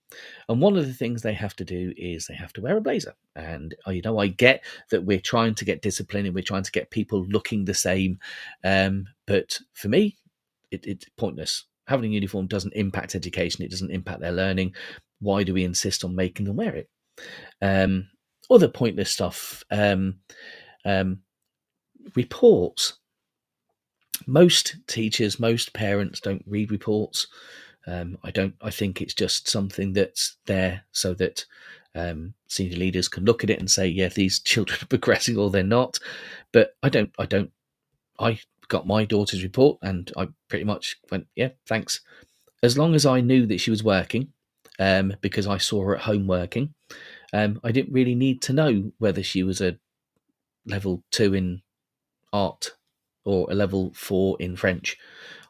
And 0.47 0.61
one 0.61 0.77
of 0.77 0.87
the 0.87 0.93
things 0.93 1.21
they 1.21 1.33
have 1.33 1.55
to 1.57 1.65
do 1.65 1.93
is 1.97 2.25
they 2.25 2.35
have 2.35 2.53
to 2.53 2.61
wear 2.61 2.77
a 2.77 2.81
blazer. 2.81 3.13
And 3.35 3.75
uh, 3.87 3.91
you 3.91 4.01
know, 4.01 4.19
I 4.19 4.27
get 4.27 4.63
that 4.89 5.03
we're 5.03 5.19
trying 5.19 5.55
to 5.55 5.65
get 5.65 5.81
discipline 5.81 6.25
and 6.25 6.35
we're 6.35 6.43
trying 6.43 6.63
to 6.63 6.71
get 6.71 6.89
people 6.89 7.25
looking 7.25 7.65
the 7.65 7.73
same. 7.73 8.19
Um, 8.63 9.07
but 9.25 9.59
for 9.73 9.89
me, 9.89 10.17
it, 10.71 10.85
it's 10.85 11.05
pointless. 11.17 11.65
Having 11.87 12.11
a 12.11 12.15
uniform 12.15 12.47
doesn't 12.47 12.73
impact 12.73 13.15
education. 13.15 13.63
It 13.63 13.71
doesn't 13.71 13.91
impact 13.91 14.21
their 14.21 14.31
learning. 14.31 14.73
Why 15.19 15.43
do 15.43 15.53
we 15.53 15.65
insist 15.65 16.03
on 16.03 16.15
making 16.15 16.45
them 16.45 16.55
wear 16.55 16.75
it? 16.75 16.89
Um, 17.61 18.07
other 18.49 18.69
pointless 18.69 19.11
stuff. 19.11 19.63
Um, 19.71 20.19
um, 20.85 21.19
reports. 22.15 22.93
Most 24.25 24.77
teachers, 24.87 25.39
most 25.39 25.73
parents 25.73 26.21
don't 26.21 26.43
read 26.47 26.71
reports. 26.71 27.27
Um, 27.85 28.17
I 28.23 28.31
don't. 28.31 28.55
I 28.61 28.69
think 28.69 29.01
it's 29.01 29.13
just 29.13 29.49
something 29.49 29.93
that's 29.93 30.37
there 30.45 30.83
so 30.91 31.13
that 31.15 31.45
um, 31.95 32.33
senior 32.47 32.77
leaders 32.77 33.07
can 33.07 33.25
look 33.25 33.43
at 33.43 33.49
it 33.49 33.59
and 33.59 33.69
say, 33.69 33.87
"Yeah, 33.87 34.09
these 34.09 34.39
children 34.43 34.79
are 34.81 34.87
progressing 34.87 35.37
or 35.37 35.49
they're 35.49 35.63
not." 35.63 35.99
But 36.51 36.75
I 36.81 36.89
don't. 36.89 37.11
I 37.19 37.25
don't. 37.25 37.51
I 38.19 38.39
got 38.69 38.87
my 38.87 39.05
daughter's 39.05 39.43
report 39.43 39.79
and 39.81 40.11
I 40.17 40.29
pretty 40.47 40.65
much 40.65 40.97
went, 41.11 41.27
"Yeah, 41.35 41.49
thanks." 41.67 42.01
As 42.61 42.77
long 42.77 42.95
as 42.95 43.05
I 43.05 43.19
knew 43.19 43.45
that 43.47 43.59
she 43.59 43.71
was 43.71 43.83
working, 43.83 44.29
um, 44.79 45.13
because 45.19 45.47
I 45.47 45.57
saw 45.57 45.83
her 45.83 45.95
at 45.95 46.03
home 46.03 46.27
working, 46.27 46.73
um, 47.33 47.59
I 47.63 47.71
didn't 47.71 47.93
really 47.93 48.15
need 48.15 48.41
to 48.43 48.53
know 48.53 48.91
whether 48.99 49.21
she 49.21 49.43
was 49.43 49.59
a 49.59 49.77
level 50.65 51.03
two 51.11 51.33
in 51.33 51.61
art 52.31 52.71
or 53.25 53.47
a 53.49 53.55
level 53.55 53.91
four 53.93 54.37
in 54.39 54.55
French. 54.55 54.97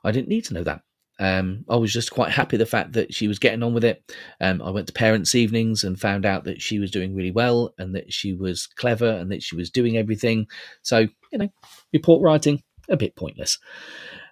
I 0.03 0.11
didn't 0.11 0.27
need 0.27 0.45
to 0.45 0.53
know 0.53 0.63
that. 0.63 0.81
Um, 1.19 1.63
I 1.69 1.75
was 1.75 1.93
just 1.93 2.11
quite 2.11 2.31
happy 2.31 2.57
the 2.57 2.65
fact 2.65 2.93
that 2.93 3.13
she 3.13 3.27
was 3.27 3.39
getting 3.39 3.63
on 3.63 3.73
with 3.73 3.83
it. 3.83 4.03
Um, 4.41 4.61
I 4.61 4.71
went 4.71 4.87
to 4.87 4.93
parents' 4.93 5.35
evenings 5.35 5.83
and 5.83 5.99
found 5.99 6.25
out 6.25 6.43
that 6.45 6.61
she 6.61 6.79
was 6.79 6.91
doing 6.91 7.15
really 7.15 7.31
well 7.31 7.73
and 7.77 7.95
that 7.95 8.11
she 8.11 8.33
was 8.33 8.67
clever 8.67 9.09
and 9.09 9.31
that 9.31 9.43
she 9.43 9.55
was 9.55 9.69
doing 9.69 9.95
everything. 9.95 10.47
So, 10.81 11.07
you 11.31 11.37
know, 11.37 11.49
report 11.93 12.21
writing, 12.21 12.63
a 12.89 12.97
bit 12.97 13.15
pointless. 13.15 13.59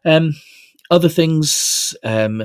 Um, 0.04 0.34
other 0.90 1.10
things 1.10 1.96
um, 2.04 2.42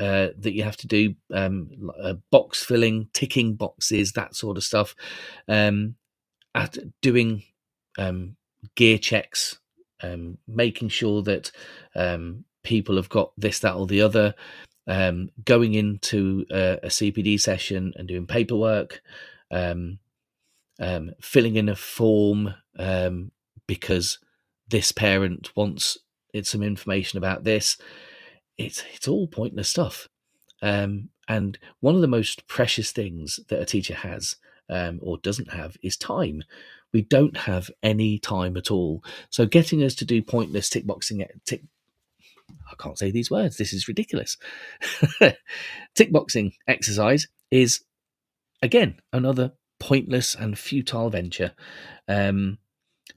uh, 0.00 0.28
that 0.38 0.52
you 0.52 0.64
have 0.64 0.76
to 0.78 0.88
do, 0.88 1.14
um, 1.32 1.90
uh, 2.02 2.14
box 2.30 2.64
filling, 2.64 3.08
ticking 3.12 3.54
boxes, 3.54 4.12
that 4.12 4.34
sort 4.34 4.56
of 4.56 4.64
stuff, 4.64 4.94
um, 5.48 5.94
at 6.54 6.76
doing 7.00 7.44
gear 8.74 8.98
checks, 8.98 9.58
making 10.46 10.88
sure 10.88 11.22
that 11.22 11.52
people 12.64 12.96
have 12.96 13.08
got 13.08 13.32
this, 13.36 13.60
that, 13.60 13.76
or 13.76 13.86
the 13.86 14.02
other. 14.02 14.34
Um, 14.86 15.30
going 15.44 15.74
into 15.74 16.44
a, 16.50 16.78
a, 16.82 16.88
CPD 16.88 17.40
session 17.40 17.94
and 17.96 18.06
doing 18.06 18.26
paperwork, 18.26 19.00
um, 19.50 19.98
um, 20.78 21.12
filling 21.22 21.56
in 21.56 21.70
a 21.70 21.76
form 21.76 22.54
um, 22.78 23.30
because 23.66 24.18
this 24.68 24.92
parent 24.92 25.56
wants 25.56 25.96
it, 26.34 26.46
some 26.46 26.62
information 26.62 27.16
about 27.16 27.44
this. 27.44 27.78
It's 28.58 28.84
it's 28.92 29.08
all 29.08 29.26
pointless 29.26 29.70
stuff. 29.70 30.08
Um, 30.60 31.08
and 31.28 31.58
one 31.80 31.94
of 31.94 32.00
the 32.00 32.06
most 32.06 32.46
precious 32.46 32.92
things 32.92 33.40
that 33.48 33.60
a 33.60 33.66
teacher 33.66 33.94
has 33.94 34.36
um, 34.68 35.00
or 35.02 35.18
doesn't 35.18 35.52
have 35.52 35.76
is 35.82 35.96
time. 35.96 36.42
We 36.92 37.02
don't 37.02 37.36
have 37.36 37.70
any 37.82 38.18
time 38.18 38.56
at 38.56 38.70
all. 38.70 39.02
So 39.30 39.46
getting 39.46 39.82
us 39.82 39.94
to 39.96 40.04
do 40.04 40.22
pointless 40.22 40.68
tick 40.68 40.86
boxing 40.86 41.24
tick 41.44 41.62
I 42.70 42.74
can't 42.82 42.98
say 42.98 43.10
these 43.10 43.30
words. 43.30 43.56
This 43.56 43.72
is 43.72 43.88
ridiculous. 43.88 44.36
Tick 45.94 46.12
boxing 46.12 46.52
exercise 46.66 47.26
is, 47.50 47.84
again, 48.62 49.00
another 49.12 49.52
pointless 49.78 50.34
and 50.34 50.58
futile 50.58 51.10
venture. 51.10 51.52
Um, 52.08 52.58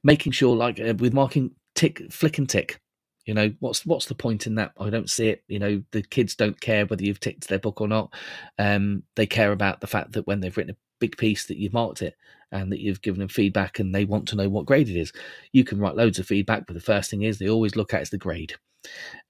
making 0.04 0.34
sure, 0.34 0.56
like 0.56 0.80
uh, 0.80 0.94
with 0.98 1.14
marking 1.14 1.52
tick, 1.76 2.12
flick 2.12 2.38
and 2.38 2.50
tick. 2.50 2.80
You 3.26 3.34
know 3.34 3.54
what's 3.60 3.86
what's 3.86 4.06
the 4.06 4.16
point 4.16 4.48
in 4.48 4.56
that? 4.56 4.72
I 4.80 4.90
don't 4.90 5.10
see 5.10 5.28
it. 5.28 5.44
You 5.48 5.60
know 5.60 5.84
the 5.92 6.02
kids 6.02 6.36
don't 6.36 6.60
care 6.62 6.86
whether 6.86 7.04
you've 7.04 7.20
ticked 7.20 7.50
their 7.50 7.60
book 7.60 7.82
or 7.82 7.88
not. 7.88 8.14
Um, 8.58 9.04
they 9.16 9.26
care 9.26 9.52
about 9.52 9.82
the 9.82 9.88
fact 9.88 10.14
that 10.14 10.26
when 10.26 10.40
they've 10.40 10.56
written 10.56 10.76
a 10.76 10.78
big 11.00 11.18
piece 11.18 11.46
that 11.46 11.58
you've 11.58 11.74
marked 11.74 12.02
it 12.02 12.16
and 12.52 12.72
that 12.72 12.80
you've 12.80 13.02
given 13.02 13.20
them 13.20 13.30
feedback 13.30 13.80
and 13.80 13.94
they 13.94 14.06
want 14.06 14.28
to 14.30 14.36
know 14.36 14.50
what 14.50 14.66
grade 14.66 14.90
it 14.90 14.98
is. 14.98 15.12
You 15.52 15.64
can 15.64 15.80
write 15.80 15.96
loads 15.96 16.20
of 16.20 16.26
feedback, 16.26 16.66
but 16.66 16.74
the 16.74 16.80
first 16.80 17.10
thing 17.10 17.24
is 17.24 17.38
they 17.38 17.50
always 17.50 17.76
look 17.76 17.94
at 17.94 18.02
is 18.02 18.10
the 18.10 18.18
grade. 18.18 18.56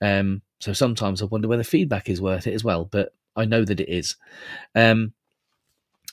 Um, 0.02 0.42
so 0.60 0.74
sometimes 0.74 1.22
I 1.22 1.26
wonder 1.26 1.48
whether 1.48 1.64
feedback 1.64 2.10
is 2.10 2.22
worth 2.22 2.48
it 2.48 2.54
as 2.54 2.64
well, 2.64 2.86
but 2.86 3.14
I 3.36 3.46
know 3.46 3.64
that 3.64 3.80
it 3.80 3.90
is. 3.90 4.16
Um, 4.76 5.14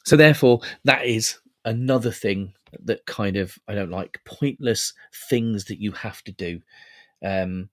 so 0.05 0.17
therefore, 0.17 0.61
that 0.85 1.07
is 1.07 1.39
another 1.65 2.11
thing 2.11 2.53
that 2.85 3.07
kind 3.07 3.37
of 3.37 3.59
I 3.69 3.75
don't 3.75 3.91
like 3.91 4.21
pointless 4.25 4.93
things 5.29 5.65
that 5.67 5.81
you 5.81 5.93
have 5.93 6.23
to 6.25 6.33
do. 6.33 6.61
Um, 7.25 7.71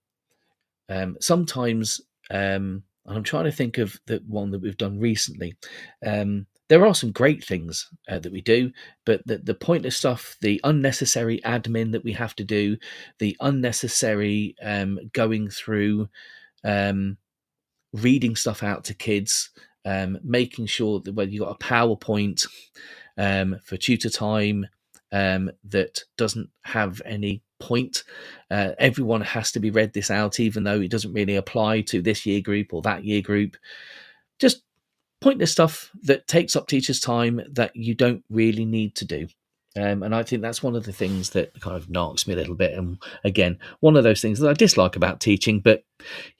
um, 0.88 1.16
sometimes, 1.20 2.00
um, 2.30 2.82
I'm 3.06 3.22
trying 3.22 3.44
to 3.44 3.52
think 3.52 3.78
of 3.78 3.98
the 4.06 4.22
one 4.26 4.50
that 4.50 4.60
we've 4.60 4.76
done 4.76 4.98
recently. 4.98 5.56
Um, 6.04 6.46
there 6.72 6.86
are 6.86 6.94
some 6.94 7.12
great 7.12 7.44
things 7.44 7.90
uh, 8.08 8.18
that 8.18 8.32
we 8.32 8.40
do, 8.40 8.72
but 9.04 9.20
the, 9.26 9.36
the 9.36 9.52
pointless 9.54 9.94
stuff, 9.94 10.38
the 10.40 10.58
unnecessary 10.64 11.38
admin 11.44 11.92
that 11.92 12.02
we 12.02 12.14
have 12.14 12.34
to 12.34 12.44
do, 12.44 12.78
the 13.18 13.36
unnecessary 13.40 14.56
um, 14.62 14.98
going 15.12 15.50
through, 15.50 16.08
um, 16.64 17.18
reading 17.92 18.34
stuff 18.34 18.62
out 18.62 18.84
to 18.84 18.94
kids, 18.94 19.50
um, 19.84 20.18
making 20.24 20.64
sure 20.64 20.98
that 21.00 21.12
whether 21.12 21.30
you've 21.30 21.44
got 21.44 21.56
a 21.60 21.62
PowerPoint 21.62 22.46
um, 23.18 23.58
for 23.62 23.76
tutor 23.76 24.08
time 24.08 24.66
um, 25.12 25.50
that 25.64 26.02
doesn't 26.16 26.48
have 26.62 27.02
any 27.04 27.42
point. 27.60 28.02
Uh, 28.50 28.70
everyone 28.78 29.20
has 29.20 29.52
to 29.52 29.60
be 29.60 29.70
read 29.70 29.92
this 29.92 30.10
out, 30.10 30.40
even 30.40 30.64
though 30.64 30.80
it 30.80 30.90
doesn't 30.90 31.12
really 31.12 31.36
apply 31.36 31.82
to 31.82 32.00
this 32.00 32.24
year 32.24 32.40
group 32.40 32.72
or 32.72 32.80
that 32.80 33.04
year 33.04 33.20
group. 33.20 33.58
Just 34.38 34.62
pointless 35.22 35.52
stuff 35.52 35.90
that 36.02 36.26
takes 36.26 36.56
up 36.56 36.66
teachers' 36.66 37.00
time 37.00 37.40
that 37.52 37.74
you 37.74 37.94
don't 37.94 38.24
really 38.28 38.64
need 38.64 38.94
to 38.96 39.04
do. 39.04 39.28
Um, 39.76 40.02
and 40.02 40.14
I 40.14 40.22
think 40.22 40.42
that's 40.42 40.62
one 40.62 40.76
of 40.76 40.84
the 40.84 40.92
things 40.92 41.30
that 41.30 41.58
kind 41.60 41.76
of 41.76 41.88
knocks 41.88 42.26
me 42.26 42.34
a 42.34 42.36
little 42.36 42.54
bit. 42.54 42.76
And 42.76 43.02
again, 43.24 43.58
one 43.80 43.96
of 43.96 44.04
those 44.04 44.20
things 44.20 44.38
that 44.40 44.50
I 44.50 44.52
dislike 44.52 44.96
about 44.96 45.20
teaching. 45.20 45.60
But 45.60 45.84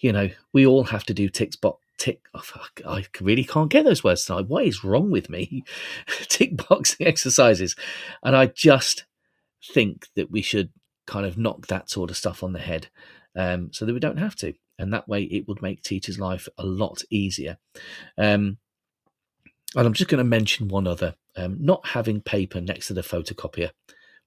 you 0.00 0.12
know, 0.12 0.28
we 0.52 0.66
all 0.66 0.84
have 0.84 1.04
to 1.04 1.14
do 1.14 1.28
tick 1.28 1.58
box. 1.60 1.78
Tick. 1.98 2.20
Oh, 2.34 2.42
I 2.86 3.04
really 3.20 3.44
can't 3.44 3.70
get 3.70 3.84
those 3.84 4.02
words 4.02 4.24
tonight. 4.24 4.48
What 4.48 4.64
is 4.64 4.82
wrong 4.82 5.10
with 5.10 5.30
me? 5.30 5.62
tick 6.22 6.56
boxing 6.68 7.06
exercises, 7.06 7.76
and 8.24 8.34
I 8.34 8.46
just 8.46 9.04
think 9.72 10.08
that 10.16 10.30
we 10.30 10.42
should 10.42 10.70
kind 11.06 11.24
of 11.24 11.38
knock 11.38 11.68
that 11.68 11.90
sort 11.90 12.10
of 12.10 12.16
stuff 12.16 12.42
on 12.42 12.54
the 12.54 12.58
head, 12.58 12.88
um, 13.36 13.72
so 13.72 13.84
that 13.84 13.92
we 13.92 14.00
don't 14.00 14.16
have 14.16 14.34
to. 14.36 14.52
And 14.80 14.92
that 14.92 15.06
way, 15.06 15.22
it 15.24 15.46
would 15.46 15.62
make 15.62 15.82
teachers' 15.82 16.18
life 16.18 16.48
a 16.58 16.64
lot 16.64 17.04
easier. 17.08 17.58
Um, 18.18 18.58
and 19.74 19.86
I'm 19.86 19.92
just 19.92 20.10
going 20.10 20.18
to 20.18 20.24
mention 20.24 20.68
one 20.68 20.86
other 20.86 21.14
um, 21.36 21.56
not 21.60 21.86
having 21.86 22.20
paper 22.20 22.60
next 22.60 22.88
to 22.88 22.94
the 22.94 23.02
photocopier. 23.02 23.70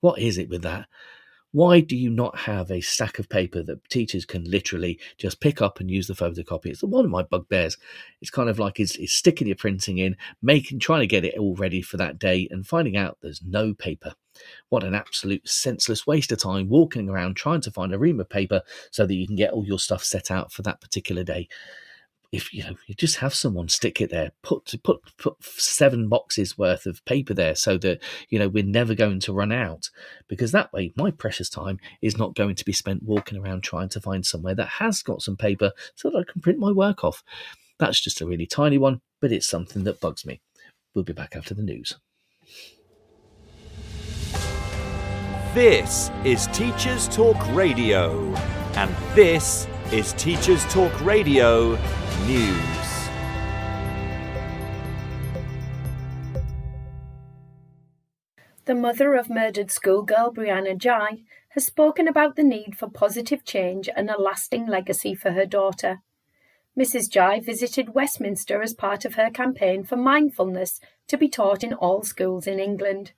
What 0.01 0.19
is 0.19 0.37
it 0.37 0.49
with 0.49 0.63
that? 0.63 0.87
Why 1.51 1.79
do 1.79 1.95
you 1.95 2.09
not 2.09 2.37
have 2.37 2.69
a 2.69 2.81
stack 2.81 3.17
of 3.17 3.29
paper 3.29 3.63
that 3.63 3.89
teachers 3.89 4.25
can 4.25 4.43
literally 4.43 4.99
just 5.17 5.39
pick 5.39 5.61
up 5.61 5.79
and 5.79 5.89
use 5.89 6.07
the 6.07 6.13
photocopy? 6.13 6.65
It's 6.65 6.83
one 6.83 7.05
of 7.05 7.11
my 7.11 7.23
bugbears. 7.23 7.77
It's 8.19 8.29
kind 8.29 8.49
of 8.49 8.59
like 8.59 8.77
is, 8.77 8.97
sticking 9.05 9.47
your 9.47 9.55
printing 9.55 9.99
in, 9.99 10.17
making, 10.41 10.79
trying 10.79 10.99
to 10.99 11.07
get 11.07 11.23
it 11.23 11.37
all 11.37 11.55
ready 11.55 11.81
for 11.81 11.95
that 11.95 12.19
day, 12.19 12.49
and 12.51 12.67
finding 12.67 12.97
out 12.97 13.19
there's 13.21 13.41
no 13.41 13.73
paper. 13.73 14.15
What 14.67 14.83
an 14.83 14.93
absolute 14.93 15.47
senseless 15.47 16.05
waste 16.05 16.33
of 16.33 16.39
time 16.39 16.67
walking 16.67 17.07
around 17.07 17.35
trying 17.35 17.61
to 17.61 17.71
find 17.71 17.93
a 17.93 17.97
ream 17.97 18.19
of 18.19 18.29
paper 18.29 18.61
so 18.91 19.05
that 19.05 19.15
you 19.15 19.25
can 19.25 19.37
get 19.37 19.51
all 19.51 19.65
your 19.65 19.79
stuff 19.79 20.03
set 20.03 20.29
out 20.29 20.51
for 20.51 20.61
that 20.63 20.81
particular 20.81 21.23
day 21.23 21.47
if 22.31 22.53
you 22.53 22.63
know 22.63 22.75
you 22.87 22.95
just 22.95 23.17
have 23.17 23.33
someone 23.33 23.67
stick 23.67 24.01
it 24.01 24.09
there 24.11 24.31
put 24.41 24.73
put 24.83 24.99
put 25.17 25.43
seven 25.43 26.09
boxes 26.09 26.57
worth 26.57 26.85
of 26.85 27.03
paper 27.05 27.33
there 27.33 27.55
so 27.55 27.77
that 27.77 28.01
you 28.29 28.39
know 28.39 28.47
we're 28.47 28.63
never 28.63 28.95
going 28.95 29.19
to 29.21 29.33
run 29.33 29.51
out. 29.51 29.89
Because 30.27 30.51
that 30.51 30.73
way 30.73 30.93
my 30.95 31.11
precious 31.11 31.49
time 31.49 31.79
is 32.01 32.17
not 32.17 32.35
going 32.35 32.55
to 32.55 32.65
be 32.65 32.73
spent 32.73 33.03
walking 33.03 33.37
around 33.37 33.61
trying 33.61 33.89
to 33.89 34.01
find 34.01 34.25
somewhere 34.25 34.55
that 34.55 34.67
has 34.67 35.01
got 35.01 35.21
some 35.21 35.37
paper 35.37 35.71
so 35.95 36.09
that 36.09 36.17
I 36.17 36.31
can 36.31 36.41
print 36.41 36.59
my 36.59 36.71
work 36.71 37.03
off. 37.03 37.23
That's 37.77 37.99
just 37.99 38.21
a 38.21 38.25
really 38.25 38.45
tiny 38.45 38.77
one 38.77 39.01
but 39.21 39.31
it's 39.31 39.47
something 39.47 39.83
that 39.85 39.99
bugs 39.99 40.25
me. 40.25 40.41
We'll 40.93 41.03
be 41.03 41.13
back 41.13 41.35
after 41.35 41.53
the 41.53 41.63
news. 41.63 41.95
This 45.53 46.11
is 46.23 46.47
teachers 46.47 47.07
talk 47.07 47.37
radio 47.55 48.35
and 48.75 48.93
this 49.15 49.67
is 49.91 50.13
teachers 50.13 50.63
talk 50.65 50.93
radio 51.01 51.75
News. 52.23 53.09
The 58.65 58.73
mother 58.73 59.13
of 59.13 59.29
murdered 59.29 59.69
schoolgirl 59.69 60.33
Brianna 60.33 60.75
Ghey 60.75 61.23
has 61.49 61.65
spoken 61.65 62.07
about 62.07 62.35
the 62.35 62.43
need 62.43 62.75
for 62.77 62.89
positive 62.89 63.45
change 63.45 63.87
and 63.95 64.09
a 64.09 64.19
lasting 64.19 64.65
legacy 64.65 65.13
for 65.13 65.33
her 65.33 65.45
daughter. 65.45 66.01
Mrs. 66.77 67.11
Ghey 67.11 67.39
visited 67.39 67.93
Westminster 67.93 68.61
as 68.61 68.73
part 68.73 69.05
of 69.05 69.15
her 69.15 69.29
campaign 69.29 69.83
for 69.83 69.95
mindfulness 69.95 70.79
to 71.07 71.17
be 71.17 71.29
taught 71.29 71.63
in 71.63 71.73
all 71.73 72.03
schools 72.03 72.47
in 72.47 72.59
England. 72.59 73.11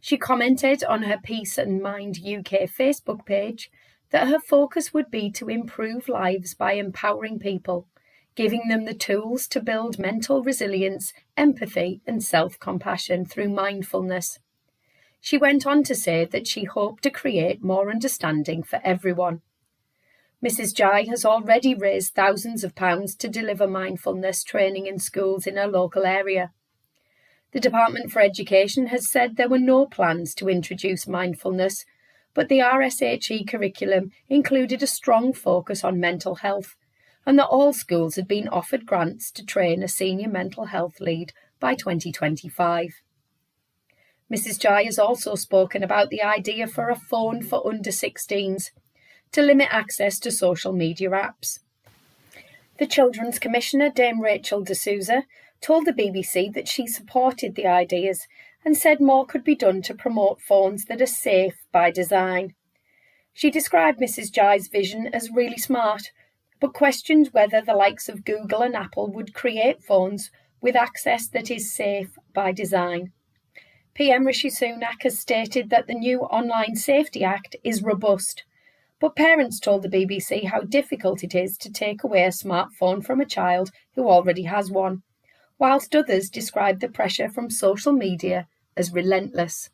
She 0.00 0.16
commented 0.16 0.84
on 0.84 1.02
her 1.02 1.18
Peace 1.22 1.58
and 1.58 1.82
Mind 1.82 2.18
UK 2.18 2.70
Facebook 2.70 3.26
page 3.26 3.70
that 4.10 4.28
her 4.28 4.40
focus 4.40 4.94
would 4.94 5.10
be 5.10 5.30
to 5.32 5.48
improve 5.48 6.08
lives 6.08 6.54
by 6.54 6.72
empowering 6.72 7.38
people, 7.38 7.86
giving 8.34 8.68
them 8.68 8.84
the 8.84 8.94
tools 8.94 9.46
to 9.48 9.60
build 9.60 9.98
mental 9.98 10.42
resilience, 10.42 11.12
empathy, 11.36 12.00
and 12.06 12.22
self 12.22 12.58
compassion 12.58 13.24
through 13.24 13.48
mindfulness. 13.48 14.38
She 15.20 15.36
went 15.36 15.66
on 15.66 15.82
to 15.84 15.94
say 15.94 16.24
that 16.24 16.46
she 16.46 16.64
hoped 16.64 17.02
to 17.02 17.10
create 17.10 17.62
more 17.62 17.90
understanding 17.90 18.62
for 18.62 18.80
everyone. 18.82 19.42
Mrs. 20.42 20.74
Ghey 20.74 21.06
has 21.10 21.26
already 21.26 21.74
raised 21.74 22.14
thousands 22.14 22.64
of 22.64 22.74
pounds 22.74 23.14
to 23.16 23.28
deliver 23.28 23.66
mindfulness 23.66 24.42
training 24.42 24.86
in 24.86 24.98
schools 24.98 25.46
in 25.46 25.56
her 25.56 25.66
local 25.66 26.06
area. 26.06 26.52
The 27.52 27.60
Department 27.60 28.10
for 28.10 28.20
Education 28.20 28.86
has 28.86 29.10
said 29.10 29.36
there 29.36 29.48
were 29.48 29.58
no 29.58 29.84
plans 29.84 30.34
to 30.36 30.48
introduce 30.48 31.06
mindfulness, 31.06 31.84
but 32.32 32.48
the 32.48 32.60
RSHE 32.60 33.48
curriculum 33.48 34.12
included 34.30 34.82
a 34.82 34.86
strong 34.86 35.34
focus 35.34 35.84
on 35.84 36.00
mental 36.00 36.36
health, 36.36 36.76
and 37.26 37.38
that 37.38 37.46
all 37.46 37.72
schools 37.72 38.16
had 38.16 38.26
been 38.26 38.48
offered 38.48 38.86
grants 38.86 39.30
to 39.30 39.44
train 39.44 39.82
a 39.82 39.88
senior 39.88 40.28
mental 40.28 40.66
health 40.66 41.00
lead 41.00 41.32
by 41.58 41.74
2025. 41.74 43.02
Mrs. 44.32 44.60
Ghey 44.60 44.84
has 44.84 44.98
also 44.98 45.34
spoken 45.34 45.82
about 45.82 46.10
the 46.10 46.22
idea 46.22 46.66
for 46.66 46.88
a 46.88 46.96
phone 46.96 47.42
for 47.42 47.66
under 47.66 47.90
16s 47.90 48.70
to 49.32 49.42
limit 49.42 49.68
access 49.70 50.18
to 50.20 50.30
social 50.30 50.72
media 50.72 51.10
apps. 51.10 51.58
The 52.78 52.86
Children's 52.86 53.38
Commissioner, 53.38 53.90
Dame 53.90 54.20
Rachel 54.20 54.62
de 54.62 54.74
Souza, 54.74 55.24
told 55.60 55.84
the 55.84 55.92
BBC 55.92 56.52
that 56.54 56.68
she 56.68 56.86
supported 56.86 57.54
the 57.54 57.66
ideas 57.66 58.26
and 58.64 58.76
said 58.76 59.00
more 59.00 59.26
could 59.26 59.44
be 59.44 59.54
done 59.54 59.82
to 59.82 59.94
promote 59.94 60.40
phones 60.40 60.84
that 60.86 61.02
are 61.02 61.06
safe 61.06 61.56
by 61.72 61.90
design. 61.90 62.54
She 63.34 63.50
described 63.50 64.00
Mrs. 64.00 64.32
Ghey's 64.32 64.68
vision 64.68 65.08
as 65.12 65.30
really 65.30 65.58
smart, 65.58 66.10
but 66.60 66.74
questions 66.74 67.32
whether 67.32 67.60
the 67.60 67.74
likes 67.74 68.08
of 68.08 68.24
Google 68.24 68.62
and 68.62 68.76
Apple 68.76 69.10
would 69.10 69.34
create 69.34 69.82
phones 69.82 70.30
with 70.60 70.76
access 70.76 71.26
that 71.28 71.50
is 71.50 71.72
safe 71.72 72.18
by 72.34 72.52
design. 72.52 73.12
PM 73.94 74.26
Rishi 74.26 74.50
Sunak 74.50 75.02
has 75.02 75.18
stated 75.18 75.70
that 75.70 75.86
the 75.86 75.94
new 75.94 76.20
Online 76.20 76.76
Safety 76.76 77.24
Act 77.24 77.56
is 77.64 77.82
robust, 77.82 78.44
but 79.00 79.16
parents 79.16 79.58
told 79.58 79.82
the 79.82 79.88
BBC 79.88 80.44
how 80.44 80.60
difficult 80.60 81.24
it 81.24 81.34
is 81.34 81.56
to 81.58 81.72
take 81.72 82.04
away 82.04 82.24
a 82.24 82.28
smartphone 82.28 83.04
from 83.04 83.20
a 83.20 83.26
child 83.26 83.70
who 83.94 84.08
already 84.08 84.44
has 84.44 84.70
one 84.70 85.02
whilst 85.60 85.94
others 85.94 86.30
describe 86.30 86.80
the 86.80 86.88
pressure 86.88 87.28
from 87.28 87.50
social 87.50 87.92
media 87.92 88.48
as 88.76 88.92
relentless. 88.92 89.68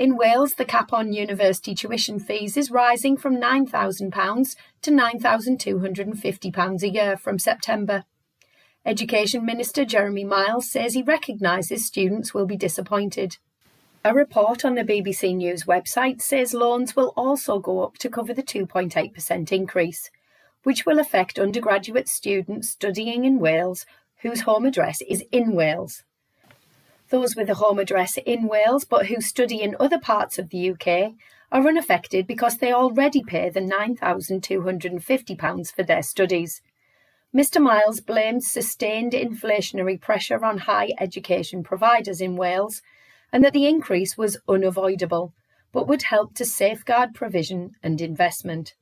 In 0.00 0.16
Wales, 0.16 0.54
the 0.54 0.64
cap 0.64 0.94
on 0.94 1.12
university 1.12 1.74
tuition 1.74 2.18
fees 2.18 2.56
is 2.56 2.70
rising 2.70 3.18
from 3.18 3.36
£9,000 3.36 4.56
to 4.80 4.90
£9,250 4.90 6.82
a 6.82 6.88
year 6.88 7.18
from 7.18 7.38
September. 7.38 8.04
Education 8.86 9.44
Minister 9.44 9.84
Jeremy 9.84 10.24
Miles 10.24 10.70
says 10.70 10.94
he 10.94 11.02
recognises 11.02 11.84
students 11.84 12.32
will 12.32 12.46
be 12.46 12.56
disappointed. 12.56 13.36
A 14.02 14.14
report 14.14 14.64
on 14.64 14.74
the 14.74 14.84
BBC 14.84 15.36
News 15.36 15.64
website 15.64 16.22
says 16.22 16.54
loans 16.54 16.96
will 16.96 17.12
also 17.14 17.58
go 17.58 17.84
up 17.84 17.98
to 17.98 18.08
cover 18.08 18.32
the 18.32 18.42
2.8% 18.42 19.52
increase, 19.52 20.10
which 20.62 20.86
will 20.86 20.98
affect 20.98 21.38
undergraduate 21.38 22.08
students 22.08 22.70
studying 22.70 23.26
in 23.26 23.38
Wales 23.38 23.84
whose 24.22 24.40
home 24.40 24.64
address 24.64 25.02
is 25.02 25.22
in 25.30 25.54
Wales. 25.54 26.04
Those 27.10 27.34
with 27.34 27.50
a 27.50 27.54
home 27.54 27.80
address 27.80 28.16
in 28.24 28.46
Wales 28.46 28.84
but 28.84 29.06
who 29.06 29.20
study 29.20 29.62
in 29.62 29.74
other 29.80 29.98
parts 29.98 30.38
of 30.38 30.50
the 30.50 30.70
UK 30.70 31.14
are 31.52 31.66
unaffected 31.66 32.26
because 32.26 32.58
they 32.58 32.72
already 32.72 33.22
pay 33.22 33.50
the 33.50 33.60
£9,250 33.60 35.74
for 35.74 35.82
their 35.82 36.02
studies. 36.02 36.62
Mr 37.34 37.60
Miles 37.60 38.00
blamed 38.00 38.44
sustained 38.44 39.12
inflationary 39.12 40.00
pressure 40.00 40.44
on 40.44 40.58
high 40.58 40.90
education 41.00 41.64
providers 41.64 42.20
in 42.20 42.36
Wales 42.36 42.80
and 43.32 43.44
that 43.44 43.52
the 43.52 43.66
increase 43.66 44.16
was 44.16 44.38
unavoidable, 44.48 45.32
but 45.72 45.88
would 45.88 46.02
help 46.02 46.34
to 46.34 46.44
safeguard 46.44 47.14
provision 47.14 47.72
and 47.82 48.00
investment. 48.00 48.74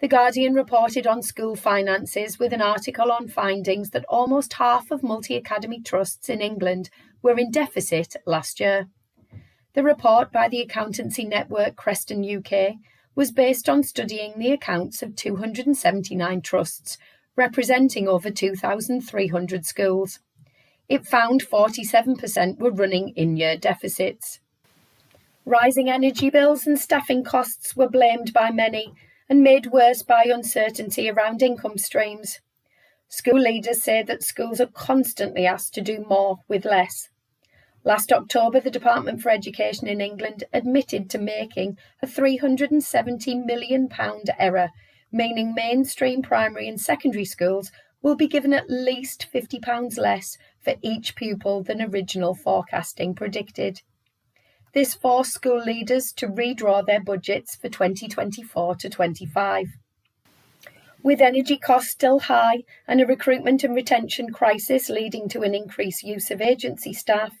The 0.00 0.08
Guardian 0.08 0.54
reported 0.54 1.06
on 1.06 1.22
school 1.22 1.54
finances 1.54 2.38
with 2.38 2.52
an 2.52 2.60
article 2.60 3.12
on 3.12 3.28
findings 3.28 3.90
that 3.90 4.04
almost 4.08 4.54
half 4.54 4.90
of 4.90 5.04
multi 5.04 5.36
academy 5.36 5.80
trusts 5.80 6.28
in 6.28 6.40
England 6.40 6.90
were 7.22 7.38
in 7.38 7.52
deficit 7.52 8.16
last 8.26 8.58
year. 8.58 8.88
The 9.74 9.84
report 9.84 10.32
by 10.32 10.48
the 10.48 10.60
accountancy 10.60 11.24
network 11.24 11.76
Kreston 11.76 12.24
UK 12.24 12.76
was 13.14 13.30
based 13.30 13.68
on 13.68 13.84
studying 13.84 14.38
the 14.38 14.50
accounts 14.50 15.02
of 15.02 15.14
279 15.14 16.42
trusts, 16.42 16.98
representing 17.36 18.08
over 18.08 18.30
2,300 18.30 19.64
schools. 19.64 20.18
It 20.88 21.06
found 21.06 21.44
47% 21.44 22.58
were 22.58 22.72
running 22.72 23.10
in 23.10 23.36
year 23.36 23.56
deficits. 23.56 24.40
Rising 25.44 25.88
energy 25.88 26.30
bills 26.30 26.66
and 26.66 26.78
staffing 26.78 27.22
costs 27.22 27.76
were 27.76 27.88
blamed 27.88 28.32
by 28.32 28.50
many 28.50 28.92
and 29.28 29.42
made 29.42 29.66
worse 29.66 30.02
by 30.02 30.24
uncertainty 30.24 31.08
around 31.08 31.42
income 31.42 31.78
streams. 31.78 32.40
School 33.08 33.40
leaders 33.40 33.82
say 33.82 34.02
that 34.02 34.22
schools 34.22 34.60
are 34.60 34.66
constantly 34.66 35.46
asked 35.46 35.74
to 35.74 35.80
do 35.80 36.04
more 36.08 36.40
with 36.48 36.64
less. 36.64 37.08
Last 37.84 38.12
October, 38.12 38.60
the 38.60 38.70
Department 38.70 39.20
for 39.20 39.28
Education 39.28 39.86
in 39.86 40.00
England 40.00 40.44
admitted 40.52 41.10
to 41.10 41.18
making 41.18 41.76
a 42.02 42.06
£370 42.06 43.44
million 43.44 43.88
error, 44.38 44.70
meaning 45.12 45.54
mainstream 45.54 46.22
primary 46.22 46.66
and 46.66 46.80
secondary 46.80 47.26
schools 47.26 47.70
will 48.00 48.16
be 48.16 48.26
given 48.26 48.52
at 48.52 48.68
least 48.68 49.26
£50 49.32 49.98
less 49.98 50.38
for 50.60 50.74
each 50.82 51.14
pupil 51.14 51.62
than 51.62 51.80
original 51.80 52.34
forecasting 52.34 53.14
predicted. 53.14 53.82
This 54.74 54.92
forced 54.92 55.32
school 55.32 55.62
leaders 55.62 56.12
to 56.14 56.26
redraw 56.26 56.84
their 56.84 57.00
budgets 57.00 57.54
for 57.54 57.68
2024 57.68 58.74
to 58.74 58.90
25. 58.90 59.68
With 61.00 61.20
energy 61.20 61.56
costs 61.56 61.92
still 61.92 62.18
high 62.18 62.64
and 62.88 63.00
a 63.00 63.06
recruitment 63.06 63.62
and 63.62 63.72
retention 63.72 64.32
crisis 64.32 64.88
leading 64.88 65.28
to 65.28 65.42
an 65.42 65.54
increased 65.54 66.02
use 66.02 66.32
of 66.32 66.40
agency 66.40 66.92
staff, 66.92 67.34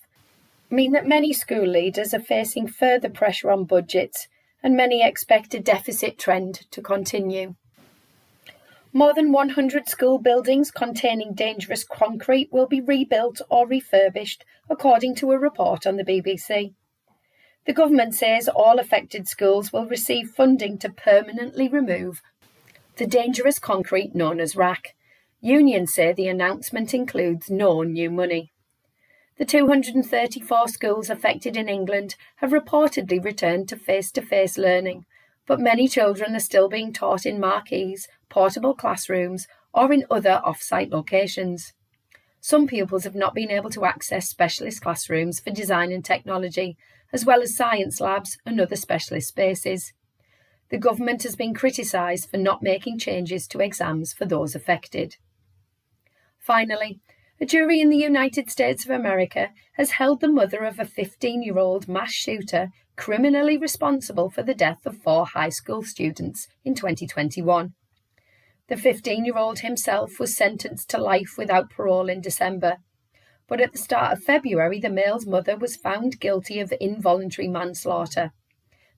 mean 0.70 0.92
that 0.92 1.08
many 1.08 1.32
school 1.32 1.66
leaders 1.66 2.14
are 2.14 2.20
facing 2.20 2.68
further 2.68 3.10
pressure 3.10 3.50
on 3.50 3.64
budgets 3.64 4.28
and 4.62 4.76
many 4.76 5.04
expect 5.04 5.54
a 5.54 5.60
deficit 5.60 6.18
trend 6.18 6.70
to 6.70 6.80
continue. 6.80 7.56
More 8.92 9.12
than 9.12 9.32
100 9.32 9.88
school 9.88 10.20
buildings 10.20 10.70
containing 10.70 11.34
dangerous 11.34 11.82
concrete 11.82 12.52
will 12.52 12.68
be 12.68 12.80
rebuilt 12.80 13.40
or 13.50 13.66
refurbished, 13.66 14.44
according 14.70 15.16
to 15.16 15.32
a 15.32 15.38
report 15.38 15.84
on 15.84 15.96
the 15.96 16.04
BBC. 16.04 16.74
The 17.66 17.72
government 17.72 18.14
says 18.14 18.48
all 18.48 18.78
affected 18.78 19.26
schools 19.26 19.72
will 19.72 19.86
receive 19.86 20.30
funding 20.30 20.78
to 20.78 20.90
permanently 20.90 21.68
remove 21.68 22.20
the 22.96 23.06
dangerous 23.06 23.58
concrete 23.58 24.14
known 24.14 24.38
as 24.38 24.54
RAAC. 24.54 24.88
Unions 25.40 25.92
say 25.92 26.12
the 26.12 26.28
announcement 26.28 26.94
includes 26.94 27.50
no 27.50 27.82
new 27.82 28.10
money. 28.10 28.52
The 29.36 29.44
234 29.44 30.68
schools 30.68 31.10
affected 31.10 31.56
in 31.56 31.68
England 31.68 32.14
have 32.36 32.50
reportedly 32.50 33.22
returned 33.22 33.68
to 33.70 33.76
face 33.76 34.12
to 34.12 34.22
face 34.22 34.56
learning, 34.56 35.06
but 35.46 35.58
many 35.58 35.88
children 35.88 36.36
are 36.36 36.40
still 36.40 36.68
being 36.68 36.92
taught 36.92 37.26
in 37.26 37.40
marquees, 37.40 38.06
portable 38.28 38.74
classrooms, 38.74 39.48
or 39.72 39.92
in 39.92 40.04
other 40.08 40.40
off 40.44 40.62
site 40.62 40.90
locations. 40.90 41.72
Some 42.40 42.68
pupils 42.68 43.04
have 43.04 43.16
not 43.16 43.34
been 43.34 43.50
able 43.50 43.70
to 43.70 43.86
access 43.86 44.28
specialist 44.28 44.82
classrooms 44.82 45.40
for 45.40 45.50
design 45.50 45.90
and 45.90 46.04
technology 46.04 46.76
as 47.14 47.24
well 47.24 47.40
as 47.40 47.56
science 47.56 48.00
labs 48.00 48.36
and 48.44 48.60
other 48.60 48.74
specialist 48.74 49.28
spaces. 49.28 49.92
The 50.70 50.78
government 50.78 51.22
has 51.22 51.36
been 51.36 51.54
criticised 51.54 52.28
for 52.28 52.38
not 52.38 52.60
making 52.60 52.98
changes 52.98 53.46
to 53.48 53.60
exams 53.60 54.12
for 54.12 54.24
those 54.24 54.56
affected. 54.56 55.14
Finally, 56.40 56.98
a 57.40 57.46
jury 57.46 57.80
in 57.80 57.88
the 57.88 57.96
United 57.96 58.50
States 58.50 58.84
of 58.84 58.90
America 58.90 59.50
has 59.76 59.92
held 59.92 60.20
the 60.20 60.28
mother 60.28 60.64
of 60.64 60.80
a 60.80 60.84
15 60.84 61.42
year 61.42 61.58
old 61.58 61.86
mass 61.86 62.12
shooter 62.12 62.70
criminally 62.96 63.56
responsible 63.56 64.28
for 64.28 64.42
the 64.42 64.54
death 64.54 64.84
of 64.84 64.98
four 64.98 65.26
high 65.26 65.48
school 65.50 65.84
students 65.84 66.48
in 66.64 66.74
2021. 66.74 67.74
The 68.68 68.76
15 68.76 69.24
year 69.24 69.38
old 69.38 69.60
himself 69.60 70.18
was 70.18 70.36
sentenced 70.36 70.90
to 70.90 70.98
life 70.98 71.34
without 71.38 71.70
parole 71.70 72.08
in 72.08 72.20
December, 72.20 72.78
but 73.46 73.60
at 73.60 73.72
the 73.72 73.78
start 73.78 74.12
of 74.12 74.24
February, 74.24 74.80
the 74.80 74.90
male's 74.90 75.26
mother 75.26 75.56
was 75.56 75.76
found 75.76 76.20
guilty 76.20 76.60
of 76.60 76.72
involuntary 76.80 77.48
manslaughter. 77.48 78.32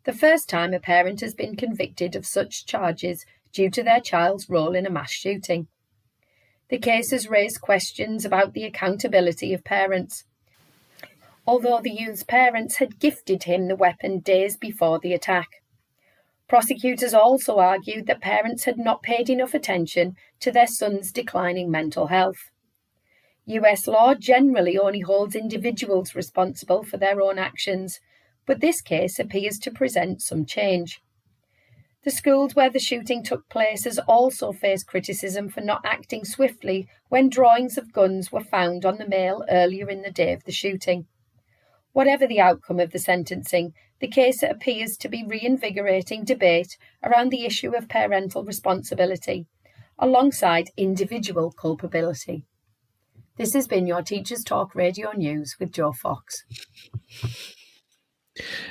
The 0.04 0.12
first 0.12 0.48
time 0.48 0.72
a 0.72 0.78
parent 0.78 1.20
has 1.20 1.34
been 1.34 1.56
convicted 1.56 2.14
of 2.14 2.26
such 2.26 2.64
charges 2.64 3.26
due 3.52 3.70
to 3.70 3.82
their 3.82 4.00
child's 4.00 4.48
role 4.48 4.74
in 4.74 4.86
a 4.86 4.90
mass 4.90 5.10
shooting. 5.10 5.66
The 6.68 6.78
case 6.78 7.10
has 7.10 7.28
raised 7.28 7.60
questions 7.60 8.24
about 8.24 8.52
the 8.52 8.64
accountability 8.64 9.52
of 9.52 9.64
parents. 9.64 10.24
Although 11.46 11.80
the 11.80 11.92
youth's 11.92 12.24
parents 12.24 12.76
had 12.76 12.98
gifted 12.98 13.44
him 13.44 13.68
the 13.68 13.76
weapon 13.76 14.18
days 14.18 14.56
before 14.56 14.98
the 14.98 15.12
attack. 15.12 15.48
Prosecutors 16.48 17.14
also 17.14 17.58
argued 17.58 18.06
that 18.06 18.20
parents 18.20 18.64
had 18.64 18.78
not 18.78 19.02
paid 19.02 19.28
enough 19.28 19.54
attention 19.54 20.16
to 20.40 20.52
their 20.52 20.66
son's 20.66 21.10
declining 21.10 21.70
mental 21.70 22.06
health. 22.08 22.50
US 23.46 23.86
law 23.86 24.14
generally 24.14 24.76
only 24.76 25.00
holds 25.00 25.36
individuals 25.36 26.16
responsible 26.16 26.82
for 26.82 26.96
their 26.96 27.20
own 27.20 27.38
actions, 27.38 28.00
but 28.44 28.60
this 28.60 28.80
case 28.80 29.20
appears 29.20 29.58
to 29.60 29.70
present 29.70 30.20
some 30.20 30.44
change. 30.44 31.00
The 32.02 32.10
schools 32.10 32.54
where 32.54 32.70
the 32.70 32.78
shooting 32.78 33.22
took 33.22 33.48
place 33.48 33.84
has 33.84 33.98
also 34.00 34.52
faced 34.52 34.88
criticism 34.88 35.48
for 35.48 35.60
not 35.60 35.84
acting 35.84 36.24
swiftly 36.24 36.88
when 37.08 37.28
drawings 37.28 37.78
of 37.78 37.92
guns 37.92 38.30
were 38.30 38.44
found 38.44 38.84
on 38.84 38.98
the 38.98 39.08
male 39.08 39.44
earlier 39.48 39.88
in 39.88 40.02
the 40.02 40.10
day 40.10 40.32
of 40.32 40.44
the 40.44 40.52
shooting. 40.52 41.06
Whatever 41.92 42.26
the 42.26 42.40
outcome 42.40 42.80
of 42.80 42.90
the 42.90 42.98
sentencing, 42.98 43.74
the 44.00 44.08
case 44.08 44.42
appears 44.42 44.96
to 44.98 45.08
be 45.08 45.24
reinvigorating 45.24 46.24
debate 46.24 46.76
around 47.02 47.30
the 47.30 47.44
issue 47.44 47.74
of 47.74 47.88
parental 47.88 48.44
responsibility, 48.44 49.46
alongside 49.98 50.70
individual 50.76 51.50
culpability. 51.52 52.44
This 53.38 53.52
has 53.52 53.68
been 53.68 53.86
your 53.86 54.00
Teachers 54.00 54.42
Talk 54.42 54.74
Radio 54.74 55.12
News 55.12 55.56
with 55.60 55.70
Joe 55.70 55.92
Fox. 55.92 56.42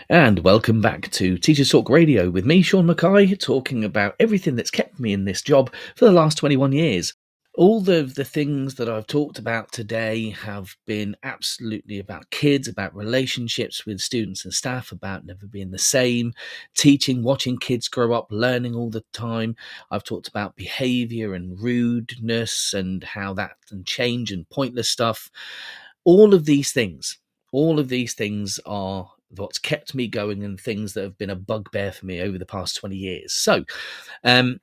And 0.10 0.40
welcome 0.40 0.82
back 0.82 1.12
to 1.12 1.38
Teachers 1.38 1.70
Talk 1.70 1.88
Radio 1.88 2.32
with 2.32 2.48
me, 2.48 2.64
Sean 2.64 2.88
Mackay, 2.88 3.36
talking 3.36 3.84
about 3.84 4.16
everything 4.20 4.56
that's 4.56 4.72
kept 4.72 5.00
me 5.00 5.14
in 5.14 5.26
this 5.26 5.44
job 5.44 5.72
for 5.96 6.06
the 6.06 6.12
last 6.12 6.40
21 6.40 6.72
years. 6.72 7.14
All 7.58 7.80
the, 7.80 8.04
the 8.04 8.26
things 8.26 8.76
that 8.76 8.90
I've 8.90 9.08
talked 9.08 9.40
about 9.40 9.72
today 9.72 10.32
have 10.32 10.76
been 10.86 11.16
absolutely 11.24 12.00
about 12.00 12.30
kids, 12.30 12.68
about 12.68 12.94
relationships 12.94 13.86
with 13.86 14.02
students 14.02 14.44
and 14.44 14.54
staff, 14.54 14.92
about 14.92 15.26
never 15.26 15.48
being 15.48 15.72
the 15.72 15.78
same, 15.78 16.34
teaching, 16.76 17.24
watching 17.24 17.58
kids 17.58 17.88
grow 17.88 18.12
up, 18.12 18.28
learning 18.30 18.76
all 18.76 18.90
the 18.90 19.06
time. 19.14 19.56
I've 19.90 20.04
talked 20.04 20.28
about 20.28 20.58
behavior 20.58 21.34
and 21.34 21.58
rudeness 21.58 22.74
and 22.74 23.02
how 23.06 23.34
that 23.36 23.52
can 23.70 23.86
change 23.86 24.34
and 24.34 24.50
pointless 24.50 24.90
stuff. 24.90 25.32
All 26.04 26.34
of 26.34 26.44
these 26.46 26.74
things, 26.74 27.20
all 27.54 27.80
of 27.80 27.88
these 27.88 28.14
things 28.14 28.60
are 28.66 29.10
what's 29.30 29.60
kept 29.60 29.96
me 29.96 30.08
going 30.08 30.44
and 30.44 30.60
things 30.60 30.94
that 30.94 31.04
have 31.04 31.18
been 31.18 31.30
a 31.30 31.36
bugbear 31.36 31.92
for 31.94 32.06
me 32.06 32.20
over 32.22 32.38
the 32.38 32.46
past 32.46 32.76
20 32.76 32.98
years. 32.98 33.34
So, 33.34 33.64
um, 34.24 34.60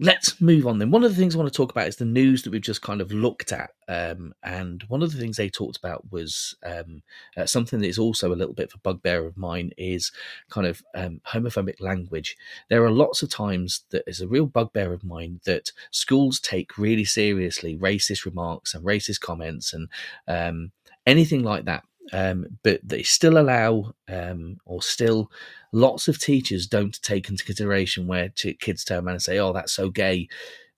let's 0.00 0.40
move 0.40 0.66
on 0.66 0.78
then. 0.78 0.90
One 0.90 1.04
of 1.04 1.10
the 1.10 1.16
things 1.16 1.34
I 1.34 1.38
want 1.38 1.52
to 1.52 1.56
talk 1.56 1.70
about 1.70 1.86
is 1.86 1.96
the 1.96 2.06
news 2.06 2.42
that 2.42 2.50
we've 2.50 2.60
just 2.62 2.80
kind 2.80 3.02
of 3.02 3.12
looked 3.12 3.52
at. 3.52 3.70
Um, 3.86 4.34
and 4.42 4.82
one 4.84 5.02
of 5.02 5.12
the 5.12 5.18
things 5.18 5.36
they 5.36 5.50
talked 5.50 5.76
about 5.76 6.10
was 6.10 6.56
um, 6.64 7.02
uh, 7.36 7.44
something 7.44 7.80
that 7.80 7.88
is 7.88 7.98
also 7.98 8.32
a 8.32 8.34
little 8.34 8.54
bit 8.54 8.72
of 8.72 8.76
a 8.76 8.78
bugbear 8.78 9.26
of 9.26 9.36
mine 9.36 9.72
is 9.76 10.10
kind 10.48 10.66
of 10.66 10.82
um, 10.94 11.20
homophobic 11.26 11.80
language. 11.80 12.36
There 12.70 12.82
are 12.82 12.90
lots 12.90 13.22
of 13.22 13.28
times 13.28 13.84
that 13.90 14.04
is 14.06 14.22
a 14.22 14.28
real 14.28 14.46
bugbear 14.46 14.94
of 14.94 15.04
mine 15.04 15.40
that 15.44 15.70
schools 15.90 16.40
take 16.40 16.78
really 16.78 17.04
seriously 17.04 17.76
racist 17.76 18.24
remarks 18.24 18.74
and 18.74 18.84
racist 18.84 19.20
comments 19.20 19.74
and 19.74 19.88
um, 20.26 20.72
anything 21.06 21.42
like 21.42 21.66
that 21.66 21.84
um, 22.12 22.46
but 22.62 22.80
they 22.82 23.02
still 23.02 23.38
allow, 23.38 23.92
um, 24.08 24.58
or 24.64 24.82
still, 24.82 25.30
lots 25.72 26.08
of 26.08 26.18
teachers 26.18 26.66
don't 26.66 27.00
take 27.02 27.28
into 27.28 27.44
consideration 27.44 28.06
where 28.06 28.30
kids 28.60 28.84
turn 28.84 29.04
around 29.04 29.14
and 29.14 29.22
say, 29.22 29.38
"Oh, 29.38 29.52
that's 29.52 29.72
so 29.72 29.90
gay," 29.90 30.28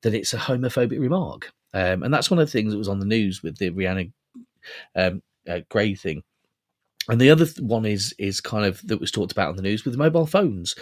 that 0.03 0.15
it's 0.15 0.35
a 0.35 0.39
homophobic 0.39 1.01
remark, 1.01 1.53
um, 1.75 2.03
and 2.03 2.13
that's 2.13 2.31
one 2.31 2.39
of 2.39 2.47
the 2.47 2.53
things 2.53 2.73
that 2.73 2.79
was 2.79 2.89
on 2.89 3.01
the 3.01 3.07
news 3.07 3.43
with 3.43 3.59
the 3.59 3.71
Rihanna 3.71 4.13
um, 4.95 5.23
uh, 5.49 5.61
Gray 5.69 5.95
thing 5.95 6.23
and 7.09 7.21
the 7.21 7.31
other 7.31 7.47
one 7.61 7.85
is 7.85 8.15
is 8.19 8.41
kind 8.41 8.65
of 8.65 8.87
that 8.87 9.01
was 9.01 9.11
talked 9.11 9.33
about 9.33 9.49
on 9.49 9.57
the 9.57 9.63
news 9.63 9.85
with 9.85 9.97
mobile 9.97 10.27
phones. 10.27 10.77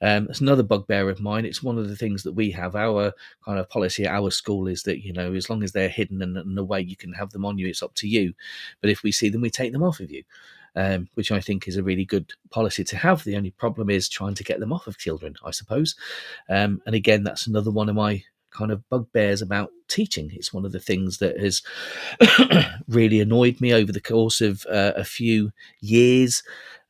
Um, 0.00 0.28
it's 0.30 0.40
another 0.40 0.62
bugbear 0.62 1.10
of 1.10 1.20
mine. 1.20 1.44
It's 1.44 1.62
one 1.62 1.78
of 1.78 1.88
the 1.88 1.96
things 1.96 2.22
that 2.22 2.32
we 2.32 2.50
have. 2.52 2.76
Our 2.76 3.12
kind 3.44 3.58
of 3.58 3.68
policy 3.68 4.04
at 4.04 4.14
our 4.14 4.30
school 4.30 4.68
is 4.68 4.84
that 4.84 5.04
you 5.04 5.12
know 5.12 5.34
as 5.34 5.50
long 5.50 5.62
as 5.64 5.72
they're 5.72 5.88
hidden 5.88 6.22
and, 6.22 6.36
and 6.36 6.56
the 6.56 6.64
way 6.64 6.80
you 6.80 6.96
can 6.96 7.12
have 7.14 7.30
them 7.30 7.44
on 7.44 7.58
you, 7.58 7.66
it's 7.66 7.82
up 7.82 7.94
to 7.96 8.08
you. 8.08 8.34
But 8.80 8.90
if 8.90 9.02
we 9.02 9.10
see 9.10 9.28
them, 9.28 9.40
we 9.40 9.50
take 9.50 9.72
them 9.72 9.82
off 9.82 10.00
of 10.00 10.10
you. 10.10 10.22
Um, 10.76 11.08
which 11.14 11.30
I 11.30 11.38
think 11.38 11.68
is 11.68 11.76
a 11.76 11.84
really 11.84 12.04
good 12.04 12.32
policy 12.50 12.82
to 12.82 12.96
have. 12.96 13.22
The 13.22 13.36
only 13.36 13.52
problem 13.52 13.90
is 13.90 14.08
trying 14.08 14.34
to 14.34 14.42
get 14.42 14.58
them 14.58 14.72
off 14.72 14.88
of 14.88 14.98
children, 14.98 15.36
I 15.44 15.52
suppose. 15.52 15.94
Um, 16.48 16.82
and 16.84 16.96
again, 16.96 17.22
that's 17.22 17.46
another 17.46 17.70
one 17.70 17.88
of 17.88 17.94
my 17.94 18.24
kind 18.54 18.70
of 18.70 18.88
bugbears 18.88 19.42
about 19.42 19.70
teaching. 19.88 20.30
It's 20.32 20.52
one 20.52 20.64
of 20.64 20.72
the 20.72 20.80
things 20.80 21.18
that 21.18 21.38
has 21.38 21.62
really 22.88 23.20
annoyed 23.20 23.60
me 23.60 23.74
over 23.74 23.92
the 23.92 24.00
course 24.00 24.40
of 24.40 24.64
uh, 24.66 24.92
a 24.96 25.04
few 25.04 25.50
years. 25.80 26.42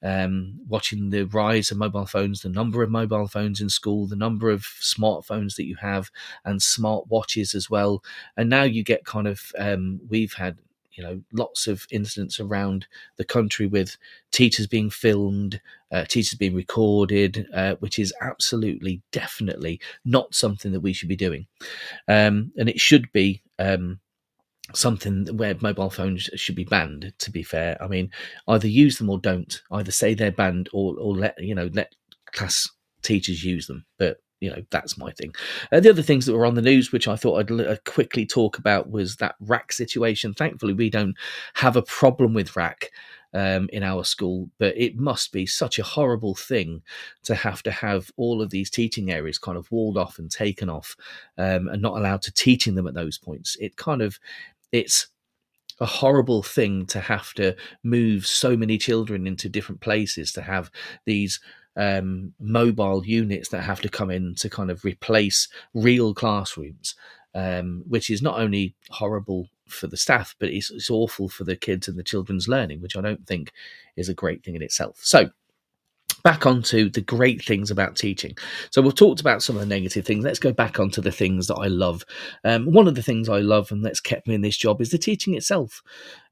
Um, 0.03 0.61
watching 0.69 1.09
the 1.09 1.25
rise 1.25 1.71
of 1.71 1.79
mobile 1.79 2.05
phones, 2.05 2.43
the 2.43 2.51
number 2.51 2.83
of 2.83 2.91
mobile 2.91 3.27
phones 3.27 3.63
in 3.63 3.71
school, 3.71 4.07
the 4.07 4.15
number 4.15 4.51
of 4.51 4.61
smartphones 4.61 5.57
that 5.57 5.65
you 5.65 5.77
have, 5.77 6.11
and 6.45 6.61
smart 6.61 7.09
watches 7.09 7.55
as 7.55 7.71
well. 7.71 8.05
And 8.37 8.51
now 8.51 8.65
you 8.65 8.85
get 8.85 9.07
kind 9.07 9.27
of, 9.27 9.41
um, 9.59 10.01
we've 10.07 10.35
had 10.35 10.59
you 10.95 11.03
know 11.03 11.21
lots 11.33 11.67
of 11.67 11.87
incidents 11.91 12.41
around 12.41 12.87
the 13.17 13.25
country 13.25 13.67
with 13.67 13.97
teachers 14.33 14.67
being 14.67 14.91
filmed 14.91 15.61
uh, 15.93 16.05
teachers 16.05 16.39
being 16.39 16.55
recorded 16.55 17.47
uh, 17.55 17.75
which 17.77 17.99
is 17.99 18.13
absolutely 18.21 19.01
definitely 19.13 19.81
not 20.05 20.35
something 20.35 20.73
that 20.73 20.81
we 20.81 20.93
should 20.93 21.09
be 21.09 21.17
doing. 21.17 21.47
Um, 22.09 22.53
and 22.57 22.69
it 22.69 22.81
should 22.81 23.11
be 23.13 23.43
um, 23.59 24.01
something 24.73 25.27
where 25.37 25.55
mobile 25.61 25.91
phones 25.91 26.23
should 26.35 26.57
be 26.57 26.65
banned 26.65 27.13
to 27.19 27.31
be 27.31 27.43
fair. 27.43 27.77
I 27.81 27.87
mean 27.87 28.11
either 28.49 28.69
use 28.69 28.99
them 28.99 29.11
or 29.11 29.19
don't 29.19 29.63
either 29.71 29.93
say 29.93 30.15
they're 30.15 30.33
banned 30.33 30.69
or, 30.73 30.97
or 30.99 31.15
let 31.15 31.41
you 31.43 31.55
know 31.55 31.71
let 31.73 31.95
class 32.33 32.69
teachers 33.03 33.45
use 33.45 33.67
them. 33.67 33.85
But 33.99 34.19
you 34.45 34.51
know 34.51 34.63
that's 34.71 34.99
my 34.99 35.11
thing. 35.13 35.35
Uh, 35.73 35.81
the 35.81 35.91
other 35.91 36.03
things 36.03 36.27
that 36.27 36.35
were 36.37 36.47
on 36.47 36.55
the 36.55 36.63
news, 36.63 36.93
which 36.93 37.09
I 37.09 37.17
thought 37.17 37.39
I'd 37.39 37.51
uh, 37.51 37.77
quickly 37.85 38.27
talk 38.27 38.59
about, 38.59 38.91
was 38.91 39.17
that 39.17 39.37
RAAC 39.45 39.73
situation. 39.73 40.35
Thankfully, 40.35 40.75
we 40.75 40.91
don't 40.91 41.17
have 41.55 41.77
a 41.77 41.83
problem 41.83 42.35
with 42.35 42.55
RAAC. 42.55 42.89
Um, 43.37 43.69
in 43.73 43.83
our 43.83 44.05
school, 44.05 44.49
but 44.61 44.77
it 44.77 44.97
must 44.97 45.33
be 45.33 45.45
such 45.45 45.81
a 45.81 45.83
horrible 45.83 46.37
thing 46.37 46.83
to 47.25 47.35
have 47.35 47.65
to 47.65 47.73
have 47.73 48.13
all 48.17 48.41
of 48.41 48.51
these 48.51 48.71
teaching 48.71 49.11
areas 49.11 49.39
kind 49.39 49.59
of 49.59 49.69
walled 49.73 49.99
off 49.99 50.21
and 50.21 50.31
taken 50.31 50.71
off, 50.71 50.95
um, 51.37 51.67
and 51.67 51.83
not 51.83 51.97
allowed 51.97 52.23
to 52.23 52.33
teach 52.33 52.69
in 52.69 52.77
them 52.77 52.87
at 52.87 52.95
those 52.95 53.19
points. 53.19 53.57
It 53.59 53.77
kind 53.77 54.03
of, 54.03 54.21
it's 54.71 55.09
a 55.81 55.87
horrible 55.87 56.45
thing 56.45 56.87
to 56.87 57.01
have 57.01 57.35
to 57.35 57.57
move 57.83 58.25
so 58.25 58.57
many 58.57 58.79
children 58.79 59.27
into 59.27 59.49
different 59.49 59.81
places 59.81 60.33
to 60.33 60.43
have 60.43 60.71
these 61.05 61.41
um, 61.77 62.35
mobile 62.39 63.05
units 63.05 63.49
that 63.49 63.63
have 63.63 63.81
to 63.83 63.89
come 63.89 64.11
in 64.11 64.35
to 64.37 64.49
kind 64.49 64.71
of 64.71 64.85
replace 64.85 65.49
real 65.73 66.15
classrooms, 66.15 66.95
um, 67.35 67.83
which 67.89 68.11
is 68.11 68.23
not 68.23 68.39
only 68.39 68.75
horrible 68.91 69.49
for 69.67 69.87
the 69.87 69.97
staff, 69.97 70.35
but 70.39 70.51
it's, 70.51 70.71
it's 70.71 70.91
awful 70.91 71.29
for 71.29 71.45
the 71.45 71.57
kids 71.57 71.89
and 71.89 71.99
the 71.99 72.03
children's 72.03 72.49
learning, 72.49 72.81
which 72.81 72.97
I 72.97 73.01
don't 73.01 73.27
think 73.27 73.53
is 73.97 74.09
a 74.09 74.15
great 74.15 74.45
thing 74.45 74.55
in 74.55 74.63
itself. 74.63 74.99
So, 75.03 75.31
back 76.25 76.47
onto 76.47 76.89
the 76.89 77.03
great 77.03 77.45
things 77.45 77.71
about 77.71 77.97
teaching. 77.97 78.35
So 78.71 78.81
we've 78.83 78.95
talked 78.95 79.21
about 79.21 79.43
some 79.43 79.57
of 79.57 79.61
the 79.61 79.67
negative 79.67 80.07
things. 80.07 80.25
Let's 80.25 80.39
go 80.39 80.53
back 80.53 80.81
onto 80.81 81.03
the 81.03 81.13
things 81.13 81.47
that 81.49 81.57
I 81.57 81.67
love. 81.67 82.03
Um, 82.45 82.73
one 82.73 82.89
of 82.89 82.95
the 82.95 83.03
things 83.03 83.29
I 83.29 83.41
love 83.41 83.71
and 83.71 83.85
that's 83.85 84.01
kept 84.01 84.27
me 84.27 84.35
in 84.35 84.41
this 84.41 84.57
job 84.57 84.81
is 84.81 84.91
the 84.91 84.99
teaching 84.99 85.35
itself. 85.35 85.83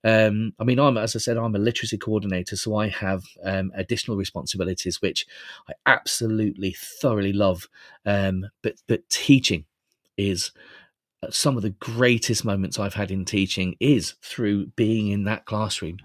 Um, 0.03 0.55
I 0.59 0.65
mean, 0.65 0.81
I'm 0.81 0.97
as 0.97 1.15
I 1.15 1.19
said, 1.19 1.37
I'm 1.37 1.55
a 1.55 1.59
literacy 1.61 1.99
coordinator, 1.99 2.57
so 2.57 2.75
I 2.77 2.89
have 2.89 3.23
um, 3.45 3.71
additional 3.77 4.17
responsibilities 4.17 5.01
which 5.03 5.27
I 5.69 5.75
absolutely 5.87 6.75
thoroughly 6.77 7.35
love. 7.35 7.69
Um, 8.07 8.47
but 8.63 8.77
but 8.89 9.09
teaching 9.11 9.67
is 10.17 10.53
some 11.31 11.57
of 11.57 11.63
the 11.63 11.71
greatest 11.71 12.45
moments 12.45 12.79
I've 12.79 12.95
had 12.95 13.11
in 13.11 13.25
teaching 13.25 13.77
is 13.81 14.15
through 14.23 14.67
being 14.77 15.09
in 15.09 15.25
that 15.25 15.45
classroom. 15.47 15.99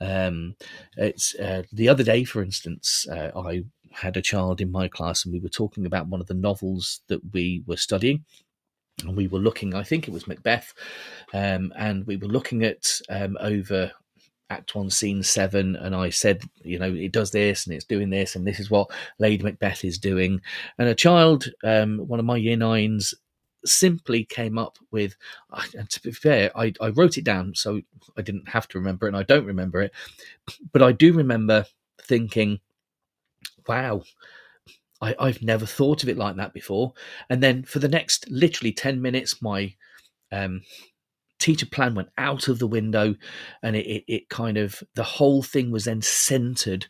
Um, 0.00 0.56
it's 0.96 1.34
uh, 1.36 1.62
the 1.72 1.88
other 1.88 2.02
day, 2.02 2.24
for 2.24 2.42
instance, 2.42 3.06
uh, 3.10 3.30
I 3.36 3.64
had 3.92 4.16
a 4.16 4.22
child 4.22 4.60
in 4.60 4.72
my 4.72 4.88
class 4.88 5.24
and 5.24 5.32
we 5.32 5.40
were 5.40 5.48
talking 5.48 5.86
about 5.86 6.08
one 6.08 6.20
of 6.20 6.26
the 6.26 6.34
novels 6.34 7.00
that 7.08 7.20
we 7.32 7.62
were 7.66 7.76
studying. 7.76 8.24
And 9.04 9.16
we 9.16 9.26
were 9.26 9.40
looking, 9.40 9.74
I 9.74 9.82
think 9.82 10.06
it 10.06 10.14
was 10.14 10.28
Macbeth, 10.28 10.72
um, 11.32 11.72
and 11.76 12.06
we 12.06 12.16
were 12.16 12.28
looking 12.28 12.62
at 12.62 13.00
um, 13.08 13.36
over 13.40 13.90
Act 14.50 14.76
One, 14.76 14.88
Scene 14.88 15.22
Seven, 15.24 15.74
and 15.74 15.96
I 15.96 16.10
said, 16.10 16.42
you 16.62 16.78
know, 16.78 16.94
it 16.94 17.10
does 17.10 17.32
this 17.32 17.66
and 17.66 17.74
it's 17.74 17.84
doing 17.84 18.10
this, 18.10 18.36
and 18.36 18.46
this 18.46 18.60
is 18.60 18.70
what 18.70 18.90
Lady 19.18 19.42
Macbeth 19.42 19.84
is 19.84 19.98
doing. 19.98 20.40
And 20.78 20.88
a 20.88 20.94
child, 20.94 21.46
um, 21.64 21.98
one 22.06 22.20
of 22.20 22.24
my 22.24 22.36
year 22.36 22.56
nines, 22.56 23.14
simply 23.64 24.24
came 24.24 24.58
up 24.58 24.78
with, 24.90 25.16
and 25.76 25.88
to 25.90 26.02
be 26.02 26.12
fair, 26.12 26.50
I, 26.56 26.72
I 26.80 26.88
wrote 26.88 27.18
it 27.18 27.24
down 27.24 27.54
so 27.54 27.80
I 28.16 28.22
didn't 28.22 28.48
have 28.48 28.68
to 28.68 28.78
remember 28.78 29.06
it, 29.06 29.10
and 29.10 29.16
I 29.16 29.22
don't 29.22 29.46
remember 29.46 29.82
it, 29.82 29.92
but 30.72 30.82
I 30.82 30.92
do 30.92 31.12
remember 31.12 31.66
thinking, 32.00 32.60
wow, 33.66 34.02
I, 35.00 35.14
I've 35.18 35.42
never 35.42 35.66
thought 35.66 36.02
of 36.02 36.08
it 36.08 36.18
like 36.18 36.36
that 36.36 36.52
before. 36.52 36.94
And 37.28 37.42
then 37.42 37.64
for 37.64 37.78
the 37.78 37.88
next 37.88 38.28
literally 38.30 38.72
10 38.72 39.00
minutes, 39.00 39.42
my 39.42 39.74
um, 40.32 40.62
teacher 41.38 41.66
plan 41.66 41.94
went 41.94 42.10
out 42.16 42.48
of 42.48 42.58
the 42.58 42.66
window 42.66 43.14
and 43.62 43.76
it, 43.76 43.86
it, 43.86 44.04
it 44.08 44.28
kind 44.28 44.56
of, 44.56 44.82
the 44.94 45.04
whole 45.04 45.42
thing 45.42 45.70
was 45.70 45.84
then 45.84 46.02
centered 46.02 46.86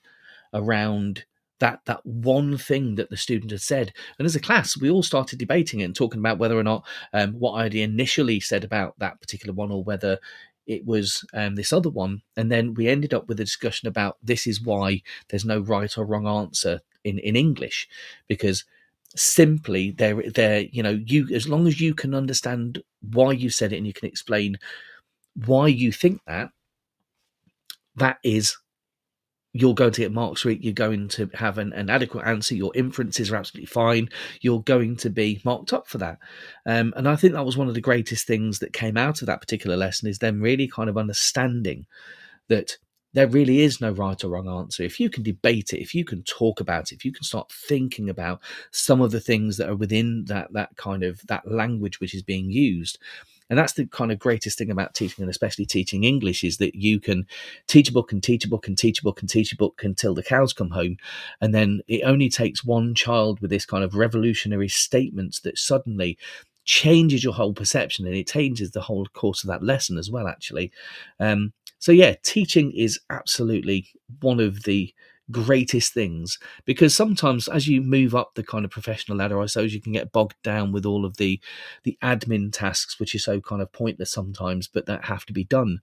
around 0.52 1.24
that 1.64 1.80
that 1.86 2.04
one 2.04 2.58
thing 2.58 2.94
that 2.96 3.08
the 3.08 3.16
student 3.16 3.50
had 3.50 3.62
said. 3.62 3.90
And 4.18 4.26
as 4.26 4.36
a 4.36 4.40
class, 4.40 4.76
we 4.76 4.90
all 4.90 5.02
started 5.02 5.38
debating 5.38 5.80
it 5.80 5.84
and 5.84 5.96
talking 5.96 6.20
about 6.20 6.36
whether 6.36 6.58
or 6.58 6.62
not 6.62 6.84
um, 7.14 7.32
what 7.32 7.52
I'd 7.52 7.74
initially 7.74 8.38
said 8.38 8.64
about 8.64 8.98
that 8.98 9.18
particular 9.18 9.54
one, 9.54 9.70
or 9.70 9.82
whether 9.82 10.18
it 10.66 10.84
was 10.84 11.24
um, 11.32 11.54
this 11.54 11.72
other 11.72 11.88
one. 11.88 12.20
And 12.36 12.52
then 12.52 12.74
we 12.74 12.86
ended 12.86 13.14
up 13.14 13.28
with 13.28 13.40
a 13.40 13.46
discussion 13.46 13.88
about 13.88 14.18
this 14.22 14.46
is 14.46 14.60
why 14.60 15.00
there's 15.30 15.46
no 15.46 15.60
right 15.60 15.96
or 15.96 16.04
wrong 16.04 16.26
answer 16.26 16.82
in 17.02 17.18
in 17.20 17.34
English, 17.34 17.88
because 18.28 18.66
simply 19.16 19.92
there 19.92 20.20
there 20.34 20.60
you 20.70 20.82
know 20.82 21.00
you 21.06 21.26
as 21.32 21.48
long 21.48 21.66
as 21.66 21.80
you 21.80 21.94
can 21.94 22.14
understand 22.14 22.82
why 23.00 23.32
you 23.32 23.48
said 23.48 23.72
it 23.72 23.78
and 23.78 23.86
you 23.86 23.94
can 23.94 24.06
explain 24.06 24.58
why 25.46 25.66
you 25.66 25.90
think 25.92 26.20
that 26.26 26.50
that 27.96 28.18
is 28.22 28.54
you're 29.56 29.74
going 29.74 29.92
to 29.92 30.00
get 30.00 30.12
marks 30.12 30.44
it. 30.44 30.62
You're 30.62 30.72
going 30.74 31.06
to 31.10 31.30
have 31.32 31.58
an, 31.58 31.72
an, 31.72 31.88
adequate 31.88 32.26
answer. 32.26 32.56
Your 32.56 32.72
inferences 32.74 33.30
are 33.30 33.36
absolutely 33.36 33.66
fine. 33.66 34.08
You're 34.40 34.62
going 34.62 34.96
to 34.96 35.10
be 35.10 35.40
marked 35.44 35.72
up 35.72 35.86
for 35.86 35.98
that. 35.98 36.18
Um, 36.66 36.92
and 36.96 37.08
I 37.08 37.14
think 37.14 37.34
that 37.34 37.46
was 37.46 37.56
one 37.56 37.68
of 37.68 37.74
the 37.74 37.80
greatest 37.80 38.26
things 38.26 38.58
that 38.58 38.72
came 38.72 38.96
out 38.96 39.22
of 39.22 39.26
that 39.26 39.40
particular 39.40 39.76
lesson 39.76 40.08
is 40.08 40.18
them 40.18 40.42
really 40.42 40.66
kind 40.66 40.90
of 40.90 40.98
understanding 40.98 41.86
that 42.48 42.76
there 43.12 43.28
really 43.28 43.60
is 43.60 43.80
no 43.80 43.92
right 43.92 44.24
or 44.24 44.28
wrong 44.28 44.48
answer. 44.48 44.82
If 44.82 44.98
you 44.98 45.08
can 45.08 45.22
debate 45.22 45.72
it, 45.72 45.80
if 45.80 45.94
you 45.94 46.04
can 46.04 46.24
talk 46.24 46.58
about 46.60 46.90
it, 46.90 46.96
if 46.96 47.04
you 47.04 47.12
can 47.12 47.22
start 47.22 47.52
thinking 47.52 48.10
about 48.10 48.42
some 48.72 49.00
of 49.00 49.12
the 49.12 49.20
things 49.20 49.56
that 49.58 49.68
are 49.68 49.76
within 49.76 50.24
that 50.24 50.52
that 50.54 50.76
kind 50.76 51.04
of 51.04 51.24
that 51.28 51.48
language 51.48 52.00
which 52.00 52.12
is 52.12 52.24
being 52.24 52.50
used, 52.50 52.98
and 53.50 53.58
that's 53.58 53.74
the 53.74 53.86
kind 53.86 54.10
of 54.10 54.18
greatest 54.18 54.58
thing 54.58 54.70
about 54.70 54.94
teaching, 54.94 55.22
and 55.22 55.30
especially 55.30 55.66
teaching 55.66 56.04
English, 56.04 56.44
is 56.44 56.56
that 56.58 56.74
you 56.74 57.00
can 57.00 57.26
teach 57.66 57.88
a 57.88 57.92
book 57.92 58.12
and 58.12 58.22
teach 58.22 58.44
a 58.44 58.48
book 58.48 58.66
and 58.66 58.78
teach 58.78 59.00
a 59.00 59.04
book 59.04 59.20
and 59.20 59.28
teach 59.28 59.52
a 59.52 59.56
book 59.56 59.82
until 59.84 60.14
the 60.14 60.22
cows 60.22 60.52
come 60.52 60.70
home. 60.70 60.96
And 61.40 61.54
then 61.54 61.80
it 61.86 62.02
only 62.04 62.28
takes 62.28 62.64
one 62.64 62.94
child 62.94 63.40
with 63.40 63.50
this 63.50 63.66
kind 63.66 63.84
of 63.84 63.94
revolutionary 63.94 64.68
statements 64.68 65.40
that 65.40 65.58
suddenly 65.58 66.18
changes 66.64 67.22
your 67.22 67.34
whole 67.34 67.52
perception 67.52 68.06
and 68.06 68.16
it 68.16 68.26
changes 68.26 68.70
the 68.70 68.80
whole 68.80 69.04
course 69.12 69.44
of 69.44 69.48
that 69.48 69.62
lesson 69.62 69.98
as 69.98 70.10
well, 70.10 70.26
actually. 70.26 70.72
Um, 71.20 71.52
so, 71.78 71.92
yeah, 71.92 72.14
teaching 72.22 72.72
is 72.72 72.98
absolutely 73.10 73.86
one 74.20 74.40
of 74.40 74.62
the 74.62 74.94
greatest 75.30 75.92
things. 75.92 76.38
Because 76.64 76.94
sometimes 76.94 77.48
as 77.48 77.68
you 77.68 77.80
move 77.80 78.14
up 78.14 78.34
the 78.34 78.42
kind 78.42 78.64
of 78.64 78.70
professional 78.70 79.18
ladder 79.18 79.40
i 79.40 79.46
suppose 79.46 79.74
you 79.74 79.80
can 79.80 79.92
get 79.92 80.12
bogged 80.12 80.36
down 80.42 80.72
with 80.72 80.84
all 80.84 81.04
of 81.04 81.16
the 81.16 81.40
the 81.82 81.96
admin 82.02 82.52
tasks 82.52 82.98
which 82.98 83.14
are 83.14 83.18
so 83.20 83.40
kind 83.40 83.62
of 83.62 83.72
pointless 83.72 84.10
sometimes 84.10 84.68
but 84.68 84.86
that 84.86 85.04
have 85.04 85.24
to 85.26 85.32
be 85.32 85.44
done. 85.44 85.80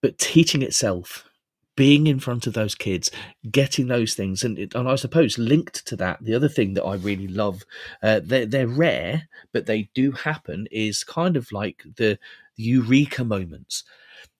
But 0.00 0.18
teaching 0.18 0.62
itself 0.62 1.24
being 1.76 2.06
in 2.06 2.20
front 2.20 2.46
of 2.46 2.52
those 2.52 2.74
kids, 2.74 3.10
getting 3.50 3.88
those 3.88 4.14
things, 4.14 4.44
and, 4.44 4.58
and 4.58 4.88
I 4.88 4.94
suppose 4.96 5.38
linked 5.38 5.84
to 5.86 5.96
that, 5.96 6.22
the 6.22 6.34
other 6.34 6.48
thing 6.48 6.74
that 6.74 6.84
I 6.84 6.94
really 6.96 7.26
love, 7.26 7.62
uh, 8.02 8.20
they're, 8.22 8.46
they're 8.46 8.68
rare, 8.68 9.28
but 9.52 9.66
they 9.66 9.88
do 9.94 10.12
happen, 10.12 10.68
is 10.70 11.02
kind 11.02 11.36
of 11.36 11.50
like 11.50 11.82
the, 11.96 12.18
the 12.56 12.62
eureka 12.62 13.24
moments 13.24 13.82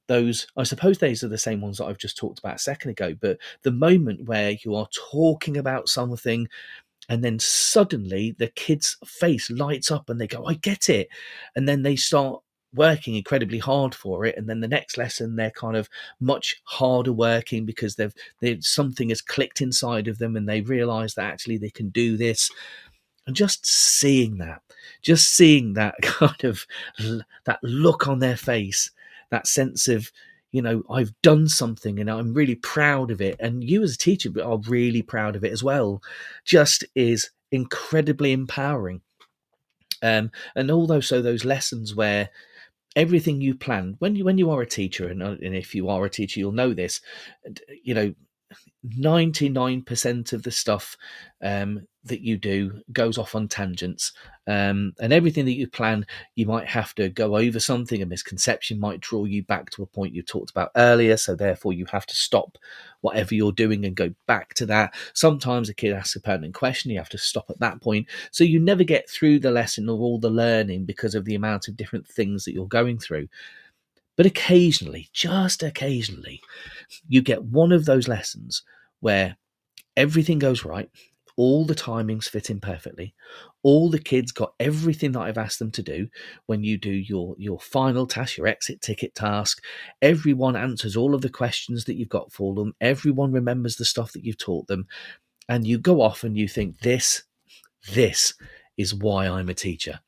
those 0.06 0.46
i 0.56 0.62
suppose 0.62 0.98
those 0.98 1.22
are 1.22 1.28
the 1.28 1.38
same 1.38 1.60
ones 1.60 1.78
that 1.78 1.86
i've 1.86 1.98
just 1.98 2.16
talked 2.16 2.38
about 2.38 2.56
a 2.56 2.58
second 2.58 2.90
ago 2.90 3.14
but 3.20 3.38
the 3.62 3.70
moment 3.70 4.26
where 4.26 4.56
you 4.64 4.74
are 4.74 4.88
talking 5.10 5.56
about 5.56 5.88
something 5.88 6.48
and 7.08 7.22
then 7.22 7.38
suddenly 7.38 8.34
the 8.38 8.48
kid's 8.48 8.96
face 9.04 9.50
lights 9.50 9.90
up 9.90 10.08
and 10.08 10.20
they 10.20 10.26
go 10.26 10.44
i 10.46 10.54
get 10.54 10.88
it. 10.88 11.08
And 11.54 11.68
then 11.68 11.82
they 11.82 11.96
start 11.96 12.40
working 12.74 13.14
incredibly 13.14 13.58
hard 13.58 13.94
for 13.94 14.24
it 14.24 14.36
and 14.36 14.48
then 14.48 14.58
the 14.60 14.66
next 14.66 14.98
lesson 14.98 15.36
they're 15.36 15.50
kind 15.52 15.76
of 15.76 15.88
much 16.18 16.60
harder 16.64 17.12
working 17.12 17.64
because 17.64 17.94
they've, 17.94 18.14
they've 18.40 18.64
something 18.64 19.10
has 19.10 19.20
clicked 19.20 19.60
inside 19.60 20.08
of 20.08 20.18
them 20.18 20.34
and 20.34 20.48
they 20.48 20.60
realize 20.60 21.14
that 21.14 21.32
actually 21.32 21.56
they 21.56 21.70
can 21.70 21.90
do 21.90 22.16
this. 22.16 22.50
And 23.26 23.36
just 23.36 23.64
seeing 23.64 24.38
that 24.38 24.60
just 25.02 25.30
seeing 25.30 25.74
that 25.74 25.94
kind 26.02 26.44
of 26.44 26.66
that 27.44 27.58
look 27.62 28.08
on 28.08 28.18
their 28.18 28.36
face 28.36 28.90
that 29.34 29.46
sense 29.46 29.88
of 29.88 30.10
you 30.52 30.62
know 30.62 30.82
i've 30.90 31.12
done 31.22 31.48
something 31.48 31.98
and 31.98 32.08
i'm 32.10 32.32
really 32.32 32.54
proud 32.54 33.10
of 33.10 33.20
it. 33.20 33.36
And 33.40 33.62
you 33.62 33.82
as 33.82 33.94
a 33.94 33.98
teacher 33.98 34.30
are 34.42 34.58
really 34.68 35.02
proud 35.02 35.36
of 35.36 35.44
it 35.44 35.52
as 35.52 35.62
well. 35.62 36.00
Just 36.44 36.84
is 36.94 37.30
incredibly 37.50 38.32
empowering. 38.32 39.00
Um, 40.02 40.30
and 40.54 40.70
although 40.70 41.00
so 41.00 41.22
those 41.22 41.44
lessons 41.44 41.94
where 41.94 42.28
everything 42.96 43.40
you 43.40 43.54
plan 43.54 43.96
when 43.98 44.14
you 44.14 44.24
when 44.24 44.38
you 44.38 44.50
are 44.50 44.62
a 44.62 44.66
teacher 44.66 45.08
and, 45.08 45.22
uh, 45.22 45.36
and 45.42 45.56
if 45.56 45.74
you 45.74 45.88
are 45.88 46.04
a 46.04 46.10
teacher 46.10 46.38
you'll 46.38 46.52
know 46.52 46.72
this 46.72 47.00
you 47.82 47.92
know 47.92 48.14
99% 48.86 50.32
of 50.32 50.42
the 50.42 50.50
stuff 50.50 50.96
um, 51.42 51.86
that 52.04 52.20
you 52.20 52.36
do 52.36 52.82
goes 52.92 53.16
off 53.16 53.34
on 53.34 53.48
tangents. 53.48 54.12
Um, 54.46 54.92
and 55.00 55.12
everything 55.12 55.46
that 55.46 55.56
you 55.56 55.66
plan, 55.66 56.06
you 56.34 56.46
might 56.46 56.66
have 56.66 56.94
to 56.96 57.08
go 57.08 57.36
over 57.36 57.58
something. 57.58 58.02
A 58.02 58.06
misconception 58.06 58.78
might 58.78 59.00
draw 59.00 59.24
you 59.24 59.42
back 59.42 59.70
to 59.70 59.82
a 59.82 59.86
point 59.86 60.14
you 60.14 60.22
talked 60.22 60.50
about 60.50 60.70
earlier. 60.76 61.16
So, 61.16 61.34
therefore, 61.34 61.72
you 61.72 61.86
have 61.90 62.04
to 62.06 62.14
stop 62.14 62.58
whatever 63.00 63.34
you're 63.34 63.52
doing 63.52 63.84
and 63.86 63.96
go 63.96 64.12
back 64.26 64.52
to 64.54 64.66
that. 64.66 64.94
Sometimes 65.14 65.68
a 65.68 65.74
kid 65.74 65.94
asks 65.94 66.16
a 66.16 66.20
pertinent 66.20 66.54
question, 66.54 66.90
you 66.90 66.98
have 66.98 67.08
to 67.10 67.18
stop 67.18 67.46
at 67.48 67.60
that 67.60 67.80
point. 67.80 68.06
So, 68.32 68.44
you 68.44 68.60
never 68.60 68.84
get 68.84 69.08
through 69.08 69.38
the 69.38 69.50
lesson 69.50 69.88
or 69.88 69.98
all 69.98 70.18
the 70.18 70.30
learning 70.30 70.84
because 70.84 71.14
of 71.14 71.24
the 71.24 71.34
amount 71.34 71.68
of 71.68 71.76
different 71.76 72.06
things 72.06 72.44
that 72.44 72.52
you're 72.52 72.66
going 72.66 72.98
through. 72.98 73.28
But 74.16 74.26
occasionally, 74.26 75.08
just 75.12 75.62
occasionally, 75.62 76.40
you 77.08 77.22
get 77.22 77.42
one 77.44 77.72
of 77.72 77.84
those 77.84 78.08
lessons 78.08 78.62
where 79.00 79.36
everything 79.96 80.38
goes 80.38 80.64
right, 80.64 80.88
all 81.36 81.64
the 81.64 81.74
timings 81.74 82.28
fit 82.28 82.48
in 82.48 82.60
perfectly, 82.60 83.12
all 83.62 83.90
the 83.90 83.98
kids 83.98 84.30
got 84.30 84.54
everything 84.60 85.12
that 85.12 85.20
I've 85.22 85.38
asked 85.38 85.58
them 85.58 85.72
to 85.72 85.82
do. 85.82 86.08
When 86.46 86.62
you 86.62 86.78
do 86.78 86.92
your 86.92 87.34
your 87.38 87.58
final 87.58 88.06
task, 88.06 88.36
your 88.36 88.46
exit 88.46 88.80
ticket 88.80 89.14
task, 89.14 89.62
everyone 90.00 90.54
answers 90.54 90.96
all 90.96 91.14
of 91.14 91.22
the 91.22 91.28
questions 91.28 91.84
that 91.84 91.96
you've 91.96 92.08
got 92.08 92.32
for 92.32 92.54
them. 92.54 92.74
Everyone 92.80 93.32
remembers 93.32 93.76
the 93.76 93.84
stuff 93.84 94.12
that 94.12 94.24
you've 94.24 94.38
taught 94.38 94.68
them, 94.68 94.86
and 95.48 95.66
you 95.66 95.78
go 95.78 96.00
off 96.00 96.22
and 96.22 96.38
you 96.38 96.46
think 96.46 96.78
this, 96.80 97.24
this 97.92 98.34
is 98.76 98.94
why 98.94 99.26
I'm 99.26 99.48
a 99.48 99.54
teacher 99.54 100.00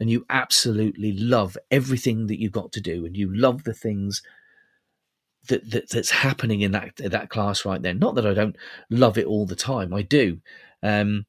and 0.00 0.10
you 0.10 0.24
absolutely 0.30 1.12
love 1.12 1.56
everything 1.70 2.26
that 2.26 2.40
you've 2.40 2.50
got 2.50 2.72
to 2.72 2.80
do 2.80 3.04
and 3.04 3.16
you 3.16 3.32
love 3.32 3.64
the 3.64 3.74
things 3.74 4.22
that, 5.48 5.70
that 5.70 5.90
that's 5.90 6.10
happening 6.10 6.62
in 6.62 6.72
that 6.72 6.96
that 6.96 7.28
class 7.30 7.64
right 7.64 7.82
then 7.82 7.98
not 7.98 8.14
that 8.14 8.26
i 8.26 8.34
don't 8.34 8.56
love 8.88 9.16
it 9.18 9.26
all 9.26 9.46
the 9.46 9.54
time 9.54 9.94
i 9.94 10.02
do. 10.02 10.40
Um, 10.82 11.26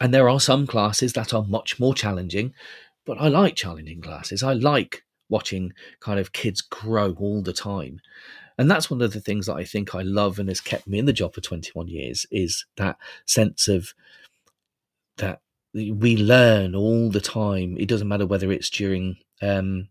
and 0.00 0.12
there 0.12 0.28
are 0.28 0.40
some 0.40 0.66
classes 0.66 1.14
that 1.14 1.32
are 1.32 1.44
much 1.44 1.80
more 1.80 1.94
challenging 1.94 2.52
but 3.04 3.18
i 3.20 3.28
like 3.28 3.54
challenging 3.54 4.02
classes. 4.02 4.42
I 4.42 4.52
like 4.52 5.04
watching 5.28 5.72
kind 6.00 6.20
of 6.20 6.32
kids 6.32 6.60
grow 6.60 7.14
all 7.18 7.42
the 7.42 7.52
time. 7.52 8.00
And 8.58 8.70
that's 8.70 8.90
one 8.90 9.02
of 9.02 9.12
the 9.12 9.20
things 9.20 9.46
that 9.46 9.54
i 9.54 9.64
think 9.64 9.94
i 9.94 10.02
love 10.02 10.38
and 10.38 10.48
has 10.48 10.60
kept 10.60 10.88
me 10.88 10.98
in 10.98 11.06
the 11.06 11.12
job 11.12 11.34
for 11.34 11.40
21 11.40 11.88
years 11.88 12.26
is 12.30 12.64
that 12.76 12.96
sense 13.26 13.68
of 13.68 13.92
that 15.18 15.40
we 15.76 16.16
learn 16.16 16.74
all 16.74 17.10
the 17.10 17.20
time. 17.20 17.76
It 17.78 17.88
doesn't 17.88 18.08
matter 18.08 18.26
whether 18.26 18.50
it's 18.50 18.70
during 18.70 19.18
um, 19.42 19.88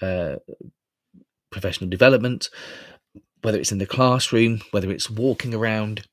uh, 0.00 0.36
professional 1.50 1.90
development, 1.90 2.48
whether 3.42 3.58
it's 3.58 3.72
in 3.72 3.78
the 3.78 3.86
classroom, 3.86 4.60
whether 4.70 4.90
it's 4.90 5.10
walking 5.10 5.54
around. 5.54 6.06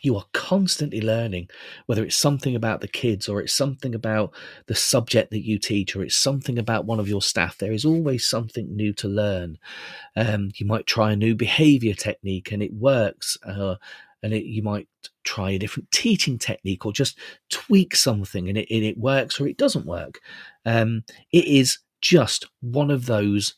You 0.00 0.16
are 0.16 0.24
constantly 0.32 1.00
learning, 1.00 1.48
whether 1.86 2.04
it's 2.04 2.16
something 2.16 2.56
about 2.56 2.80
the 2.80 2.88
kids 2.88 3.28
or 3.28 3.40
it's 3.40 3.54
something 3.54 3.94
about 3.94 4.34
the 4.66 4.74
subject 4.74 5.30
that 5.30 5.46
you 5.46 5.58
teach 5.58 5.94
or 5.94 6.02
it's 6.02 6.16
something 6.16 6.58
about 6.58 6.84
one 6.84 7.00
of 7.00 7.08
your 7.08 7.22
staff. 7.22 7.58
There 7.58 7.72
is 7.72 7.84
always 7.84 8.26
something 8.26 8.74
new 8.74 8.92
to 8.94 9.08
learn. 9.08 9.58
Um, 10.16 10.50
you 10.56 10.66
might 10.66 10.86
try 10.86 11.12
a 11.12 11.16
new 11.16 11.34
behavior 11.34 11.94
technique 11.94 12.52
and 12.52 12.62
it 12.62 12.74
works. 12.74 13.38
Uh, 13.46 13.76
and 14.24 14.32
it, 14.32 14.46
you 14.46 14.62
might 14.62 14.88
try 15.22 15.50
a 15.50 15.58
different 15.58 15.90
teaching 15.90 16.38
technique 16.38 16.86
or 16.86 16.92
just 16.94 17.18
tweak 17.50 17.94
something 17.94 18.48
and 18.48 18.56
it, 18.56 18.66
and 18.70 18.82
it 18.82 18.96
works 18.96 19.38
or 19.38 19.46
it 19.46 19.58
doesn't 19.58 19.84
work. 19.84 20.18
Um, 20.64 21.04
it 21.30 21.44
is 21.44 21.78
just 22.00 22.48
one 22.62 22.90
of 22.90 23.04
those 23.04 23.54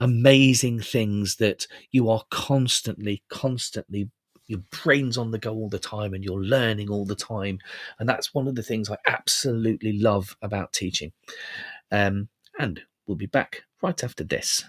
amazing 0.00 0.80
things 0.80 1.36
that 1.36 1.66
you 1.90 2.10
are 2.10 2.22
constantly, 2.30 3.22
constantly 3.30 4.10
your 4.46 4.60
brain's 4.82 5.16
on 5.16 5.30
the 5.30 5.38
go 5.38 5.54
all 5.54 5.70
the 5.70 5.78
time 5.78 6.12
and 6.12 6.22
you're 6.22 6.44
learning 6.44 6.90
all 6.90 7.06
the 7.06 7.14
time. 7.14 7.58
And 7.98 8.06
that's 8.06 8.34
one 8.34 8.46
of 8.46 8.56
the 8.56 8.62
things 8.62 8.90
I 8.90 8.98
absolutely 9.06 9.98
love 9.98 10.36
about 10.42 10.74
teaching. 10.74 11.12
Um, 11.90 12.28
and 12.58 12.82
we'll 13.06 13.16
be 13.16 13.24
back 13.24 13.62
right 13.80 14.04
after 14.04 14.22
this. 14.22 14.64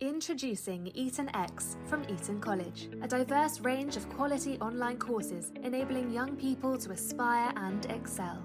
Introducing 0.00 0.86
Eton 0.94 1.28
X 1.34 1.76
from 1.86 2.04
Eton 2.08 2.40
College, 2.40 2.88
a 3.02 3.08
diverse 3.08 3.60
range 3.60 3.96
of 3.96 4.08
quality 4.10 4.56
online 4.60 4.96
courses 4.96 5.52
enabling 5.64 6.12
young 6.12 6.36
people 6.36 6.78
to 6.78 6.92
aspire 6.92 7.52
and 7.56 7.84
excel. 7.86 8.44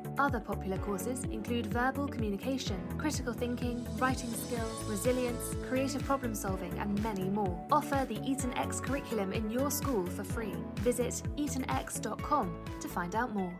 Other 0.21 0.39
popular 0.39 0.77
courses 0.77 1.23
include 1.31 1.65
verbal 1.65 2.07
communication, 2.07 2.77
critical 2.99 3.33
thinking, 3.33 3.83
writing 3.97 4.31
skills, 4.31 4.83
resilience, 4.85 5.55
creative 5.67 6.03
problem 6.03 6.35
solving, 6.35 6.71
and 6.77 7.01
many 7.01 7.23
more. 7.23 7.59
Offer 7.71 8.05
the 8.07 8.21
Eton 8.23 8.55
X 8.55 8.79
curriculum 8.79 9.33
in 9.33 9.49
your 9.49 9.71
school 9.71 10.05
for 10.05 10.23
free. 10.23 10.53
Visit 10.81 11.23
etonx.com 11.37 12.55
to 12.81 12.87
find 12.87 13.15
out 13.15 13.33
more. 13.33 13.51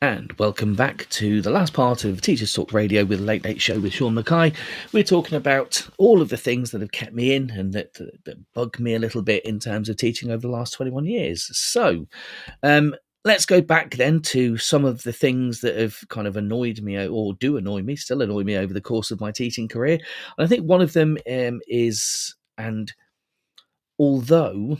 And 0.00 0.32
welcome 0.38 0.74
back 0.74 1.06
to 1.10 1.42
the 1.42 1.50
last 1.50 1.74
part 1.74 2.04
of 2.04 2.22
Teachers 2.22 2.54
Talk 2.54 2.72
Radio 2.72 3.04
with 3.04 3.20
Late 3.20 3.44
Late 3.44 3.60
Show 3.60 3.78
with 3.78 3.92
Sean 3.92 4.14
Mackay. 4.14 4.54
We're 4.94 5.04
talking 5.04 5.36
about 5.36 5.86
all 5.98 6.22
of 6.22 6.30
the 6.30 6.38
things 6.38 6.70
that 6.70 6.80
have 6.80 6.92
kept 6.92 7.12
me 7.12 7.34
in 7.34 7.50
and 7.50 7.74
that, 7.74 7.92
that, 7.94 8.24
that 8.24 8.52
bug 8.54 8.80
me 8.80 8.94
a 8.94 8.98
little 8.98 9.20
bit 9.20 9.44
in 9.44 9.60
terms 9.60 9.90
of 9.90 9.98
teaching 9.98 10.30
over 10.30 10.40
the 10.40 10.48
last 10.48 10.72
21 10.72 11.04
years. 11.04 11.50
So, 11.52 12.06
um, 12.62 12.94
let's 13.24 13.46
go 13.46 13.60
back 13.60 13.94
then 13.94 14.20
to 14.20 14.56
some 14.58 14.84
of 14.84 15.02
the 15.02 15.12
things 15.12 15.60
that 15.60 15.76
have 15.76 15.96
kind 16.08 16.26
of 16.26 16.36
annoyed 16.36 16.80
me 16.80 17.06
or 17.06 17.34
do 17.34 17.56
annoy 17.56 17.82
me, 17.82 17.94
still 17.94 18.22
annoy 18.22 18.42
me 18.42 18.56
over 18.56 18.74
the 18.74 18.80
course 18.80 19.10
of 19.10 19.20
my 19.20 19.30
teaching 19.30 19.68
career. 19.68 19.98
And 20.36 20.44
I 20.44 20.46
think 20.46 20.64
one 20.64 20.82
of 20.82 20.92
them 20.92 21.16
um, 21.30 21.60
is, 21.68 22.34
and 22.58 22.92
although 23.98 24.76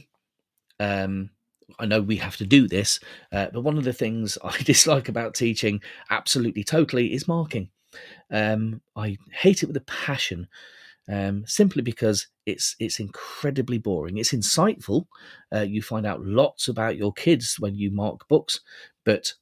um, 0.81 1.31
I 1.79 1.87
know 1.87 2.01
we 2.01 2.17
have 2.17 2.37
to 2.39 2.47
do 2.47 2.67
this, 2.67 2.99
uh, 3.31 3.47
but 3.53 3.63
one 3.63 3.79
of 3.79 3.85
the 3.85 3.93
things 3.93 4.37
I 4.45 4.57
dislike 4.59 5.09
about 5.09 5.35
teaching 5.35 5.81
absolutely 6.11 6.65
totally 6.65 7.15
is 7.15 7.29
marking. 7.29 7.69
Um, 8.31 8.81
I 8.97 9.19
hate 9.31 9.63
it 9.63 9.67
with 9.67 9.77
a 9.77 9.83
passion, 9.83 10.49
um, 11.09 11.45
simply 11.47 11.83
because 11.83 12.29
it's 12.47 12.77
it's 12.79 13.01
incredibly 13.01 13.79
boring. 13.79 14.19
It's 14.19 14.33
insightful. 14.33 15.07
Uh, 15.55 15.61
you 15.61 15.83
find 15.83 16.07
out 16.07 16.25
lots 16.25 16.69
about 16.69 16.97
your 16.97 17.13
kids 17.13 17.57
when 17.59 17.75
you 17.75 17.91
mark 17.91 18.27
books, 18.29 18.61
but 19.05 19.33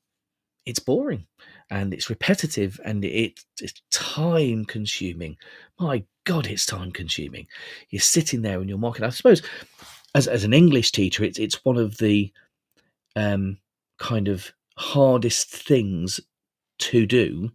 it's 0.66 0.78
boring 0.78 1.26
and 1.70 1.94
it's 1.94 2.10
repetitive 2.10 2.80
and 2.84 3.04
it, 3.04 3.40
it's 3.60 3.82
time 3.90 4.64
consuming. 4.64 5.36
My 5.78 6.04
God, 6.24 6.46
it's 6.46 6.66
time 6.66 6.92
consuming. 6.92 7.46
You're 7.90 8.00
sitting 8.00 8.42
there 8.42 8.60
and 8.60 8.68
you're 8.68 8.78
marking. 8.78 9.04
I 9.04 9.10
suppose 9.10 9.42
as 10.14 10.26
as 10.28 10.44
an 10.44 10.52
English 10.52 10.92
teacher, 10.92 11.24
it's 11.24 11.38
it's 11.38 11.64
one 11.64 11.76
of 11.76 11.98
the 11.98 12.32
um, 13.16 13.58
kind 13.98 14.28
of 14.28 14.52
hardest 14.76 15.50
things 15.50 16.20
to 16.78 17.06
do 17.06 17.50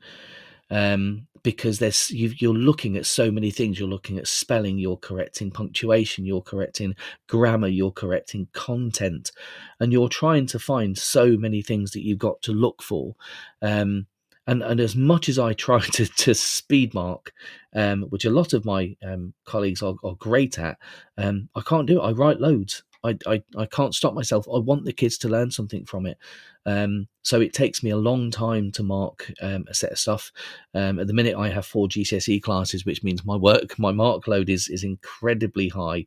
um, 0.70 1.28
because 1.44 1.78
there's 1.78 2.10
you, 2.10 2.50
are 2.50 2.54
looking 2.54 2.98
at 2.98 3.06
so 3.06 3.30
many 3.30 3.52
things. 3.52 3.80
You're 3.80 3.88
looking 3.88 4.18
at 4.18 4.28
spelling, 4.28 4.80
you're 4.80 4.98
correcting 4.98 5.52
punctuation, 5.52 6.26
you're 6.26 6.42
correcting 6.42 6.96
grammar, 7.28 7.68
you're 7.68 7.92
correcting 7.92 8.48
content, 8.54 9.32
and 9.80 9.94
you're 9.94 10.10
trying 10.10 10.48
to 10.48 10.60
find 10.60 10.98
so 10.98 11.38
many 11.38 11.62
things 11.62 11.92
that 11.92 12.04
you've 12.04 12.18
got 12.18 12.42
to 12.44 12.52
look 12.52 12.82
for. 12.82 13.16
Um, 13.62 14.08
and 14.48 14.64
and 14.64 14.80
as 14.80 14.96
much 14.96 15.30
as 15.30 15.40
I 15.40 15.54
try 15.54 15.80
to 15.94 16.06
to 16.06 16.34
speed 16.34 16.94
mark, 16.94 17.32
um, 17.76 18.04
which 18.04 18.26
a 18.26 18.32
lot 18.32 18.54
of 18.54 18.66
my 18.66 18.96
um, 19.06 19.34
colleagues 19.46 19.84
are, 19.84 19.96
are 20.04 20.16
great 20.16 20.58
at, 20.58 20.78
um, 21.18 21.50
I 21.56 21.62
can't 21.62 21.88
do 21.88 22.02
it. 22.02 22.06
I 22.06 22.12
write 22.12 22.40
loads. 22.40 22.84
I, 23.06 23.18
I, 23.28 23.44
I 23.58 23.66
can't 23.66 23.96
stop 23.96 24.14
myself. 24.14 24.48
I 24.48 24.58
want 24.58 24.86
the 24.86 24.94
kids 24.94 25.18
to 25.20 25.30
learn 25.30 25.52
something 25.52 25.86
from 25.86 26.06
it. 26.06 26.18
Um, 26.66 27.08
so 27.22 27.42
it 27.42 27.54
takes 27.54 27.84
me 27.84 27.92
a 27.92 27.98
long 27.98 28.32
time 28.32 28.72
to 28.74 28.84
mark 28.84 29.32
um, 29.42 29.66
a 29.70 29.74
set 29.74 29.92
of 29.92 30.00
stuff. 30.00 30.32
Um, 30.74 31.00
at 31.00 31.08
the 31.08 31.14
minute, 31.14 31.36
I 31.36 31.50
have 31.50 31.66
four 31.66 31.88
GCSE 31.88 32.42
classes, 32.42 32.86
which 32.86 33.04
means 33.04 33.26
my 33.26 33.36
work, 33.36 33.78
my 33.78 33.92
mark 33.92 34.28
load 34.28 34.50
is 34.50 34.68
is 34.68 34.84
incredibly 34.84 35.70
high. 35.70 36.06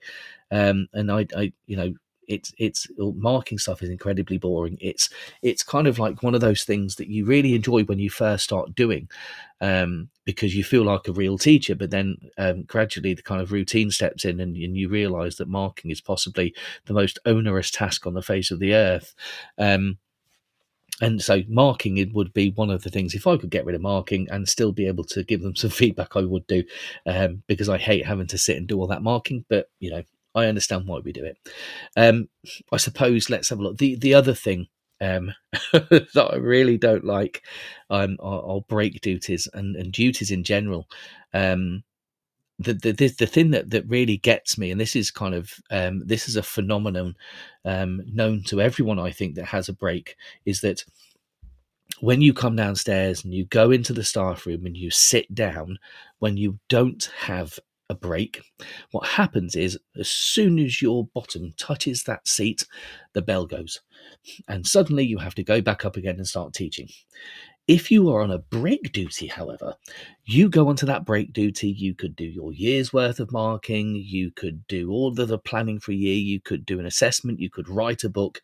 Um, 0.51 0.89
and 0.93 1.13
I, 1.13 1.27
I, 1.37 1.53
you 1.67 1.77
know, 1.77 1.95
it's 2.29 2.53
it's 2.59 2.87
marking 2.99 3.59
stuff 3.59 3.83
is 3.83 3.89
incredibly 3.89 4.39
boring. 4.39 4.79
It's 4.81 5.09
it's 5.43 5.63
kind 5.63 5.87
of 5.87 5.99
like 5.99 6.23
one 6.23 6.35
of 6.35 6.41
those 6.41 6.63
things 6.63 6.97
that 6.97 7.09
you 7.09 7.25
really 7.25 7.55
enjoy 7.55 7.85
when 7.85 7.99
you 7.99 8.11
first 8.11 8.45
start 8.45 8.75
doing, 8.75 9.09
um, 9.61 10.11
because 10.25 10.55
you 10.55 10.63
feel 10.63 10.85
like 10.85 11.09
a 11.09 11.13
real 11.13 11.39
teacher. 11.39 11.75
But 11.75 11.91
then 11.91 12.19
um, 12.37 12.63
gradually 12.63 13.15
the 13.15 13.23
kind 13.23 13.41
of 13.41 13.51
routine 13.51 13.91
steps 13.91 14.25
in, 14.25 14.41
and, 14.41 14.57
and 14.57 14.77
you 14.77 14.89
realise 14.89 15.37
that 15.37 15.49
marking 15.49 15.91
is 15.91 16.01
possibly 16.01 16.55
the 16.85 16.95
most 16.95 17.19
onerous 17.25 17.71
task 17.71 18.07
on 18.07 18.15
the 18.15 18.23
face 18.23 18.51
of 18.51 18.61
the 18.61 18.75
earth. 18.75 19.15
Um, 19.57 19.99
and 21.01 21.23
so 21.23 21.43
marking 21.49 21.97
it 21.99 22.13
would 22.13 22.33
be 22.33 22.51
one 22.51 22.71
of 22.71 22.83
the 22.83 22.91
things 22.91 23.15
if 23.15 23.25
i 23.25 23.37
could 23.37 23.51
get 23.51 23.65
rid 23.65 23.77
of 23.77 23.81
marking 23.81 24.27
and 24.31 24.49
still 24.49 24.73
be 24.73 24.89
able 24.89 25.05
to 25.05 25.23
give 25.23 25.43
them 25.43 25.55
some 25.55 25.71
feedback 25.81 26.17
i 26.17 26.21
would 26.21 26.45
do 26.49 26.65
um, 27.07 27.41
because 27.47 27.69
i 27.69 27.79
hate 27.79 28.05
having 28.05 28.27
to 28.27 28.37
sit 28.37 28.57
and 28.57 28.67
do 28.67 28.81
all 28.81 28.89
that 28.89 29.03
marking 29.03 29.45
but 29.49 29.71
you 29.79 29.91
know 29.91 30.03
I 30.35 30.47
understand 30.47 30.87
why 30.87 30.99
we 30.99 31.13
do 31.13 31.25
it. 31.25 31.39
Um, 31.97 32.29
I 32.73 32.77
suppose 32.77 33.31
let's 33.31 33.49
have 33.49 33.59
a 33.59 33.63
look. 33.63 33.79
The 33.79 33.97
the 33.97 34.15
other 34.15 34.35
thing 34.35 34.69
um, 35.01 35.33
that 35.73 36.29
I 36.33 36.37
really 36.37 36.77
don't 36.77 37.05
like 37.05 37.43
um, 37.91 38.17
are, 38.21 38.61
break 38.63 39.01
duties 39.01 39.49
and, 39.55 39.77
and 39.77 39.93
duties 39.93 40.31
in 40.31 40.45
general. 40.45 40.89
Um, 41.33 41.85
the, 42.59 42.75
the 42.75 42.91
the 42.93 43.27
thing 43.27 43.53
that, 43.53 43.71
that 43.71 43.89
really 43.89 44.17
gets 44.17 44.59
me, 44.59 44.73
and 44.73 44.81
this 44.81 44.97
is 44.97 45.13
kind 45.13 45.35
of 45.35 45.55
um, 45.71 46.03
this 46.05 46.29
is 46.29 46.35
a 46.35 46.43
phenomenon 46.43 47.15
um, 47.65 48.03
known 48.13 48.43
to 48.45 48.61
everyone, 48.61 48.99
I 48.99 49.13
think, 49.13 49.37
that 49.37 49.45
has 49.45 49.69
a 49.69 49.73
break, 49.73 50.17
is 50.45 50.61
that 50.63 50.85
when 52.01 52.21
you 52.21 52.33
come 52.33 52.57
downstairs 52.57 53.25
and 53.25 53.33
you 53.33 53.45
go 53.47 53.71
into 53.71 53.93
the 53.93 54.05
staff 54.05 54.45
room 54.45 54.67
and 54.67 54.77
you 54.77 54.91
sit 54.91 55.33
down, 55.35 55.79
when 56.19 56.37
you 56.37 56.59
don't 56.69 57.09
have 57.17 57.61
a 57.89 57.95
break, 57.95 58.41
what 58.91 59.07
happens 59.07 59.57
is 59.57 59.79
as 59.99 60.11
soon 60.11 60.59
as 60.59 60.83
your 60.83 61.07
bottom 61.15 61.53
touches 61.57 62.03
that 62.05 62.27
seat, 62.29 62.67
the 63.15 63.23
bell 63.23 63.47
goes. 63.47 63.81
And 64.47 64.67
suddenly 64.67 65.05
you 65.05 65.19
have 65.19 65.35
to 65.37 65.45
go 65.45 65.61
back 65.61 65.85
up 65.85 65.97
again 65.97 66.17
and 66.17 66.27
start 66.27 66.53
teaching. 66.53 66.89
If 67.67 67.91
you 67.91 68.09
are 68.09 68.23
on 68.23 68.31
a 68.31 68.39
break 68.39 68.93
duty, 68.93 69.27
however, 69.27 69.75
you 70.25 70.49
go 70.49 70.69
onto 70.69 70.87
that 70.87 71.05
break 71.05 71.35
duty. 71.35 71.69
You 71.69 71.95
could 71.95 72.17
do 72.17 72.25
your 72.25 72.53
year's 72.53 72.95
worth 72.95 73.21
of 73.21 73.31
marking. 73.31 73.95
You 73.95 74.31
could 74.31 74.67
do 74.69 74.91
all 74.91 75.09
of 75.09 75.29
the 75.29 75.39
planning 75.39 75.79
for 75.79 75.93
a 75.93 75.97
year. 75.97 76.17
You 76.17 76.41
could 76.41 76.65
do 76.65 76.81
an 76.81 76.87
assessment. 76.87 77.41
You 77.41 77.51
could 77.51 77.69
write 77.69 78.05
a 78.05 78.09
book 78.09 78.41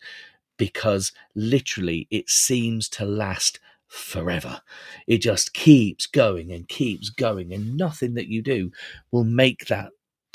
because 0.58 1.12
literally 1.34 2.06
it 2.10 2.28
seems 2.28 2.88
to 2.90 3.06
last 3.06 3.60
forever. 3.88 4.60
It 5.06 5.18
just 5.18 5.54
keeps 5.54 6.06
going 6.06 6.52
and 6.52 6.68
keeps 6.68 7.10
going, 7.10 7.52
and 7.52 7.76
nothing 7.76 8.14
that 8.14 8.28
you 8.28 8.42
do 8.42 8.70
will 9.12 9.24
make 9.24 9.66
that 9.66 9.90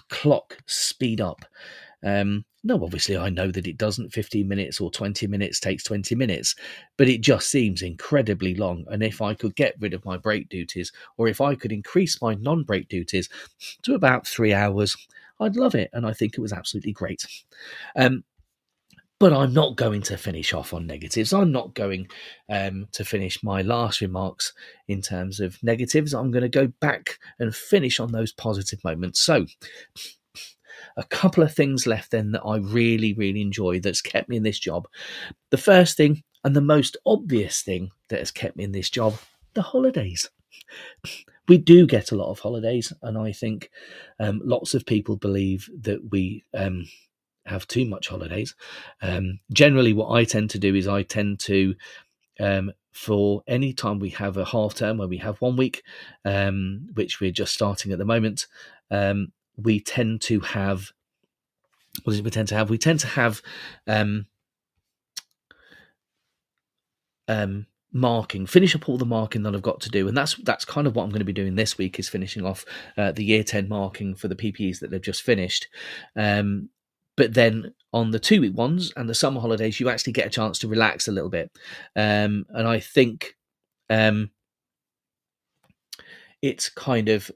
clock 0.09 0.57
speed 0.67 1.21
up. 1.21 1.45
Um, 2.03 2.45
no, 2.63 2.83
obviously, 2.83 3.17
I 3.17 3.29
know 3.29 3.51
that 3.51 3.67
it 3.67 3.77
doesn't. 3.77 4.13
15 4.13 4.47
minutes 4.47 4.81
or 4.81 4.91
20 4.91 5.27
minutes 5.27 5.59
takes 5.59 5.83
20 5.83 6.15
minutes, 6.15 6.55
but 6.97 7.07
it 7.07 7.21
just 7.21 7.49
seems 7.49 7.81
incredibly 7.81 8.55
long. 8.55 8.85
And 8.89 9.01
if 9.03 9.21
I 9.21 9.33
could 9.33 9.55
get 9.55 9.75
rid 9.79 9.93
of 9.93 10.05
my 10.05 10.17
break 10.17 10.49
duties, 10.49 10.91
or 11.17 11.27
if 11.27 11.41
I 11.41 11.55
could 11.55 11.71
increase 11.71 12.21
my 12.21 12.35
non 12.35 12.63
break 12.63 12.89
duties 12.89 13.29
to 13.83 13.95
about 13.95 14.27
three 14.27 14.53
hours, 14.53 14.95
I'd 15.39 15.55
love 15.55 15.75
it. 15.75 15.89
And 15.93 16.05
I 16.05 16.13
think 16.13 16.33
it 16.37 16.41
was 16.41 16.53
absolutely 16.53 16.91
great. 16.91 17.25
Um, 17.95 18.23
but 19.20 19.34
I'm 19.34 19.53
not 19.53 19.76
going 19.76 20.01
to 20.03 20.17
finish 20.17 20.53
off 20.53 20.74
on 20.74 20.88
negatives. 20.88 21.34
I'm 21.34 21.51
not 21.51 21.74
going 21.74 22.07
um, 22.49 22.88
to 22.93 23.03
finish 23.03 23.43
my 23.43 23.61
last 23.61 24.01
remarks 24.01 24.53
in 24.88 25.01
terms 25.01 25.39
of 25.39 25.61
negatives. 25.61 26.13
I'm 26.13 26.32
going 26.32 26.43
to 26.43 26.49
go 26.49 26.67
back 26.80 27.20
and 27.39 27.53
finish 27.53 27.99
on 27.99 28.11
those 28.11 28.32
positive 28.32 28.84
moments. 28.84 29.20
So, 29.20 29.45
a 30.95 31.03
couple 31.03 31.43
of 31.43 31.53
things 31.53 31.86
left 31.86 32.11
then 32.11 32.32
that 32.32 32.43
I 32.43 32.57
really, 32.57 33.13
really 33.13 33.41
enjoy 33.41 33.80
that's 33.80 34.01
kept 34.01 34.30
me 34.30 34.38
in 34.38 34.43
this 34.43 34.59
job. 34.59 34.88
The 35.49 35.57
first 35.57 35.97
thing 35.97 36.24
and 36.43 36.55
the 36.55 36.61
most 36.61 36.95
obvious 37.05 37.61
thing 37.61 37.91
that 38.07 38.20
has 38.20 38.32
kept 38.32 38.55
me 38.55 38.63
in 38.63 38.72
this 38.72 38.89
job 38.89 39.15
the 39.53 39.61
holidays. 39.61 40.30
We 41.47 41.57
do 41.57 41.88
get 41.88 42.11
a 42.11 42.15
lot 42.15 42.30
of 42.30 42.39
holidays, 42.39 42.93
and 43.01 43.17
I 43.17 43.32
think 43.32 43.72
um, 44.20 44.39
lots 44.43 44.76
of 44.76 44.86
people 44.86 45.15
believe 45.15 45.70
that 45.82 46.11
we 46.11 46.43
um, 46.53 46.86
have 47.49 47.67
too 47.67 47.85
much 47.85 48.07
holidays. 48.07 48.55
Um, 49.01 49.39
generally, 49.51 49.93
what 49.93 50.11
I 50.11 50.23
tend 50.23 50.49
to 50.51 50.59
do 50.59 50.75
is 50.75 50.87
I 50.87 51.03
tend 51.03 51.39
to, 51.41 51.75
um, 52.39 52.71
for 52.91 53.43
any 53.47 53.73
time 53.73 53.99
we 53.99 54.09
have 54.11 54.37
a 54.37 54.45
half 54.45 54.75
term 54.75 54.97
where 54.97 55.07
we 55.07 55.17
have 55.17 55.41
one 55.41 55.55
week, 55.55 55.83
um, 56.25 56.87
which 56.93 57.19
we're 57.19 57.31
just 57.31 57.53
starting 57.53 57.91
at 57.91 57.97
the 57.97 58.05
moment, 58.05 58.47
um, 58.91 59.31
we 59.57 59.79
tend 59.79 60.21
to 60.21 60.39
have. 60.39 60.91
What 62.03 62.15
do 62.15 62.23
we 62.23 62.29
tend 62.29 62.47
to 62.49 62.55
have? 62.55 62.69
We 62.69 62.77
tend 62.77 62.99
to 63.01 63.07
have 63.07 63.41
um, 63.87 64.27
um, 67.27 67.65
marking 67.91 68.45
finish 68.45 68.75
up 68.75 68.87
all 68.87 68.97
the 68.97 69.05
marking 69.05 69.41
that 69.41 69.55
i've 69.55 69.63
got 69.63 69.81
to 69.81 69.89
do 69.89 70.07
and 70.07 70.15
that's 70.15 70.35
that's 70.43 70.63
kind 70.63 70.85
of 70.85 70.95
what 70.95 71.03
i'm 71.03 71.09
going 71.09 71.19
to 71.19 71.25
be 71.25 71.33
doing 71.33 71.55
this 71.55 71.77
week 71.77 71.97
is 71.97 72.07
finishing 72.07 72.45
off 72.45 72.63
uh, 72.97 73.11
the 73.11 73.23
year 73.23 73.43
10 73.43 73.67
marking 73.67 74.13
for 74.13 74.27
the 74.27 74.35
ppes 74.35 74.79
that 74.79 74.91
they've 74.91 75.01
just 75.01 75.23
finished 75.23 75.67
um, 76.15 76.69
but 77.20 77.34
then 77.34 77.74
on 77.91 78.11
the 78.11 78.17
two 78.17 78.39
week 78.39 78.55
ones 78.55 78.93
and 78.95 79.09
the 79.09 79.13
summer 79.13 79.41
holidays, 79.41 79.78
you 79.78 79.89
actually 79.89 80.13
get 80.13 80.26
a 80.26 80.30
chance 80.30 80.57
to 80.59 80.70
relax 80.70 81.09
a 81.09 81.11
little 81.11 81.30
bit. 81.30 81.51
Um, 81.97 82.45
and 82.51 82.65
I 82.65 82.80
think 82.80 83.36
um, 83.89 84.32
it's 86.41 86.70
kind 86.70 87.09
of 87.09 87.30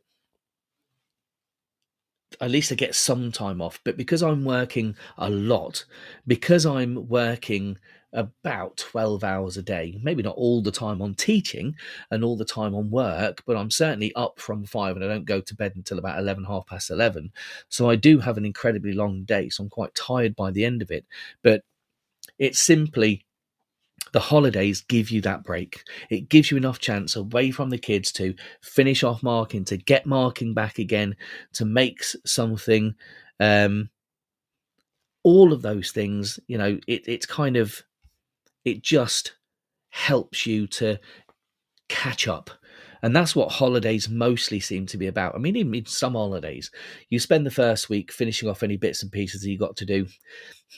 at 2.39 2.49
least 2.49 2.71
I 2.71 2.75
get 2.75 2.95
some 2.95 3.29
time 3.29 3.61
off. 3.61 3.81
But 3.83 3.97
because 3.97 4.23
I'm 4.23 4.45
working 4.45 4.95
a 5.17 5.29
lot, 5.29 5.83
because 6.25 6.65
I'm 6.65 7.09
working 7.09 7.77
about 8.13 8.77
12 8.77 9.23
hours 9.23 9.57
a 9.57 9.63
day, 9.63 9.99
maybe 10.01 10.23
not 10.23 10.35
all 10.35 10.61
the 10.61 10.71
time 10.71 11.01
on 11.01 11.15
teaching 11.15 11.75
and 12.11 12.23
all 12.23 12.37
the 12.37 12.45
time 12.45 12.75
on 12.75 12.91
work, 12.91 13.43
but 13.45 13.57
I'm 13.57 13.71
certainly 13.71 14.13
up 14.15 14.39
from 14.39 14.65
five 14.65 14.95
and 14.95 15.03
I 15.03 15.07
don't 15.07 15.25
go 15.25 15.41
to 15.41 15.55
bed 15.55 15.73
until 15.75 15.99
about 15.99 16.19
11, 16.19 16.45
half 16.45 16.67
past 16.67 16.91
11. 16.91 17.31
So 17.69 17.89
I 17.89 17.95
do 17.95 18.19
have 18.19 18.37
an 18.37 18.45
incredibly 18.45 18.93
long 18.93 19.23
day. 19.23 19.49
So 19.49 19.63
I'm 19.63 19.69
quite 19.69 19.95
tired 19.95 20.35
by 20.35 20.51
the 20.51 20.63
end 20.63 20.81
of 20.81 20.91
it. 20.91 21.05
But 21.41 21.63
it's 22.37 22.59
simply 22.59 23.25
the 24.11 24.19
holidays 24.19 24.81
give 24.81 25.09
you 25.09 25.21
that 25.21 25.43
break. 25.43 25.83
It 26.09 26.29
gives 26.29 26.51
you 26.51 26.57
enough 26.57 26.79
chance 26.79 27.15
away 27.15 27.51
from 27.51 27.69
the 27.69 27.77
kids 27.77 28.11
to 28.13 28.35
finish 28.61 29.03
off 29.03 29.23
marking, 29.23 29.65
to 29.65 29.77
get 29.77 30.05
marking 30.05 30.53
back 30.53 30.77
again, 30.77 31.15
to 31.53 31.65
make 31.65 32.03
something. 32.25 32.95
Um, 33.39 33.89
all 35.23 35.53
of 35.53 35.61
those 35.61 35.91
things, 35.91 36.39
you 36.47 36.57
know, 36.57 36.77
it, 36.85 37.07
it's 37.07 37.25
kind 37.25 37.55
of 37.55 37.81
it 38.65 38.81
just 38.81 39.33
helps 39.89 40.45
you 40.45 40.67
to 40.67 40.99
catch 41.89 42.27
up. 42.27 42.49
And 43.01 43.13
that's 43.13 43.35
what 43.35 43.51
holidays 43.51 44.07
mostly 44.09 44.61
seem 44.61 44.85
to 44.87 44.97
be 44.97 45.07
about. 45.07 45.35
I 45.35 45.37
mean, 45.37 45.57
even 45.57 45.75
in 45.75 45.85
some 45.85 46.13
holidays, 46.13 46.71
you 47.09 47.19
spend 47.19 47.45
the 47.45 47.51
first 47.51 47.89
week 47.89 48.13
finishing 48.13 48.47
off 48.47 48.63
any 48.63 48.77
bits 48.77 49.03
and 49.03 49.11
pieces 49.11 49.41
that 49.41 49.49
you 49.49 49.57
got 49.57 49.75
to 49.77 49.85
do. 49.85 50.07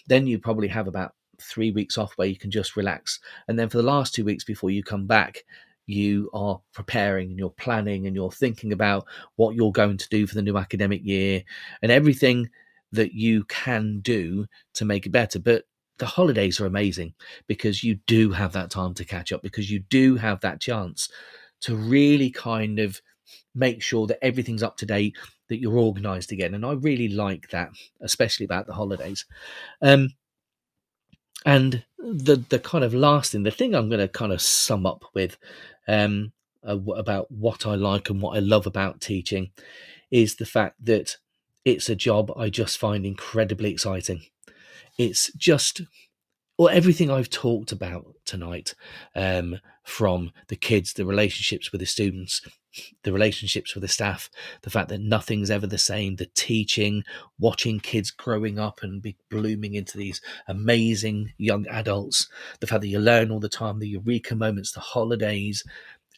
Then 0.08 0.26
you 0.26 0.40
probably 0.40 0.68
have 0.70 0.88
about 0.88 1.14
three 1.40 1.72
weeks 1.72 1.98
off 1.98 2.14
where 2.16 2.28
you 2.28 2.38
can 2.38 2.50
just 2.50 2.76
relax. 2.76 3.20
And 3.48 3.60
then 3.60 3.70
for 3.70 3.78
the 3.78 3.84
last 3.84 4.16
two 4.16 4.26
weeks 4.26 4.44
before 4.44 4.72
you 4.72 4.84
come 4.84 5.06
back, 5.06 5.44
you 5.86 6.30
are 6.34 6.60
preparing 6.74 7.30
and 7.30 7.38
you're 7.38 7.52
planning 7.52 8.08
and 8.08 8.16
you're 8.16 8.32
thinking 8.32 8.74
about 8.74 9.06
what 9.36 9.56
you're 9.56 9.72
going 9.72 9.98
to 9.98 10.10
do 10.10 10.26
for 10.26 10.34
the 10.34 10.42
new 10.42 10.58
academic 10.58 11.02
year 11.06 11.44
and 11.84 11.92
everything 11.92 12.50
that 12.92 13.14
you 13.14 13.44
can 13.46 14.00
do 14.00 14.48
to 14.74 14.86
make 14.86 15.06
it 15.06 15.12
better. 15.12 15.40
But 15.40 15.66
the 15.98 16.06
holidays 16.06 16.60
are 16.60 16.66
amazing 16.66 17.14
because 17.48 17.84
you 17.84 17.96
do 18.08 18.32
have 18.32 18.54
that 18.54 18.70
time 18.70 18.94
to 18.96 19.06
catch 19.06 19.32
up 19.32 19.42
because 19.42 19.72
you 19.72 19.80
do 19.80 20.16
have 20.16 20.42
that 20.42 20.60
chance 20.62 21.10
to 21.62 21.76
really 21.76 22.30
kind 22.30 22.80
of 22.80 23.02
make 23.54 23.82
sure 23.82 24.06
that 24.08 24.24
everything's 24.24 24.64
up 24.64 24.78
to 24.78 24.86
date 24.86 25.16
that 25.48 25.60
you're 25.60 25.78
organized 25.78 26.32
again. 26.32 26.54
And 26.54 26.66
i 26.66 26.74
really 26.74 27.08
like 27.08 27.50
that 27.50 27.70
especially 28.02 28.46
about 28.46 28.68
the 28.68 28.74
holidays. 28.74 29.26
Um 29.82 30.10
and 31.46 31.84
the 31.98 32.44
the 32.50 32.60
kind 32.60 32.84
of 32.84 32.94
last 32.94 33.32
thing 33.32 33.44
the 33.44 33.52
thing 33.52 33.74
i'm 33.74 33.88
going 33.90 34.00
to 34.00 34.08
kind 34.08 34.34
of 34.34 34.42
sum 34.42 34.86
up 34.86 35.06
with 35.14 35.38
um 35.88 36.32
about 36.64 37.32
what 37.32 37.66
i 37.66 37.76
like 37.76 38.10
and 38.10 38.22
what 38.22 38.36
i 38.36 38.40
love 38.40 38.66
about 38.66 39.00
teaching 39.00 39.52
is 40.12 40.36
the 40.36 40.46
fact 40.46 40.84
that 40.84 41.18
it's 41.64 41.90
a 41.90 41.96
job 41.96 42.32
i 42.36 42.50
just 42.50 42.78
find 42.78 43.06
incredibly 43.06 43.72
exciting 43.72 44.22
it's 44.98 45.32
just 45.34 45.82
well 46.58 46.70
everything 46.70 47.12
I've 47.12 47.30
talked 47.30 47.72
about 47.72 48.06
tonight, 48.26 48.74
um, 49.16 49.60
from 49.84 50.32
the 50.48 50.56
kids, 50.56 50.94
the 50.94 51.06
relationships 51.06 51.72
with 51.72 51.80
the 51.80 51.86
students, 51.86 52.42
the 53.04 53.14
relationships 53.14 53.74
with 53.76 53.84
the 53.84 53.88
staff, 53.88 54.30
the 54.64 54.70
fact 54.70 54.90
that 54.90 55.02
nothing's 55.02 55.52
ever 55.52 55.68
the 55.68 55.78
same, 55.78 56.16
the 56.16 56.30
teaching, 56.34 57.04
watching 57.40 57.80
kids 57.80 58.12
growing 58.12 58.60
up 58.60 58.82
and 58.82 59.02
be 59.02 59.16
blooming 59.30 59.76
into 59.76 59.98
these 59.98 60.22
amazing 60.48 61.32
young 61.38 61.68
adults, 61.68 62.28
the 62.60 62.68
fact 62.68 62.82
that 62.82 62.88
you 62.88 63.00
learn 63.00 63.32
all 63.32 63.40
the 63.40 63.50
time, 63.50 63.80
the 63.80 63.88
eureka 63.88 64.36
moments, 64.36 64.72
the 64.72 64.80
holidays. 64.80 65.64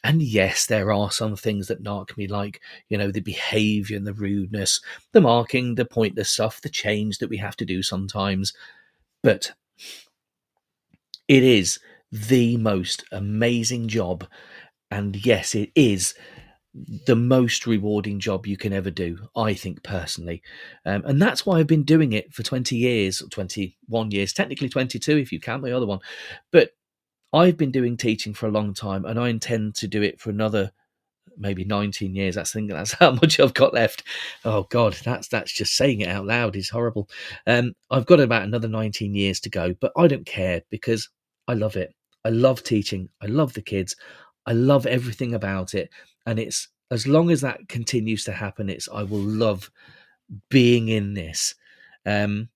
And 0.08 0.22
yes, 0.22 0.68
there 0.68 0.94
are 0.94 1.12
some 1.12 1.36
things 1.36 1.68
that 1.68 1.84
narc 1.84 2.16
me, 2.16 2.28
like, 2.28 2.62
you 2.88 2.98
know, 2.98 3.12
the 3.12 3.20
behavior 3.20 3.98
and 3.98 4.08
the 4.08 4.14
rudeness, 4.14 4.80
the 5.12 5.20
marking, 5.20 5.76
the 5.76 5.84
pointless 5.84 6.30
stuff, 6.30 6.62
the 6.62 6.70
change 6.70 7.18
that 7.18 7.30
we 7.30 7.36
have 7.36 7.58
to 7.58 7.66
do 7.66 7.84
sometimes. 7.84 8.54
But 9.22 9.52
it 11.28 11.44
is 11.44 11.78
the 12.10 12.56
most 12.56 13.04
amazing 13.12 13.90
job. 13.90 14.26
And 14.92 15.26
yes, 15.26 15.56
it 15.56 15.72
is 15.76 16.14
the 17.06 17.18
most 17.18 17.68
rewarding 17.68 18.22
job 18.22 18.48
you 18.48 18.56
can 18.56 18.72
ever 18.72 18.92
do, 18.92 19.28
I 19.36 19.56
think 19.56 19.84
personally. 19.84 20.42
Um, 20.86 21.04
and 21.06 21.22
that's 21.22 21.46
why 21.46 21.60
I've 21.60 21.68
been 21.68 21.84
doing 21.84 22.14
it 22.14 22.34
for 22.34 22.44
20 22.44 22.78
years, 22.78 23.22
21 23.30 24.12
years, 24.12 24.32
technically 24.32 24.70
22 24.70 25.18
if 25.18 25.34
you 25.34 25.42
count 25.42 25.64
the 25.66 25.76
other 25.76 25.86
one. 25.86 26.00
But 26.54 26.72
I've 27.38 27.58
been 27.58 27.72
doing 27.72 27.98
teaching 27.98 28.34
for 28.34 28.48
a 28.48 28.52
long 28.52 28.74
time 28.74 29.06
and 29.06 29.20
I 29.20 29.30
intend 29.30 29.76
to 29.76 29.88
do 29.88 30.02
it 30.02 30.20
for 30.20 30.30
another 30.32 30.72
maybe 31.38 31.64
19 31.64 32.16
years. 32.16 32.36
That's 32.36 32.52
think 32.52 32.72
that's 32.72 32.94
how 33.00 33.12
much 33.12 33.40
I've 33.40 33.54
got 33.54 33.74
left. 33.74 34.04
Oh 34.44 34.64
God, 34.64 34.98
that's 35.06 35.28
that's 35.28 35.52
just 35.52 35.76
saying 35.76 36.02
it 36.02 36.10
out 36.10 36.26
loud 36.26 36.56
is 36.56 36.70
horrible. 36.70 37.10
Um, 37.46 37.74
I've 37.92 38.06
got 38.06 38.20
about 38.20 38.44
another 38.44 38.68
19 38.68 39.14
years 39.16 39.40
to 39.42 39.50
go, 39.50 39.76
but 39.80 39.92
I 39.96 40.08
don't 40.08 40.26
care 40.26 40.62
because 40.70 41.10
I 41.48 41.54
love 41.54 41.76
it. 41.76 41.94
I 42.26 42.30
love 42.30 42.64
teaching. 42.64 43.10
I 43.22 43.28
love 43.28 43.54
the 43.54 43.62
kids. 43.62 43.96
I 44.46 44.54
love 44.54 44.86
everything 44.86 45.34
about 45.36 45.74
it. 45.76 45.90
And 46.26 46.40
it's 46.40 46.70
as 46.90 47.06
long 47.06 47.30
as 47.30 47.42
that 47.42 47.68
continues 47.70 48.24
to 48.26 48.32
happen, 48.32 48.70
it's 48.70 48.90
I 48.92 49.04
will 49.04 49.20
love 49.20 49.70
being 50.50 50.90
in 50.90 51.14
this. 51.14 51.56
Um, 52.06 52.50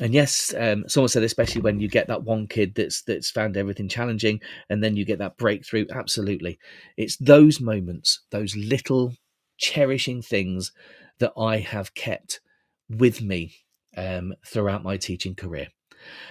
and 0.00 0.12
yes, 0.12 0.52
um, 0.58 0.88
someone 0.88 1.08
said 1.08 1.22
especially 1.22 1.60
when 1.60 1.78
you 1.78 1.88
get 1.88 2.08
that 2.08 2.24
one 2.24 2.46
kid 2.46 2.74
that's 2.74 3.02
that's 3.02 3.30
found 3.30 3.56
everything 3.56 3.88
challenging, 3.88 4.40
and 4.68 4.82
then 4.82 4.96
you 4.96 5.04
get 5.04 5.18
that 5.18 5.36
breakthrough. 5.36 5.86
Absolutely, 5.90 6.58
it's 6.96 7.16
those 7.18 7.60
moments, 7.60 8.20
those 8.30 8.56
little 8.56 9.12
cherishing 9.58 10.20
things 10.20 10.72
that 11.20 11.32
I 11.38 11.58
have 11.58 11.94
kept 11.94 12.40
with 12.88 13.22
me 13.22 13.54
um, 13.96 14.34
throughout 14.44 14.82
my 14.82 14.96
teaching 14.96 15.34
career. 15.34 15.68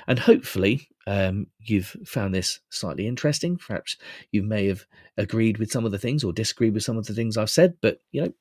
And 0.08 0.20
hopefully, 0.20 0.88
um, 1.08 1.48
you've 1.60 1.96
found 2.06 2.36
this 2.36 2.60
slightly 2.70 3.08
interesting. 3.08 3.58
Perhaps 3.58 3.98
you 4.32 4.44
may 4.44 4.68
have 4.68 4.86
agreed 5.18 5.58
with 5.58 5.72
some 5.72 5.86
of 5.86 5.92
the 5.92 5.98
things 5.98 6.24
or 6.24 6.34
disagreed 6.34 6.74
with 6.74 6.84
some 6.84 6.98
of 6.98 7.06
the 7.06 7.14
things 7.14 7.38
I've 7.38 7.50
said, 7.50 7.76
but 7.82 8.00
you 8.12 8.24
know, 8.24 8.34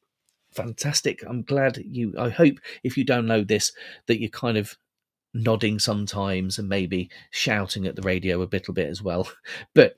fantastic. 0.53 1.23
I'm 1.27 1.43
glad 1.43 1.79
you. 1.79 2.13
I 2.19 2.29
hope 2.29 2.57
if 2.83 2.97
you 2.99 3.05
download 3.05 3.49
this 3.49 3.73
that 4.07 4.21
you 4.21 4.29
kind 4.29 4.59
of 4.59 4.77
nodding 5.35 5.79
sometimes 5.79 6.59
and 6.59 6.69
maybe 6.69 7.11
shouting 7.31 7.87
at 7.87 7.97
the 7.97 8.03
radio 8.03 8.43
a 8.43 8.45
little 8.45 8.75
bit 8.75 8.89
as 8.89 9.03
well. 9.03 9.29
But 9.75 9.97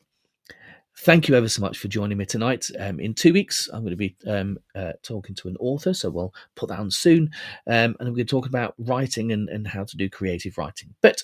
thank 0.99 1.28
you 1.28 1.35
ever 1.35 1.49
so 1.49 1.61
much 1.61 1.78
for 1.78 1.89
joining 1.89 2.18
me 2.18 2.24
tonight. 2.24 2.70
Um, 2.78 3.01
in 3.01 3.14
two 3.14 3.32
weeks, 3.32 3.68
I'm 3.72 3.80
going 3.80 3.91
to 3.91 3.97
be 3.97 4.16
um, 4.26 4.59
uh, 4.74 4.93
talking 5.03 5.35
to 5.37 5.49
an 5.49 5.57
author, 5.59 5.93
so 5.93 6.11
we'll 6.11 6.35
put 6.55 6.68
that 6.68 6.78
on 6.78 6.91
soon. 6.91 7.30
Um, 7.66 7.97
and 7.99 8.09
I'm 8.09 8.14
going 8.14 8.16
to 8.16 8.24
talk 8.24 8.47
about 8.47 8.74
writing 8.78 9.32
and, 9.32 9.49
and 9.49 9.66
how 9.66 9.85
to 9.85 9.97
do 9.97 10.09
creative 10.09 10.57
writing. 10.57 10.95
But 11.01 11.22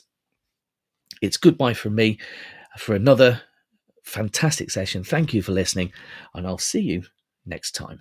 it's 1.23 1.37
goodbye 1.37 1.75
from 1.75 1.95
me 1.95 2.19
for 2.79 2.95
another 2.95 3.43
fantastic 4.03 4.71
session. 4.71 5.05
Thank 5.05 5.35
you 5.35 5.43
for 5.43 5.53
listening, 5.53 5.93
and 6.35 6.47
I'll 6.47 6.59
see 6.59 6.81
you 6.81 7.05
next 7.47 7.73
time. 7.73 8.01